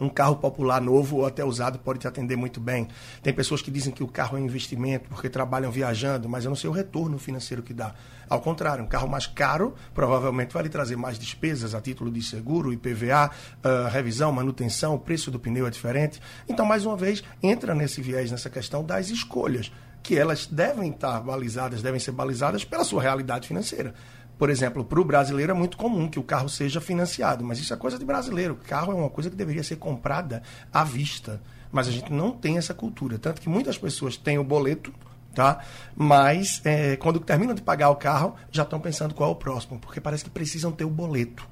um 0.00 0.08
carro 0.08 0.36
popular 0.36 0.80
novo 0.80 1.18
ou 1.18 1.26
até 1.26 1.44
usado 1.44 1.78
pode 1.78 2.00
te 2.00 2.08
atender 2.08 2.36
muito 2.36 2.60
bem. 2.60 2.88
Tem 3.22 3.32
pessoas 3.32 3.62
que 3.62 3.70
dizem 3.70 3.92
que 3.92 4.02
o 4.02 4.08
carro 4.08 4.36
é 4.36 4.40
um 4.40 4.44
investimento 4.44 5.08
porque 5.08 5.28
trabalham 5.28 5.70
viajando, 5.70 6.28
mas 6.28 6.44
eu 6.44 6.50
não 6.50 6.56
sei 6.56 6.68
o 6.68 6.72
retorno 6.72 7.18
financeiro 7.18 7.62
que 7.62 7.72
dá. 7.72 7.94
Ao 8.28 8.40
contrário, 8.40 8.84
um 8.84 8.86
carro 8.86 9.08
mais 9.08 9.26
caro 9.26 9.74
provavelmente 9.94 10.52
vai 10.52 10.62
lhe 10.62 10.68
trazer 10.68 10.96
mais 10.96 11.18
despesas 11.18 11.74
a 11.74 11.80
título 11.80 12.10
de 12.10 12.22
seguro, 12.22 12.72
IPVA, 12.72 13.30
uh, 13.30 13.88
revisão, 13.90 14.32
manutenção, 14.32 14.94
o 14.94 14.98
preço 14.98 15.30
do 15.30 15.38
pneu 15.38 15.66
é 15.66 15.70
diferente. 15.70 16.20
Então, 16.48 16.64
mais 16.64 16.86
uma 16.86 16.96
vez, 16.96 17.22
entra 17.42 17.74
nesse 17.74 18.00
viés, 18.00 18.30
nessa 18.30 18.50
questão 18.50 18.84
das 18.84 19.10
escolhas 19.10 19.70
que 20.02 20.18
elas 20.18 20.46
devem 20.46 20.90
estar 20.90 21.20
balizadas, 21.20 21.80
devem 21.80 21.98
ser 21.98 22.12
balizadas 22.12 22.62
pela 22.62 22.84
sua 22.84 23.00
realidade 23.00 23.48
financeira. 23.48 23.94
Por 24.38 24.50
exemplo, 24.50 24.84
para 24.84 25.00
o 25.00 25.04
brasileiro 25.04 25.52
é 25.52 25.54
muito 25.54 25.76
comum 25.76 26.08
que 26.08 26.18
o 26.18 26.22
carro 26.22 26.48
seja 26.48 26.80
financiado, 26.80 27.44
mas 27.44 27.58
isso 27.58 27.72
é 27.72 27.76
coisa 27.76 27.98
de 27.98 28.04
brasileiro. 28.04 28.54
O 28.54 28.56
carro 28.56 28.92
é 28.92 28.94
uma 28.94 29.10
coisa 29.10 29.30
que 29.30 29.36
deveria 29.36 29.62
ser 29.62 29.76
comprada 29.76 30.42
à 30.72 30.82
vista. 30.82 31.40
Mas 31.70 31.88
a 31.88 31.90
gente 31.90 32.12
não 32.12 32.32
tem 32.32 32.56
essa 32.56 32.74
cultura. 32.74 33.18
Tanto 33.18 33.40
que 33.40 33.48
muitas 33.48 33.78
pessoas 33.78 34.16
têm 34.16 34.38
o 34.38 34.44
boleto, 34.44 34.92
tá? 35.34 35.60
Mas 35.96 36.60
é, 36.64 36.96
quando 36.96 37.20
terminam 37.20 37.54
de 37.54 37.62
pagar 37.62 37.90
o 37.90 37.96
carro, 37.96 38.34
já 38.50 38.62
estão 38.62 38.80
pensando 38.80 39.14
qual 39.14 39.30
é 39.30 39.32
o 39.32 39.36
próximo, 39.36 39.78
porque 39.78 40.00
parece 40.00 40.24
que 40.24 40.30
precisam 40.30 40.72
ter 40.72 40.84
o 40.84 40.90
boleto. 40.90 41.48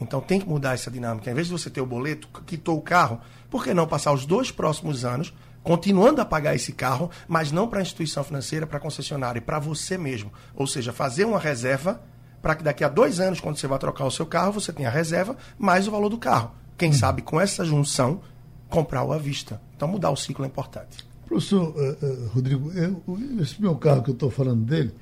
Então 0.00 0.20
tem 0.20 0.40
que 0.40 0.48
mudar 0.48 0.74
essa 0.74 0.90
dinâmica. 0.90 1.30
Em 1.30 1.34
vez 1.34 1.46
de 1.46 1.52
você 1.52 1.70
ter 1.70 1.80
o 1.80 1.86
boleto, 1.86 2.28
quitou 2.46 2.76
o 2.76 2.82
carro, 2.82 3.20
por 3.48 3.62
que 3.62 3.72
não 3.72 3.86
passar 3.86 4.12
os 4.12 4.26
dois 4.26 4.50
próximos 4.50 5.04
anos 5.04 5.32
continuando 5.64 6.20
a 6.20 6.26
pagar 6.26 6.54
esse 6.54 6.72
carro, 6.72 7.10
mas 7.26 7.50
não 7.50 7.66
para 7.66 7.78
a 7.78 7.82
instituição 7.82 8.22
financeira, 8.22 8.66
para 8.66 8.76
a 8.76 8.80
concessionária, 8.80 9.40
para 9.40 9.58
você 9.58 9.96
mesmo. 9.96 10.30
Ou 10.54 10.66
seja, 10.66 10.92
fazer 10.92 11.24
uma 11.24 11.38
reserva 11.38 12.02
para 12.44 12.54
que 12.54 12.62
daqui 12.62 12.84
a 12.84 12.90
dois 12.90 13.20
anos, 13.20 13.40
quando 13.40 13.56
você 13.56 13.66
vai 13.66 13.78
trocar 13.78 14.04
o 14.04 14.10
seu 14.10 14.26
carro, 14.26 14.52
você 14.52 14.70
tenha 14.70 14.90
a 14.90 14.92
reserva 14.92 15.34
mais 15.58 15.88
o 15.88 15.90
valor 15.90 16.10
do 16.10 16.18
carro. 16.18 16.50
Quem 16.76 16.90
hum. 16.90 16.92
sabe 16.92 17.22
com 17.22 17.40
essa 17.40 17.64
junção, 17.64 18.20
comprar-o 18.68 19.14
à 19.14 19.16
vista. 19.16 19.58
Então 19.74 19.88
mudar 19.88 20.10
o 20.10 20.16
ciclo 20.16 20.44
é 20.44 20.48
importante. 20.48 21.06
Professor 21.26 21.74
uh, 21.74 22.04
uh, 22.04 22.28
Rodrigo, 22.34 22.70
eu, 22.72 23.02
esse 23.40 23.58
meu 23.62 23.74
carro 23.76 24.02
que 24.02 24.10
eu 24.10 24.14
estou 24.14 24.30
falando 24.30 24.62
dele, 24.62 24.92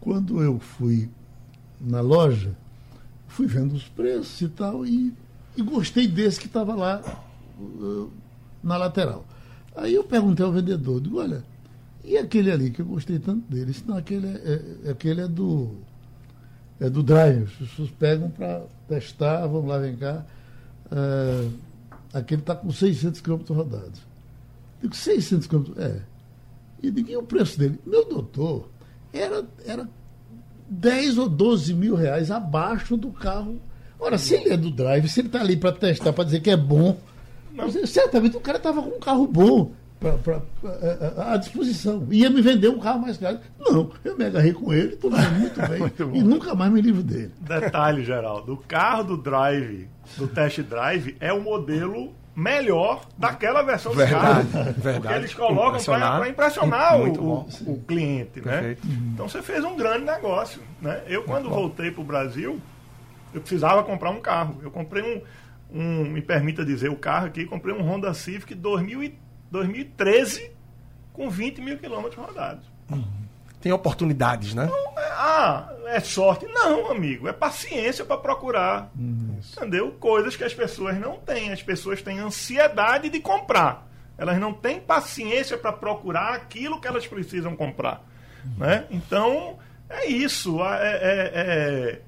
quando 0.00 0.42
eu 0.42 0.58
fui 0.58 1.08
na 1.80 2.00
loja, 2.00 2.52
fui 3.28 3.46
vendo 3.46 3.74
os 3.76 3.86
preços 3.86 4.40
e 4.40 4.48
tal, 4.48 4.84
e, 4.84 5.14
e 5.56 5.62
gostei 5.62 6.08
desse 6.08 6.40
que 6.40 6.46
estava 6.46 6.74
lá 6.74 7.00
uh, 7.60 8.10
na 8.60 8.76
lateral. 8.76 9.24
Aí 9.76 9.94
eu 9.94 10.02
perguntei 10.02 10.44
ao 10.44 10.50
vendedor, 10.50 11.00
digo, 11.00 11.20
olha, 11.20 11.44
e 12.02 12.18
aquele 12.18 12.50
ali 12.50 12.72
que 12.72 12.82
eu 12.82 12.86
gostei 12.86 13.20
tanto 13.20 13.48
dele? 13.48 13.72
Senão 13.72 13.96
aquele 13.96 14.26
é, 14.26 14.80
é, 14.84 14.90
aquele 14.90 15.20
é 15.20 15.28
do. 15.28 15.76
É 16.80 16.90
do 16.90 17.02
drive. 17.02 17.44
As 17.44 17.68
pessoas 17.68 17.90
pegam 17.90 18.30
para 18.30 18.62
testar, 18.88 19.46
vamos 19.46 19.68
lá, 19.68 19.78
vem 19.78 19.96
cá. 19.96 20.24
É, 20.90 21.48
aquele 22.12 22.40
está 22.40 22.54
com 22.54 22.70
600 22.70 23.20
km 23.20 23.40
rodados. 23.50 24.00
Digo, 24.80 24.94
600 24.94 25.46
km? 25.46 25.64
É. 25.78 26.00
E 26.82 26.90
digo, 26.90 27.10
e 27.10 27.16
o 27.16 27.22
preço 27.22 27.58
dele? 27.58 27.78
Meu 27.86 28.08
doutor, 28.08 28.68
era, 29.12 29.44
era 29.64 29.88
10 30.68 31.18
ou 31.18 31.28
12 31.28 31.74
mil 31.74 31.94
reais 31.94 32.30
abaixo 32.30 32.96
do 32.96 33.10
carro. 33.10 33.60
Ora, 33.98 34.18
se 34.18 34.34
ele 34.34 34.50
é 34.50 34.56
do 34.56 34.70
drive, 34.70 35.08
se 35.08 35.20
ele 35.20 35.28
está 35.28 35.40
ali 35.40 35.56
para 35.56 35.70
testar, 35.70 36.12
para 36.12 36.24
dizer 36.24 36.40
que 36.40 36.50
é 36.50 36.56
bom, 36.56 36.98
mas, 37.54 37.74
certamente 37.88 38.36
o 38.36 38.40
cara 38.40 38.58
estava 38.58 38.82
com 38.82 38.96
um 38.96 39.00
carro 39.00 39.26
bom 39.26 39.72
pra, 40.02 40.12
pra, 40.18 40.40
pra, 40.60 41.32
à 41.32 41.36
disposição. 41.36 42.06
Ia 42.10 42.28
me 42.28 42.42
vender 42.42 42.68
um 42.68 42.78
carro 42.78 43.00
mais 43.00 43.16
caro. 43.16 43.38
Não, 43.58 43.90
eu 44.04 44.18
me 44.18 44.24
agarrei 44.24 44.52
com 44.52 44.72
ele, 44.72 44.94
estou 44.94 45.10
muito 45.10 45.60
bem. 45.68 45.78
muito 45.78 46.10
e 46.14 46.22
nunca 46.22 46.54
mais 46.54 46.72
me 46.72 46.80
livro 46.80 47.02
dele. 47.02 47.32
Detalhe, 47.40 48.04
Geraldo: 48.04 48.54
o 48.54 48.56
carro 48.56 49.04
do 49.04 49.16
drive, 49.16 49.88
do 50.16 50.26
test 50.26 50.60
drive, 50.62 51.16
é 51.20 51.32
o 51.32 51.40
modelo 51.40 52.12
melhor 52.34 53.06
daquela 53.16 53.62
versão 53.62 53.92
verdade, 53.92 54.46
do 54.46 54.52
carro. 54.52 54.64
Verdade. 54.64 55.00
Porque 55.00 55.14
eles 55.14 55.34
colocam 55.34 55.84
para 55.84 56.28
impressionar 56.28 57.00
o, 57.00 57.12
o, 57.12 57.48
o, 57.66 57.82
cliente. 57.86 58.40
Né? 58.40 58.76
Então 59.14 59.28
você 59.28 59.42
fez 59.42 59.62
um 59.64 59.76
grande 59.76 60.04
negócio. 60.04 60.60
Né? 60.80 61.02
Eu, 61.06 61.22
quando 61.24 61.48
voltei 61.48 61.90
para 61.90 62.00
o 62.00 62.04
Brasil, 62.04 62.58
eu 63.34 63.40
precisava 63.40 63.82
comprar 63.82 64.10
um 64.10 64.20
carro. 64.20 64.58
Eu 64.62 64.70
comprei 64.70 65.02
um 65.02 65.22
um, 65.72 66.04
me 66.04 66.20
permita 66.20 66.64
dizer 66.64 66.90
o 66.90 66.96
carro 66.96 67.26
aqui, 67.26 67.44
comprei 67.44 67.74
um 67.74 67.82
Honda 67.82 68.12
Civic 68.12 68.54
2000 68.54 69.02
2013 69.52 70.50
com 71.12 71.30
20 71.30 71.60
mil 71.60 71.78
quilômetros 71.78 72.16
rodados. 72.16 72.66
Tem 73.60 73.70
oportunidades, 73.70 74.54
né? 74.54 74.66
Não, 74.66 74.98
é, 74.98 75.10
ah, 75.12 75.72
é 75.86 76.00
sorte. 76.00 76.46
Não, 76.46 76.90
amigo, 76.90 77.28
é 77.28 77.32
paciência 77.32 78.04
para 78.04 78.16
procurar. 78.16 78.90
Hum, 78.98 79.38
entendeu? 79.56 79.92
Coisas 79.92 80.34
que 80.34 80.42
as 80.42 80.52
pessoas 80.52 80.98
não 80.98 81.18
têm. 81.18 81.52
As 81.52 81.62
pessoas 81.62 82.02
têm 82.02 82.18
ansiedade 82.18 83.08
de 83.08 83.20
comprar. 83.20 83.88
Elas 84.18 84.40
não 84.40 84.52
têm 84.52 84.80
paciência 84.80 85.56
para 85.56 85.72
procurar 85.72 86.34
aquilo 86.34 86.80
que 86.80 86.88
elas 86.88 87.06
precisam 87.06 87.54
comprar. 87.54 88.04
Né? 88.58 88.84
Então, 88.90 89.58
é 89.88 90.06
isso. 90.06 90.60
É, 90.64 90.92
é, 90.92 91.30
é 91.34 92.02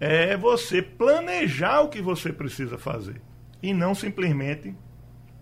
é 0.00 0.34
você 0.34 0.80
planejar 0.80 1.82
o 1.82 1.88
que 1.90 2.00
você 2.00 2.32
precisa 2.32 2.78
fazer 2.78 3.20
e 3.62 3.74
não 3.74 3.94
simplesmente 3.94 4.74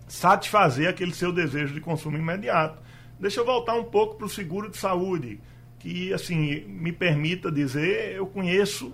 satisfazer 0.09 0.89
aquele 0.89 1.15
seu 1.15 1.33
desejo 1.33 1.75
de 1.75 1.81
consumo 1.81 2.17
imediato. 2.17 2.83
Deixa 3.21 3.41
eu 3.41 3.45
voltar 3.45 3.75
um 3.75 3.85
pouco 3.85 4.17
para 4.17 4.27
o 4.27 4.31
seguro 4.31 4.71
de 4.71 4.77
saúde, 4.77 5.41
que 5.79 6.13
assim 6.13 6.65
me 6.67 6.93
permita 6.93 7.53
dizer, 7.53 8.15
eu 8.17 8.27
conheço 8.27 8.93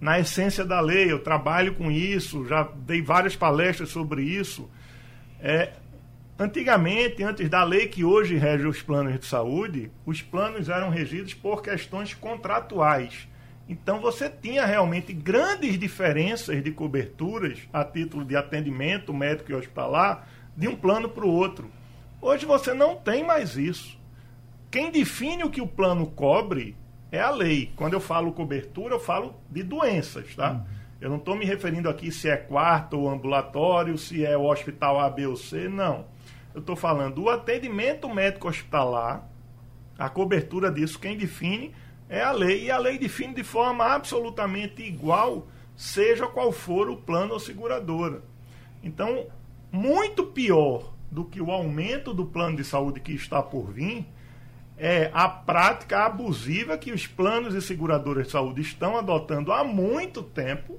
na 0.00 0.18
essência 0.18 0.64
da 0.64 0.80
lei, 0.80 1.12
eu 1.12 1.18
trabalho 1.18 1.74
com 1.74 1.90
isso, 1.90 2.46
já 2.46 2.62
dei 2.62 3.02
várias 3.02 3.36
palestras 3.36 3.90
sobre 3.90 4.22
isso. 4.22 4.68
É, 5.38 5.74
antigamente, 6.38 7.22
antes 7.22 7.48
da 7.50 7.62
lei 7.62 7.86
que 7.86 8.02
hoje 8.02 8.36
rege 8.36 8.66
os 8.66 8.80
planos 8.80 9.18
de 9.20 9.26
saúde, 9.26 9.90
os 10.06 10.22
planos 10.22 10.70
eram 10.70 10.88
regidos 10.88 11.34
por 11.34 11.62
questões 11.62 12.14
contratuais. 12.14 13.28
Então 13.70 14.00
você 14.00 14.28
tinha 14.28 14.66
realmente 14.66 15.12
grandes 15.12 15.78
diferenças 15.78 16.60
de 16.60 16.72
coberturas 16.72 17.68
a 17.72 17.84
título 17.84 18.24
de 18.24 18.34
atendimento 18.34 19.14
médico 19.14 19.52
e 19.52 19.54
hospitalar 19.54 20.28
de 20.56 20.66
um 20.66 20.74
plano 20.74 21.08
para 21.08 21.24
o 21.24 21.32
outro. 21.32 21.70
Hoje 22.20 22.44
você 22.44 22.74
não 22.74 22.96
tem 22.96 23.22
mais 23.22 23.56
isso. 23.56 23.96
Quem 24.72 24.90
define 24.90 25.44
o 25.44 25.50
que 25.50 25.60
o 25.60 25.68
plano 25.68 26.04
cobre 26.04 26.76
é 27.12 27.20
a 27.20 27.30
lei. 27.30 27.72
Quando 27.76 27.92
eu 27.92 28.00
falo 28.00 28.32
cobertura, 28.32 28.96
eu 28.96 29.00
falo 29.00 29.36
de 29.48 29.62
doenças, 29.62 30.34
tá? 30.34 30.50
Uhum. 30.50 30.64
Eu 31.00 31.08
não 31.08 31.18
estou 31.18 31.36
me 31.36 31.44
referindo 31.44 31.88
aqui 31.88 32.10
se 32.10 32.28
é 32.28 32.36
quarto 32.36 32.98
ou 32.98 33.08
ambulatório, 33.08 33.96
se 33.96 34.26
é 34.26 34.36
o 34.36 34.50
hospital 34.50 34.98
A, 34.98 35.08
B 35.08 35.28
ou 35.28 35.36
C, 35.36 35.68
não. 35.68 36.06
Eu 36.52 36.60
estou 36.60 36.74
falando 36.74 37.14
do 37.14 37.30
atendimento 37.30 38.12
médico 38.12 38.48
hospitalar, 38.48 39.30
a 39.96 40.08
cobertura 40.08 40.72
disso, 40.72 40.98
quem 40.98 41.16
define 41.16 41.72
é 42.10 42.20
a 42.20 42.32
lei. 42.32 42.64
E 42.64 42.70
a 42.70 42.76
lei 42.76 42.98
define 42.98 43.32
de 43.32 43.44
forma 43.44 43.84
absolutamente 43.84 44.82
igual, 44.82 45.46
seja 45.76 46.26
qual 46.26 46.52
for 46.52 46.90
o 46.90 46.96
plano 46.96 47.32
ou 47.32 47.40
seguradora. 47.40 48.22
Então, 48.82 49.26
muito 49.72 50.26
pior 50.26 50.92
do 51.10 51.24
que 51.24 51.40
o 51.40 51.50
aumento 51.50 52.12
do 52.12 52.26
plano 52.26 52.56
de 52.56 52.64
saúde 52.64 53.00
que 53.00 53.12
está 53.12 53.42
por 53.42 53.72
vir 53.72 54.06
é 54.76 55.10
a 55.12 55.28
prática 55.28 56.06
abusiva 56.06 56.78
que 56.78 56.90
os 56.90 57.06
planos 57.06 57.54
e 57.54 57.60
seguradoras 57.60 58.26
de 58.26 58.32
saúde 58.32 58.62
estão 58.62 58.96
adotando 58.96 59.52
há 59.52 59.62
muito 59.62 60.22
tempo 60.22 60.78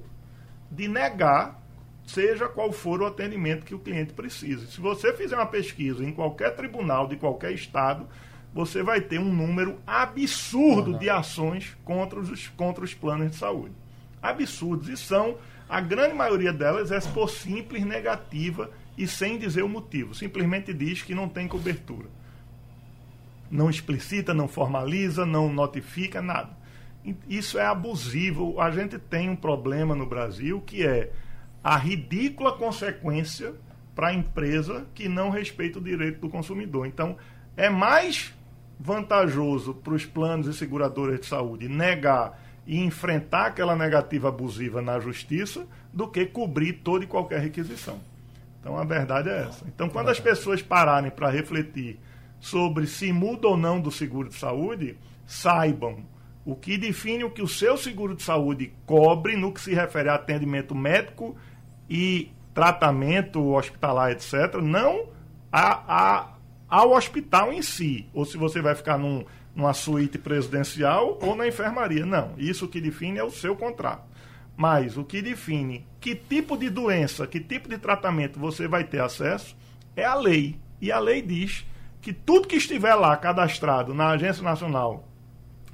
de 0.70 0.88
negar 0.88 1.62
seja 2.04 2.48
qual 2.48 2.72
for 2.72 3.00
o 3.00 3.06
atendimento 3.06 3.64
que 3.64 3.74
o 3.74 3.78
cliente 3.78 4.12
precisa. 4.12 4.66
Se 4.66 4.80
você 4.80 5.12
fizer 5.12 5.36
uma 5.36 5.46
pesquisa 5.46 6.04
em 6.04 6.12
qualquer 6.12 6.56
tribunal 6.56 7.06
de 7.06 7.16
qualquer 7.16 7.52
estado, 7.52 8.08
você 8.54 8.82
vai 8.82 9.00
ter 9.00 9.18
um 9.18 9.32
número 9.32 9.78
absurdo 9.86 10.98
de 10.98 11.08
ações 11.08 11.76
contra 11.84 12.20
os, 12.20 12.48
contra 12.48 12.84
os 12.84 12.92
planos 12.92 13.30
de 13.30 13.36
saúde. 13.36 13.74
Absurdos. 14.22 14.88
E 14.88 14.96
são, 14.96 15.38
a 15.68 15.80
grande 15.80 16.14
maioria 16.14 16.52
delas 16.52 16.92
é 16.92 17.00
por 17.00 17.30
simples 17.30 17.84
negativa 17.84 18.70
e 18.96 19.06
sem 19.06 19.38
dizer 19.38 19.62
o 19.62 19.68
motivo. 19.68 20.14
Simplesmente 20.14 20.74
diz 20.74 21.02
que 21.02 21.14
não 21.14 21.28
tem 21.28 21.48
cobertura. 21.48 22.08
Não 23.50 23.70
explicita, 23.70 24.34
não 24.34 24.48
formaliza, 24.48 25.24
não 25.24 25.52
notifica, 25.52 26.20
nada. 26.20 26.50
Isso 27.28 27.58
é 27.58 27.64
abusivo. 27.64 28.60
A 28.60 28.70
gente 28.70 28.98
tem 28.98 29.30
um 29.30 29.36
problema 29.36 29.94
no 29.94 30.06
Brasil 30.06 30.60
que 30.60 30.86
é 30.86 31.10
a 31.64 31.76
ridícula 31.76 32.52
consequência 32.52 33.54
para 33.94 34.08
a 34.08 34.14
empresa 34.14 34.86
que 34.94 35.08
não 35.08 35.30
respeita 35.30 35.78
o 35.78 35.82
direito 35.82 36.20
do 36.20 36.28
consumidor. 36.28 36.86
Então, 36.86 37.16
é 37.56 37.68
mais 37.68 38.32
vantajoso 38.78 39.74
para 39.74 39.94
os 39.94 40.04
planos 40.04 40.46
e 40.46 40.54
seguradoras 40.54 41.20
de 41.20 41.26
saúde 41.26 41.68
negar 41.68 42.40
e 42.66 42.78
enfrentar 42.78 43.46
aquela 43.46 43.76
negativa 43.76 44.28
abusiva 44.28 44.80
na 44.80 44.98
justiça 45.00 45.66
do 45.92 46.08
que 46.08 46.26
cobrir 46.26 46.74
toda 46.74 47.04
e 47.04 47.08
qualquer 47.08 47.40
requisição. 47.40 48.00
Então, 48.60 48.78
a 48.78 48.84
verdade 48.84 49.28
é 49.28 49.42
essa. 49.42 49.64
Então, 49.66 49.88
quando 49.88 50.08
as 50.08 50.20
pessoas 50.20 50.62
pararem 50.62 51.10
para 51.10 51.28
refletir 51.28 51.98
sobre 52.40 52.86
se 52.86 53.12
muda 53.12 53.48
ou 53.48 53.56
não 53.56 53.80
do 53.80 53.90
seguro 53.90 54.28
de 54.28 54.36
saúde, 54.36 54.96
saibam 55.26 56.04
o 56.44 56.54
que 56.54 56.76
define 56.76 57.24
o 57.24 57.30
que 57.30 57.42
o 57.42 57.48
seu 57.48 57.76
seguro 57.76 58.14
de 58.14 58.22
saúde 58.22 58.72
cobre 58.84 59.36
no 59.36 59.52
que 59.52 59.60
se 59.60 59.74
refere 59.74 60.08
a 60.08 60.14
atendimento 60.14 60.74
médico 60.74 61.36
e 61.88 62.32
tratamento 62.54 63.52
hospitalar, 63.52 64.12
etc., 64.12 64.56
não 64.62 65.06
a, 65.50 65.82
a, 65.86 66.28
ao 66.72 66.92
hospital 66.92 67.52
em 67.52 67.60
si, 67.60 68.06
ou 68.14 68.24
se 68.24 68.38
você 68.38 68.62
vai 68.62 68.74
ficar 68.74 68.96
num, 68.96 69.26
numa 69.54 69.74
suíte 69.74 70.16
presidencial 70.16 71.18
ou 71.20 71.36
na 71.36 71.46
enfermaria. 71.46 72.06
Não, 72.06 72.32
isso 72.38 72.66
que 72.66 72.80
define 72.80 73.18
é 73.18 73.22
o 73.22 73.30
seu 73.30 73.54
contrato. 73.54 74.10
Mas 74.56 74.96
o 74.96 75.04
que 75.04 75.20
define 75.20 75.86
que 76.00 76.14
tipo 76.14 76.56
de 76.56 76.70
doença, 76.70 77.26
que 77.26 77.40
tipo 77.40 77.68
de 77.68 77.76
tratamento 77.76 78.40
você 78.40 78.66
vai 78.66 78.84
ter 78.84 79.02
acesso 79.02 79.54
é 79.94 80.02
a 80.02 80.14
lei. 80.14 80.58
E 80.80 80.90
a 80.90 80.98
lei 80.98 81.20
diz 81.20 81.66
que 82.00 82.10
tudo 82.10 82.48
que 82.48 82.56
estiver 82.56 82.94
lá 82.94 83.14
cadastrado 83.18 83.92
na 83.92 84.08
Agência 84.08 84.42
Nacional 84.42 85.06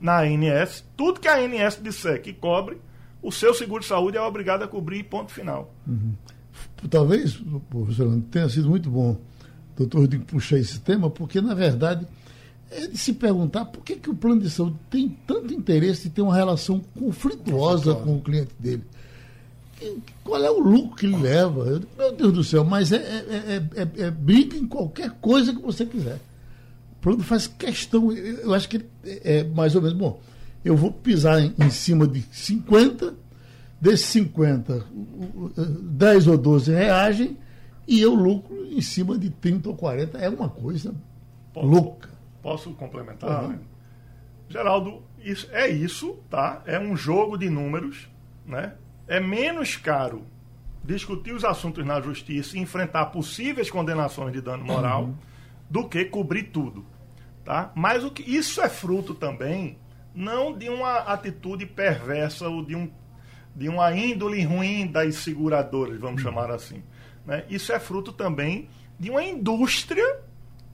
na 0.01 0.23
ANS, 0.23 0.85
tudo 0.97 1.21
que 1.21 1.29
a 1.29 1.37
ANS 1.37 1.81
disser 1.81 2.21
que 2.21 2.33
cobre, 2.33 2.77
o 3.23 3.31
seu 3.31 3.55
seguro 3.55 3.83
de 3.83 3.89
saúde 3.89 4.17
é 4.17 4.21
obrigado 4.21 4.65
a 4.65 4.69
cobrir 4.69 5.05
ponto 5.05 5.31
final. 5.31 5.73
Uhum. 5.87 6.15
Talvez, 6.91 7.41
professor, 7.71 8.21
tenha 8.33 8.49
sido 8.49 8.69
muito 8.69 8.91
bom, 8.91 9.17
doutor 9.79 10.01
Rodrigo, 10.01 10.25
puxar 10.25 10.59
esse 10.59 10.81
tema, 10.81 11.09
porque, 11.09 11.41
na 11.41 11.55
verdade, 11.55 12.07
é 12.71 12.87
de 12.87 12.99
se 12.99 13.13
perguntar 13.13 13.65
por 13.67 13.83
que, 13.83 13.97
que 13.97 14.11
o 14.11 14.15
plano 14.15 14.41
de 14.41 14.51
saúde 14.51 14.77
tem 14.91 15.17
tanto 15.27 15.55
interesse 15.55 16.05
de 16.05 16.11
ter 16.11 16.23
uma 16.23 16.35
relação 16.35 16.81
conflituosa 16.99 17.95
com 17.95 18.17
o 18.17 18.21
cliente 18.21 18.51
dele. 18.59 18.83
Qual 20.25 20.43
é 20.43 20.51
o 20.51 20.59
lucro 20.59 20.97
que 20.97 21.07
ele 21.07 21.17
leva? 21.17 21.81
Meu 21.97 22.13
Deus 22.13 22.33
do 22.33 22.45
céu, 22.45 22.65
mas 22.65 22.93
é, 22.93 22.97
é, 22.97 23.63
é, 23.75 24.03
é 24.07 24.11
briga 24.11 24.57
em 24.57 24.67
qualquer 24.67 25.11
coisa 25.21 25.55
que 25.55 25.63
você 25.63 25.87
quiser. 25.87 26.19
O 26.93 27.01
plano 27.01 27.23
faz 27.23 27.47
questão, 27.47 28.13
eu 28.13 28.53
acho 28.53 28.69
que 28.69 28.85
é, 29.05 29.45
mais 29.45 29.77
ou 29.77 29.81
menos, 29.81 29.97
bom, 29.97 30.21
eu 30.65 30.77
vou 30.77 30.93
pisar 30.93 31.41
em, 31.41 31.55
em 31.59 31.71
cima 31.71 32.07
de 32.09 32.25
50, 32.33 33.15
desses 33.81 34.07
50, 34.07 34.85
10 35.81 36.27
ou 36.27 36.37
12 36.37 36.73
reagem 36.73 37.37
e 37.89 38.01
eu 38.01 38.15
lucro 38.15 38.67
em 38.67 38.81
cima 38.81 39.19
de 39.19 39.31
30 39.31 39.71
ou 39.71 39.77
40. 39.77 40.19
É 40.19 40.29
uma 40.29 40.49
coisa 40.49 40.95
posso, 41.53 41.67
louca. 41.67 42.11
Posso 42.43 42.71
complementar? 42.75 43.45
Uhum. 43.45 43.49
Né? 43.49 43.59
Geraldo, 44.49 45.03
isso, 45.19 45.49
é 45.51 45.69
isso, 45.69 46.19
tá? 46.31 46.63
É 46.67 46.79
um 46.79 46.97
jogo 46.97 47.37
de 47.37 47.51
números, 47.51 48.09
né? 48.47 48.75
É 49.07 49.19
menos 49.19 49.77
caro 49.77 50.23
discutir 50.85 51.33
os 51.33 51.45
assuntos 51.45 51.85
na 51.85 52.01
justiça 52.01 52.57
e 52.57 52.61
enfrentar 52.61 53.07
possíveis 53.07 53.71
condenações 53.71 54.33
de 54.33 54.41
dano 54.41 54.65
moral 54.65 55.05
uhum 55.05 55.15
do 55.69 55.89
que 55.89 56.05
cobrir 56.05 56.45
tudo. 56.45 56.85
Tá? 57.45 57.73
Mas 57.75 58.05
o 58.05 58.11
que, 58.11 58.23
isso 58.23 58.61
é 58.61 58.69
fruto 58.69 59.15
também 59.15 59.79
não 60.15 60.57
de 60.57 60.69
uma 60.69 60.99
atitude 60.99 61.65
perversa 61.67 62.49
ou 62.49 62.65
de, 62.65 62.75
um, 62.75 62.91
de 63.55 63.69
uma 63.69 63.95
índole 63.95 64.43
ruim 64.43 64.87
das 64.87 65.17
seguradoras, 65.17 65.99
vamos 65.99 66.21
chamar 66.23 66.51
assim. 66.51 66.83
Né? 67.29 67.45
Isso 67.51 67.71
é 67.75 67.79
fruto 67.79 68.11
também 68.11 68.71
de 68.99 69.11
uma 69.11 69.23
indústria 69.23 70.21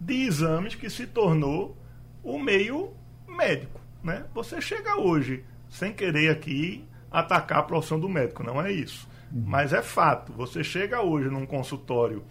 de 0.01 0.23
exames 0.23 0.77
que 0.77 0.89
se 0.89 1.05
tornou 1.05 1.77
o 2.23 2.39
meio 2.39 2.93
médico. 3.27 3.81
Né? 4.05 4.25
Você 4.33 4.61
chega 4.61 4.97
hoje, 4.97 5.45
sem 5.69 5.93
querer 5.93 6.31
aqui 6.31 6.85
atacar 7.11 7.59
a 7.59 7.63
profissão 7.65 7.99
do 7.99 8.09
médico, 8.09 8.45
não 8.45 8.63
é 8.63 8.71
isso. 8.71 9.09
Uhum. 9.33 9.43
Mas 9.45 9.73
é 9.73 9.83
fato, 9.83 10.33
você 10.33 10.63
chega 10.63 11.03
hoje 11.03 11.29
num 11.29 11.45
consultório 11.45 12.23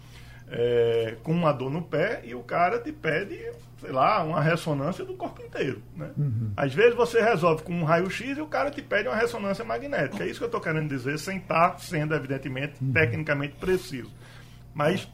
é, 0.48 1.16
com 1.22 1.32
uma 1.32 1.52
dor 1.52 1.70
no 1.70 1.82
pé 1.82 2.22
e 2.24 2.34
o 2.34 2.42
cara 2.42 2.78
te 2.78 2.92
pede, 2.92 3.38
sei 3.80 3.90
lá, 3.90 4.22
uma 4.22 4.40
ressonância 4.40 5.04
do 5.04 5.14
corpo 5.14 5.42
inteiro. 5.42 5.82
Né? 5.96 6.10
Uhum. 6.16 6.52
Às 6.56 6.74
vezes 6.74 6.94
você 6.94 7.20
resolve 7.20 7.62
com 7.62 7.72
um 7.72 7.84
raio-x 7.84 8.36
e 8.36 8.40
o 8.40 8.46
cara 8.46 8.70
te 8.70 8.82
pede 8.82 9.08
uma 9.08 9.16
ressonância 9.16 9.64
magnética. 9.64 10.24
É 10.24 10.28
isso 10.28 10.38
que 10.38 10.44
eu 10.44 10.48
estou 10.48 10.60
querendo 10.60 10.88
dizer, 10.88 11.18
sem 11.18 11.38
estar 11.38 11.78
sendo, 11.78 12.14
evidentemente, 12.14 12.74
uhum. 12.82 12.92
tecnicamente 12.92 13.56
preciso. 13.56 14.12
Mas 14.74 15.08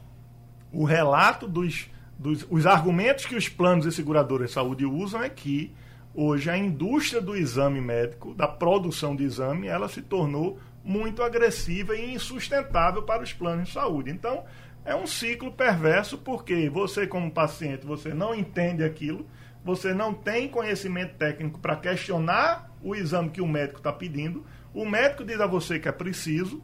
o 0.71 0.83
relato 0.83 1.47
dos, 1.47 1.89
dos 2.17 2.45
os 2.49 2.65
argumentos 2.65 3.25
que 3.25 3.35
os 3.35 3.47
planos 3.47 3.85
e 3.85 3.91
seguradoras 3.91 4.49
de 4.49 4.53
saúde 4.53 4.85
usam 4.85 5.23
é 5.23 5.29
que 5.29 5.73
hoje 6.13 6.49
a 6.49 6.57
indústria 6.57 7.21
do 7.21 7.35
exame 7.35 7.79
médico, 7.79 8.33
da 8.33 8.47
produção 8.47 9.15
de 9.15 9.23
exame, 9.23 9.67
ela 9.67 9.87
se 9.87 10.01
tornou 10.01 10.59
muito 10.83 11.21
agressiva 11.21 11.95
e 11.95 12.13
insustentável 12.13 13.03
para 13.03 13.23
os 13.23 13.31
planos 13.31 13.67
de 13.67 13.73
saúde. 13.73 14.09
Então, 14.09 14.43
é 14.83 14.95
um 14.95 15.05
ciclo 15.05 15.51
perverso 15.51 16.17
porque 16.17 16.69
você 16.69 17.05
como 17.05 17.31
paciente 17.31 17.85
você 17.85 18.13
não 18.13 18.33
entende 18.33 18.83
aquilo, 18.83 19.25
você 19.63 19.93
não 19.93 20.13
tem 20.13 20.47
conhecimento 20.47 21.15
técnico 21.15 21.59
para 21.59 21.75
questionar 21.75 22.71
o 22.81 22.95
exame 22.95 23.29
que 23.29 23.41
o 23.41 23.47
médico 23.47 23.77
está 23.77 23.93
pedindo, 23.93 24.45
o 24.73 24.85
médico 24.85 25.23
diz 25.23 25.39
a 25.39 25.45
você 25.45 25.79
que 25.79 25.87
é 25.87 25.91
preciso, 25.91 26.61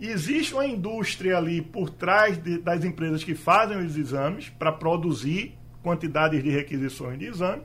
existe 0.00 0.54
uma 0.54 0.66
indústria 0.66 1.36
ali 1.36 1.60
por 1.60 1.90
trás 1.90 2.38
de, 2.38 2.58
das 2.58 2.84
empresas 2.84 3.22
que 3.22 3.34
fazem 3.34 3.78
os 3.78 3.96
exames 3.96 4.48
para 4.48 4.72
produzir 4.72 5.58
quantidades 5.82 6.42
de 6.42 6.50
requisições 6.50 7.18
de 7.18 7.26
exame 7.26 7.62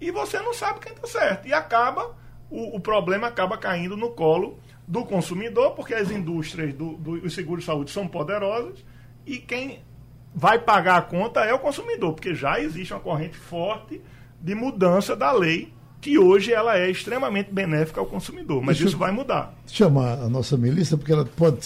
e 0.00 0.10
você 0.10 0.38
não 0.40 0.52
sabe 0.52 0.80
quem 0.80 0.92
está 0.92 1.06
certo. 1.06 1.48
E 1.48 1.52
acaba 1.52 2.14
o, 2.50 2.76
o, 2.76 2.80
problema 2.80 3.26
acaba 3.26 3.58
caindo 3.58 3.96
no 3.96 4.10
colo 4.10 4.58
do 4.86 5.04
consumidor 5.04 5.72
porque 5.72 5.94
as 5.94 6.10
indústrias 6.10 6.72
dos 6.72 6.96
do, 6.98 7.20
do 7.20 7.30
seguros 7.30 7.64
de 7.64 7.66
saúde 7.66 7.90
são 7.90 8.06
poderosas 8.06 8.84
e 9.26 9.38
quem 9.38 9.80
vai 10.34 10.58
pagar 10.58 10.98
a 10.98 11.02
conta 11.02 11.40
é 11.40 11.52
o 11.52 11.58
consumidor, 11.58 12.12
porque 12.12 12.34
já 12.34 12.60
existe 12.60 12.92
uma 12.92 13.00
corrente 13.00 13.36
forte 13.36 14.00
de 14.40 14.54
mudança 14.54 15.16
da 15.16 15.32
lei 15.32 15.72
que 16.00 16.18
hoje 16.18 16.52
ela 16.52 16.78
é 16.78 16.90
extremamente 16.90 17.50
benéfica 17.50 17.98
ao 17.98 18.06
consumidor, 18.06 18.62
mas 18.62 18.76
Deixa 18.76 18.90
isso 18.90 18.98
vai 18.98 19.10
mudar. 19.10 19.54
Chamar 19.66 20.20
a 20.20 20.28
nossa 20.28 20.56
Melissa, 20.56 20.96
porque 20.96 21.12
ela 21.12 21.24
pode, 21.24 21.58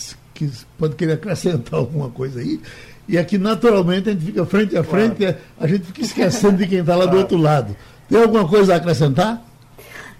pode 0.78 0.94
querer 0.94 1.12
acrescentar 1.12 1.74
alguma 1.80 2.08
coisa 2.10 2.40
aí. 2.40 2.60
E 3.08 3.18
aqui, 3.18 3.36
naturalmente, 3.36 4.08
a 4.08 4.12
gente 4.12 4.24
fica 4.24 4.46
frente 4.46 4.76
a 4.76 4.84
frente, 4.84 5.16
claro. 5.16 5.36
a 5.58 5.66
gente 5.66 5.84
fica 5.86 6.00
esquecendo 6.00 6.58
de 6.58 6.66
quem 6.68 6.78
está 6.78 6.94
lá 6.94 7.02
claro. 7.02 7.18
do 7.18 7.20
outro 7.22 7.36
lado. 7.36 7.76
Tem 8.08 8.22
alguma 8.22 8.48
coisa 8.48 8.72
a 8.72 8.76
acrescentar? 8.76 9.44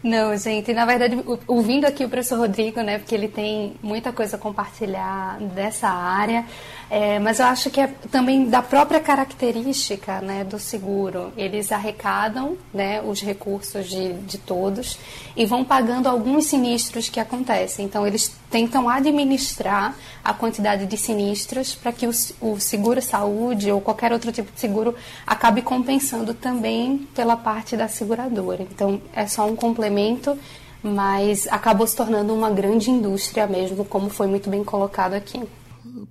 Não, 0.02 0.36
gente, 0.36 0.72
na 0.72 0.86
verdade, 0.86 1.22
ouvindo 1.46 1.84
aqui 1.84 2.04
o 2.04 2.08
professor 2.08 2.38
Rodrigo, 2.38 2.80
né, 2.80 2.98
porque 2.98 3.14
ele 3.14 3.28
tem 3.28 3.74
muita 3.82 4.12
coisa 4.12 4.36
a 4.36 4.38
compartilhar 4.38 5.38
dessa 5.54 5.88
área, 5.88 6.46
É, 6.90 7.20
mas 7.20 7.38
eu 7.38 7.46
acho 7.46 7.70
que 7.70 7.80
é 7.80 7.86
também 8.10 8.46
da 8.46 8.60
própria 8.60 8.98
característica 8.98 10.20
né, 10.20 10.42
do 10.42 10.58
seguro. 10.58 11.32
Eles 11.36 11.70
arrecadam 11.70 12.58
né, 12.74 13.00
os 13.00 13.20
recursos 13.20 13.88
de, 13.88 14.14
de 14.14 14.36
todos 14.38 14.98
e 15.36 15.46
vão 15.46 15.64
pagando 15.64 16.08
alguns 16.08 16.46
sinistros 16.46 17.08
que 17.08 17.20
acontecem. 17.20 17.84
Então, 17.84 18.04
eles 18.04 18.34
tentam 18.50 18.88
administrar 18.88 19.94
a 20.24 20.34
quantidade 20.34 20.84
de 20.84 20.96
sinistros 20.96 21.76
para 21.76 21.92
que 21.92 22.08
o, 22.08 22.10
o 22.40 22.58
seguro 22.58 23.00
saúde 23.00 23.70
ou 23.70 23.80
qualquer 23.80 24.12
outro 24.12 24.32
tipo 24.32 24.52
de 24.52 24.58
seguro 24.58 24.92
acabe 25.24 25.62
compensando 25.62 26.34
também 26.34 27.08
pela 27.14 27.36
parte 27.36 27.76
da 27.76 27.86
seguradora. 27.86 28.66
Então, 28.68 29.00
é 29.14 29.28
só 29.28 29.46
um 29.46 29.54
complemento 29.54 30.36
mas 30.82 31.46
acabou 31.48 31.86
se 31.86 31.94
tornando 31.94 32.34
uma 32.34 32.48
grande 32.48 32.90
indústria 32.90 33.46
mesmo, 33.46 33.84
como 33.84 34.08
foi 34.08 34.26
muito 34.26 34.48
bem 34.48 34.64
colocado 34.64 35.12
aqui. 35.12 35.46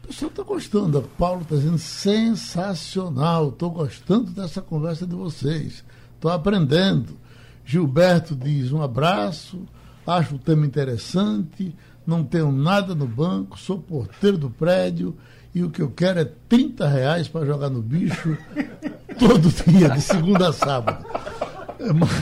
O 0.04 0.08
pessoal 0.08 0.30
está 0.30 0.44
gostando. 0.44 0.98
A 0.98 1.02
Paulo 1.02 1.42
está 1.42 1.56
dizendo 1.56 1.78
sensacional. 1.78 3.50
Estou 3.50 3.70
gostando 3.70 4.32
dessa 4.32 4.62
conversa 4.62 5.06
de 5.06 5.16
vocês. 5.16 5.84
Estou 6.16 6.32
aprendendo. 6.32 7.18
Gilberto 7.66 8.36
diz 8.36 8.72
um 8.72 8.82
abraço. 8.82 9.62
Acho 10.06 10.36
o 10.36 10.40
tema 10.40 10.66
interessante. 10.66 11.76
Não 12.06 12.24
tenho 12.24 12.52
nada 12.52 12.96
no 12.96 13.08
banco. 13.08 13.60
Sou 13.60 13.78
porteiro 13.78 14.38
do 14.38 14.50
prédio. 14.50 15.16
E 15.54 15.64
o 15.64 15.70
que 15.70 15.82
eu 15.82 15.90
quero 15.90 16.20
é 16.20 16.26
30 16.48 16.88
reais 16.88 17.28
para 17.28 17.46
jogar 17.46 17.70
no 17.70 17.82
bicho 17.82 18.38
todo 19.18 19.50
dia, 19.50 19.90
de 19.90 20.02
segunda 20.02 20.50
a 20.50 20.54
sábado. 20.54 21.06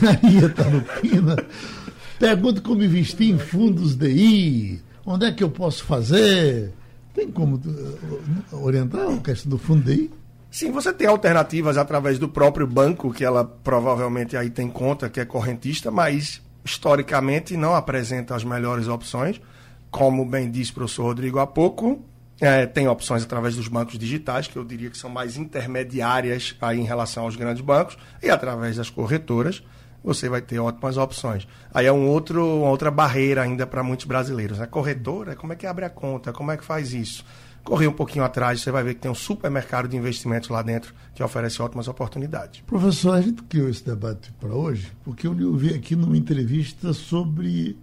Maria 0.02 0.48
está 0.48 0.64
no 0.70 0.82
Pina. 0.82 1.36
Pergunta 2.20 2.62
como 2.62 2.84
investir 2.84 3.34
em 3.34 3.38
fundos 3.38 3.96
DI. 3.96 4.82
Onde 5.06 5.26
é 5.26 5.32
que 5.32 5.44
eu 5.44 5.50
posso 5.50 5.84
fazer? 5.84 6.74
Tem 7.18 7.32
como 7.32 7.56
uh, 7.56 8.64
orientar 8.64 9.10
a 9.10 9.18
questão 9.18 9.50
do 9.50 9.58
fundo 9.58 9.82
DI? 9.82 10.12
Sim, 10.52 10.70
você 10.70 10.94
tem 10.94 11.08
alternativas 11.08 11.76
através 11.76 12.20
do 12.20 12.30
próprio 12.30 12.68
banco, 12.68 13.12
que 13.12 13.26
ela 13.26 13.44
provavelmente 13.44 14.38
aí 14.38 14.52
tem 14.52 14.70
conta, 14.70 15.10
que 15.10 15.20
é 15.20 15.26
correntista, 15.26 15.90
mas 15.90 16.44
historicamente 16.64 17.58
não 17.58 17.74
apresenta 17.74 18.36
as 18.36 18.44
melhores 18.44 18.88
opções. 18.88 19.42
Como 19.90 20.24
bem 20.24 20.52
disse 20.52 20.70
o 20.70 20.76
professor 20.76 21.06
Rodrigo 21.06 21.40
há 21.40 21.48
pouco, 21.48 22.06
é, 22.40 22.68
tem 22.68 22.88
opções 22.88 23.24
através 23.24 23.56
dos 23.56 23.68
bancos 23.68 23.98
digitais, 23.98 24.46
que 24.46 24.56
eu 24.56 24.64
diria 24.64 24.92
que 24.92 24.98
são 24.98 25.10
mais 25.10 25.38
intermediárias 25.38 26.56
aí 26.62 26.80
em 26.80 26.84
relação 26.84 27.24
aos 27.24 27.36
grandes 27.36 27.64
bancos, 27.64 27.98
e 28.22 28.30
através 28.30 28.76
das 28.76 28.92
corretoras 28.92 29.64
você 30.04 30.30
vai 30.30 30.42
ter 30.42 30.60
ótimas 30.60 30.98
opções. 30.98 31.48
Aí 31.74 31.86
é 31.86 31.92
um 31.92 32.08
outro, 32.08 32.44
uma 32.44 32.70
outra 32.70 32.90
barreira 32.90 33.42
ainda 33.42 33.68
para 33.68 33.84
muitos 33.84 34.06
brasileiros. 34.06 34.62
A 34.62 34.68
corretora, 34.68 35.36
como 35.36 35.54
é 35.54 35.56
que 35.56 35.68
abre 35.68 35.86
a 35.86 35.90
conta? 35.90 36.32
Como 36.32 36.52
é 36.52 36.58
que 36.58 36.64
faz 36.64 36.94
isso? 36.94 37.26
Correr 37.64 37.88
um 37.88 37.94
pouquinho 37.94 38.24
atrás, 38.24 38.62
você 38.62 38.72
vai 38.72 38.82
ver 38.82 38.94
que 38.94 39.02
tem 39.02 39.12
um 39.12 39.16
supermercado 39.16 39.90
de 39.90 39.98
investimentos 39.98 40.48
lá 40.48 40.62
dentro 40.62 40.94
que 41.14 41.22
oferece 41.22 41.62
ótimas 41.62 41.90
oportunidades. 41.90 42.62
Professor, 42.62 43.16
a 43.16 43.22
gente 43.22 43.44
criou 43.44 43.68
esse 43.68 43.84
debate 43.84 44.32
para 44.40 44.54
hoje 44.54 44.94
porque 45.04 45.28
eu 45.28 45.34
lhe 45.34 45.44
ouvi 45.44 45.74
aqui 45.74 45.94
numa 45.96 46.16
entrevista 46.16 46.94
sobre 46.94 47.78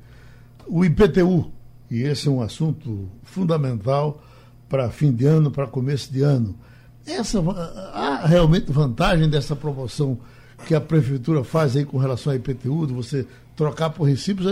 o 0.66 0.84
IPTU. 0.84 1.52
E 1.90 2.02
esse 2.02 2.28
é 2.28 2.30
um 2.30 2.40
assunto 2.40 3.10
fundamental 3.22 4.22
para 4.68 4.90
fim 4.90 5.12
de 5.12 5.26
ano, 5.26 5.50
para 5.50 5.66
começo 5.66 6.10
de 6.10 6.22
ano. 6.22 6.56
Essa, 7.06 7.40
há 7.92 8.26
realmente 8.26 8.72
vantagem 8.72 9.28
dessa 9.28 9.54
promoção 9.54 10.18
que 10.66 10.74
a 10.74 10.80
prefeitura 10.80 11.44
faz 11.44 11.76
aí 11.76 11.84
com 11.84 11.98
relação 11.98 12.32
à 12.32 12.36
IPTU, 12.36 12.86
de 12.86 12.92
você 12.92 13.26
trocar 13.56 13.90
por 13.90 14.04
Recife. 14.04 14.42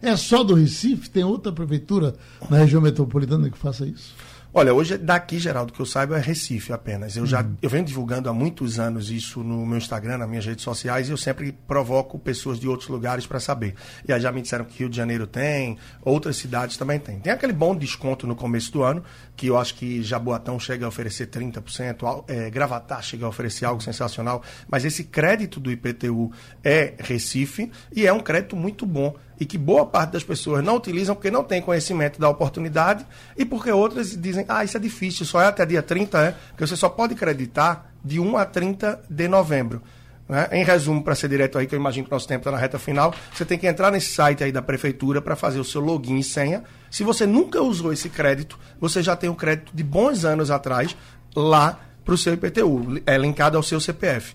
É 0.00 0.16
só 0.16 0.42
do 0.42 0.54
Recife? 0.54 1.10
Tem 1.10 1.24
outra 1.24 1.52
prefeitura 1.52 2.14
na 2.48 2.58
região 2.58 2.80
metropolitana 2.80 3.50
que 3.50 3.58
faça 3.58 3.86
isso? 3.86 4.14
Olha, 4.56 4.72
hoje 4.72 4.96
daqui, 4.96 5.40
Geraldo, 5.40 5.72
que 5.72 5.80
eu 5.80 5.84
saiba 5.84 6.16
é 6.16 6.20
Recife 6.20 6.72
apenas. 6.72 7.16
Eu 7.16 7.26
já 7.26 7.42
uhum. 7.42 7.56
eu 7.60 7.68
venho 7.68 7.84
divulgando 7.84 8.30
há 8.30 8.32
muitos 8.32 8.78
anos 8.78 9.10
isso 9.10 9.42
no 9.42 9.66
meu 9.66 9.78
Instagram, 9.78 10.18
nas 10.18 10.28
minhas 10.28 10.46
redes 10.46 10.62
sociais, 10.62 11.08
e 11.08 11.10
eu 11.10 11.16
sempre 11.16 11.50
provoco 11.50 12.16
pessoas 12.20 12.60
de 12.60 12.68
outros 12.68 12.88
lugares 12.88 13.26
para 13.26 13.40
saber. 13.40 13.74
E 14.06 14.12
aí 14.12 14.20
já 14.20 14.30
me 14.30 14.40
disseram 14.40 14.64
que 14.64 14.78
Rio 14.78 14.88
de 14.88 14.96
Janeiro 14.96 15.26
tem, 15.26 15.76
outras 16.02 16.36
cidades 16.36 16.76
também 16.76 17.00
tem. 17.00 17.18
Tem 17.18 17.32
aquele 17.32 17.52
bom 17.52 17.74
desconto 17.74 18.28
no 18.28 18.36
começo 18.36 18.70
do 18.70 18.84
ano, 18.84 19.02
que 19.34 19.48
eu 19.48 19.58
acho 19.58 19.74
que 19.74 20.04
Jaboatão 20.04 20.56
chega 20.60 20.86
a 20.86 20.88
oferecer 20.88 21.26
30%, 21.26 22.24
é, 22.28 22.48
Gravatar 22.48 23.02
chega 23.02 23.26
a 23.26 23.28
oferecer 23.28 23.64
algo 23.64 23.82
sensacional, 23.82 24.40
mas 24.68 24.84
esse 24.84 25.02
crédito 25.02 25.58
do 25.58 25.68
IPTU 25.68 26.30
é 26.62 26.94
Recife 27.00 27.72
e 27.92 28.06
é 28.06 28.12
um 28.12 28.20
crédito 28.20 28.54
muito 28.54 28.86
bom 28.86 29.16
e 29.38 29.44
que 29.44 29.58
boa 29.58 29.84
parte 29.84 30.12
das 30.12 30.24
pessoas 30.24 30.62
não 30.62 30.76
utilizam 30.76 31.14
porque 31.14 31.30
não 31.30 31.42
tem 31.42 31.60
conhecimento 31.60 32.20
da 32.20 32.28
oportunidade 32.28 33.04
e 33.36 33.44
porque 33.44 33.70
outras 33.70 34.16
dizem, 34.16 34.44
ah, 34.48 34.64
isso 34.64 34.76
é 34.76 34.80
difícil, 34.80 35.26
só 35.26 35.40
é 35.40 35.46
até 35.46 35.66
dia 35.66 35.82
30, 35.82 36.18
é? 36.20 36.34
Porque 36.48 36.66
você 36.66 36.76
só 36.76 36.88
pode 36.88 37.14
creditar 37.14 37.92
de 38.04 38.20
1 38.20 38.36
a 38.36 38.44
30 38.44 39.02
de 39.08 39.28
novembro. 39.28 39.82
Né? 40.28 40.48
Em 40.52 40.64
resumo, 40.64 41.02
para 41.02 41.14
ser 41.14 41.28
direto 41.28 41.58
aí, 41.58 41.66
que 41.66 41.74
eu 41.74 41.78
imagino 41.78 42.06
que 42.06 42.12
nosso 42.12 42.26
tempo 42.26 42.40
está 42.40 42.50
na 42.50 42.56
reta 42.56 42.78
final, 42.78 43.14
você 43.32 43.44
tem 43.44 43.58
que 43.58 43.66
entrar 43.66 43.90
nesse 43.90 44.10
site 44.10 44.42
aí 44.42 44.52
da 44.52 44.62
prefeitura 44.62 45.20
para 45.20 45.36
fazer 45.36 45.60
o 45.60 45.64
seu 45.64 45.80
login 45.80 46.18
e 46.18 46.24
senha. 46.24 46.62
Se 46.90 47.04
você 47.04 47.26
nunca 47.26 47.60
usou 47.60 47.92
esse 47.92 48.08
crédito, 48.08 48.58
você 48.80 49.02
já 49.02 49.16
tem 49.16 49.28
o 49.28 49.34
crédito 49.34 49.72
de 49.74 49.82
bons 49.82 50.24
anos 50.24 50.50
atrás 50.50 50.96
lá 51.34 51.80
para 52.04 52.14
o 52.14 52.18
seu 52.18 52.34
IPTU, 52.34 53.00
é 53.06 53.16
linkado 53.16 53.56
ao 53.56 53.62
seu 53.62 53.80
CPF. 53.80 54.34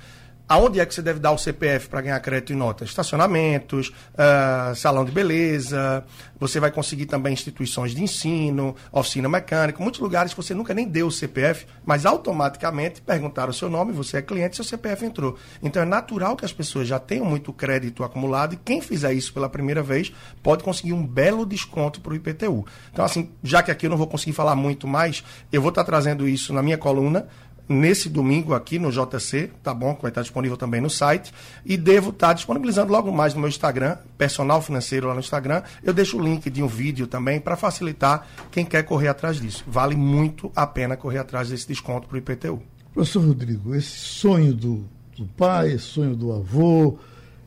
Aonde 0.50 0.80
é 0.80 0.86
que 0.88 0.96
você 0.96 1.04
deve 1.04 1.20
dar 1.20 1.32
o 1.32 1.38
CPF 1.38 1.90
para 1.90 2.02
ganhar 2.02 2.20
crédito 2.22 2.52
em 2.52 2.56
notas? 2.56 2.90
Estacionamentos, 2.90 3.90
uh, 3.90 4.76
salão 4.76 5.06
de 5.06 5.12
beleza, 5.12 6.04
você 6.40 6.60
vai 6.60 6.72
conseguir 6.72 7.06
também 7.06 7.34
instituições 7.34 7.94
de 7.94 8.02
ensino, 8.02 8.76
oficina 8.92 9.30
mecânica, 9.30 9.80
muitos 9.80 10.00
lugares 10.00 10.34
que 10.34 10.38
você 10.42 10.56
nunca 10.56 10.74
nem 10.74 10.88
deu 10.88 11.06
o 11.06 11.12
CPF, 11.12 11.68
mas 11.86 12.04
automaticamente 12.04 13.00
perguntaram 13.00 13.52
o 13.52 13.54
seu 13.54 13.70
nome, 13.70 13.94
você 13.94 14.18
é 14.18 14.22
cliente, 14.24 14.56
seu 14.56 14.66
CPF 14.66 15.06
entrou. 15.06 15.38
Então 15.62 15.84
é 15.84 15.86
natural 15.86 16.36
que 16.36 16.46
as 16.46 16.52
pessoas 16.52 16.88
já 16.88 16.98
tenham 16.98 17.26
muito 17.26 17.54
crédito 17.54 18.04
acumulado 18.04 18.54
e 18.54 18.58
quem 18.58 18.82
fizer 18.82 19.14
isso 19.14 19.32
pela 19.32 19.50
primeira 19.50 19.84
vez 19.84 20.12
pode 20.42 20.64
conseguir 20.64 20.94
um 20.94 21.06
belo 21.06 21.46
desconto 21.46 22.02
para 22.02 22.14
o 22.14 22.16
IPTU. 22.16 22.66
Então, 22.92 23.06
assim, 23.06 23.30
já 23.44 23.62
que 23.62 23.70
aqui 23.70 23.86
eu 23.86 23.92
não 23.92 23.98
vou 23.98 24.08
conseguir 24.08 24.34
falar 24.34 24.56
muito 24.56 24.88
mais, 24.88 25.24
eu 25.52 25.62
vou 25.62 25.70
estar 25.70 25.84
trazendo 25.84 26.28
isso 26.28 26.52
na 26.54 26.64
minha 26.64 26.78
coluna 26.78 27.28
nesse 27.70 28.10
domingo 28.10 28.56
aqui 28.56 28.80
no 28.80 28.92
JC, 28.92 29.52
tá 29.62 29.74
bom? 29.76 29.94
Que 29.94 30.02
vai 30.02 30.10
estar 30.10 30.24
disponível 30.24 30.58
também 30.58 30.82
no 30.82 30.90
site. 30.90 31.32
E 31.64 31.78
devo 31.78 32.10
estar 32.10 32.34
disponibilizando 32.34 32.92
logo 32.92 33.12
mais 33.12 33.36
no 33.36 33.40
meu 33.40 33.48
Instagram, 33.48 33.98
personal 34.18 34.60
financeiro 34.60 35.08
lá 35.08 35.14
no 35.14 35.20
Instagram. 35.20 35.62
Eu 35.84 35.94
deixo 35.94 36.18
o 36.18 36.22
link 36.22 36.50
de 36.50 36.64
um 36.64 36.68
vídeo 36.68 37.06
também 37.06 37.40
para 37.40 37.56
facilitar 37.56 38.28
quem 38.50 38.66
quer 38.66 38.82
correr 38.84 39.10
atrás 39.10 39.40
disso. 39.40 39.64
Vale 39.68 39.96
muito 39.96 40.52
a 40.56 40.66
pena 40.66 40.98
correr 40.98 41.20
atrás 41.20 41.50
desse 41.50 41.68
desconto 41.68 42.08
para 42.08 42.16
o 42.16 42.18
IPTU. 42.18 42.62
Professor 42.92 43.24
Rodrigo, 43.24 43.76
esse 43.76 43.88
sonho 43.88 44.52
do, 44.52 44.84
do 45.16 45.26
pai, 45.38 45.74
esse 45.74 45.86
sonho 45.86 46.16
do 46.16 46.34
avô, 46.34 46.98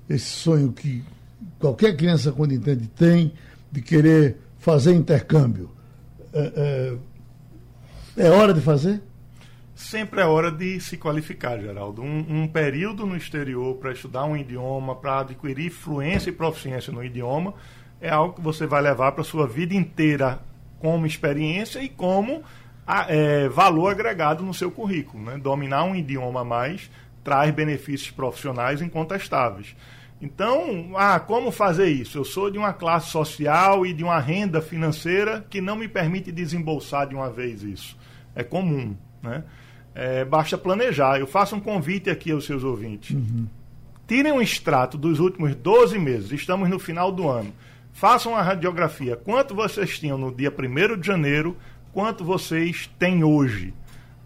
esse 0.08 0.26
sonho 0.26 0.72
que 0.72 1.02
qualquer 1.58 1.96
criança, 1.96 2.30
quando 2.30 2.54
entende, 2.54 2.86
tem, 2.86 3.32
de 3.70 3.82
querer 3.82 4.36
fazer 4.58 4.94
intercâmbio. 4.94 5.68
É, 6.32 6.96
é, 8.16 8.26
é 8.28 8.30
hora 8.30 8.54
de 8.54 8.60
fazer? 8.60 9.02
Sempre 9.82 10.20
é 10.20 10.24
hora 10.24 10.50
de 10.50 10.80
se 10.80 10.96
qualificar, 10.96 11.58
Geraldo. 11.58 12.02
Um, 12.02 12.42
um 12.42 12.48
período 12.48 13.04
no 13.04 13.16
exterior 13.16 13.76
para 13.76 13.92
estudar 13.92 14.24
um 14.24 14.36
idioma, 14.36 14.94
para 14.96 15.20
adquirir 15.20 15.70
fluência 15.70 16.30
e 16.30 16.32
proficiência 16.32 16.92
no 16.92 17.04
idioma, 17.04 17.54
é 18.00 18.08
algo 18.08 18.34
que 18.34 18.40
você 18.40 18.66
vai 18.66 18.80
levar 18.80 19.12
para 19.12 19.22
a 19.22 19.24
sua 19.24 19.46
vida 19.46 19.74
inteira 19.74 20.40
como 20.78 21.06
experiência 21.06 21.82
e 21.82 21.88
como 21.88 22.42
a, 22.86 23.06
é, 23.12 23.48
valor 23.48 23.90
agregado 23.90 24.42
no 24.42 24.54
seu 24.54 24.70
currículo. 24.70 25.24
Né? 25.24 25.38
Dominar 25.38 25.84
um 25.84 25.94
idioma 25.94 26.40
a 26.40 26.44
mais 26.44 26.90
traz 27.22 27.52
benefícios 27.52 28.10
profissionais 28.10 28.80
incontestáveis. 28.82 29.76
Então, 30.20 30.92
ah, 30.96 31.18
como 31.18 31.50
fazer 31.50 31.88
isso? 31.88 32.18
Eu 32.18 32.24
sou 32.24 32.50
de 32.50 32.56
uma 32.56 32.72
classe 32.72 33.10
social 33.10 33.84
e 33.84 33.92
de 33.92 34.04
uma 34.04 34.20
renda 34.20 34.62
financeira 34.62 35.44
que 35.50 35.60
não 35.60 35.74
me 35.74 35.88
permite 35.88 36.30
desembolsar 36.30 37.08
de 37.08 37.14
uma 37.14 37.28
vez 37.30 37.62
isso. 37.62 37.96
É 38.34 38.44
comum, 38.44 38.96
né? 39.20 39.42
É, 39.94 40.24
basta 40.24 40.56
planejar. 40.56 41.18
Eu 41.18 41.26
faço 41.26 41.56
um 41.56 41.60
convite 41.60 42.08
aqui 42.08 42.30
aos 42.32 42.44
seus 42.44 42.64
ouvintes. 42.64 43.10
Uhum. 43.10 43.46
Tirem 44.06 44.32
um 44.32 44.42
extrato 44.42 44.98
dos 44.98 45.20
últimos 45.20 45.54
12 45.54 45.98
meses, 45.98 46.32
estamos 46.32 46.68
no 46.68 46.78
final 46.78 47.12
do 47.12 47.28
ano. 47.28 47.52
Façam 47.92 48.32
uma 48.32 48.42
radiografia. 48.42 49.16
Quanto 49.16 49.54
vocês 49.54 49.98
tinham 49.98 50.18
no 50.18 50.34
dia 50.34 50.52
1 50.52 51.00
de 51.00 51.06
janeiro, 51.06 51.56
quanto 51.92 52.24
vocês 52.24 52.90
têm 52.98 53.22
hoje. 53.22 53.74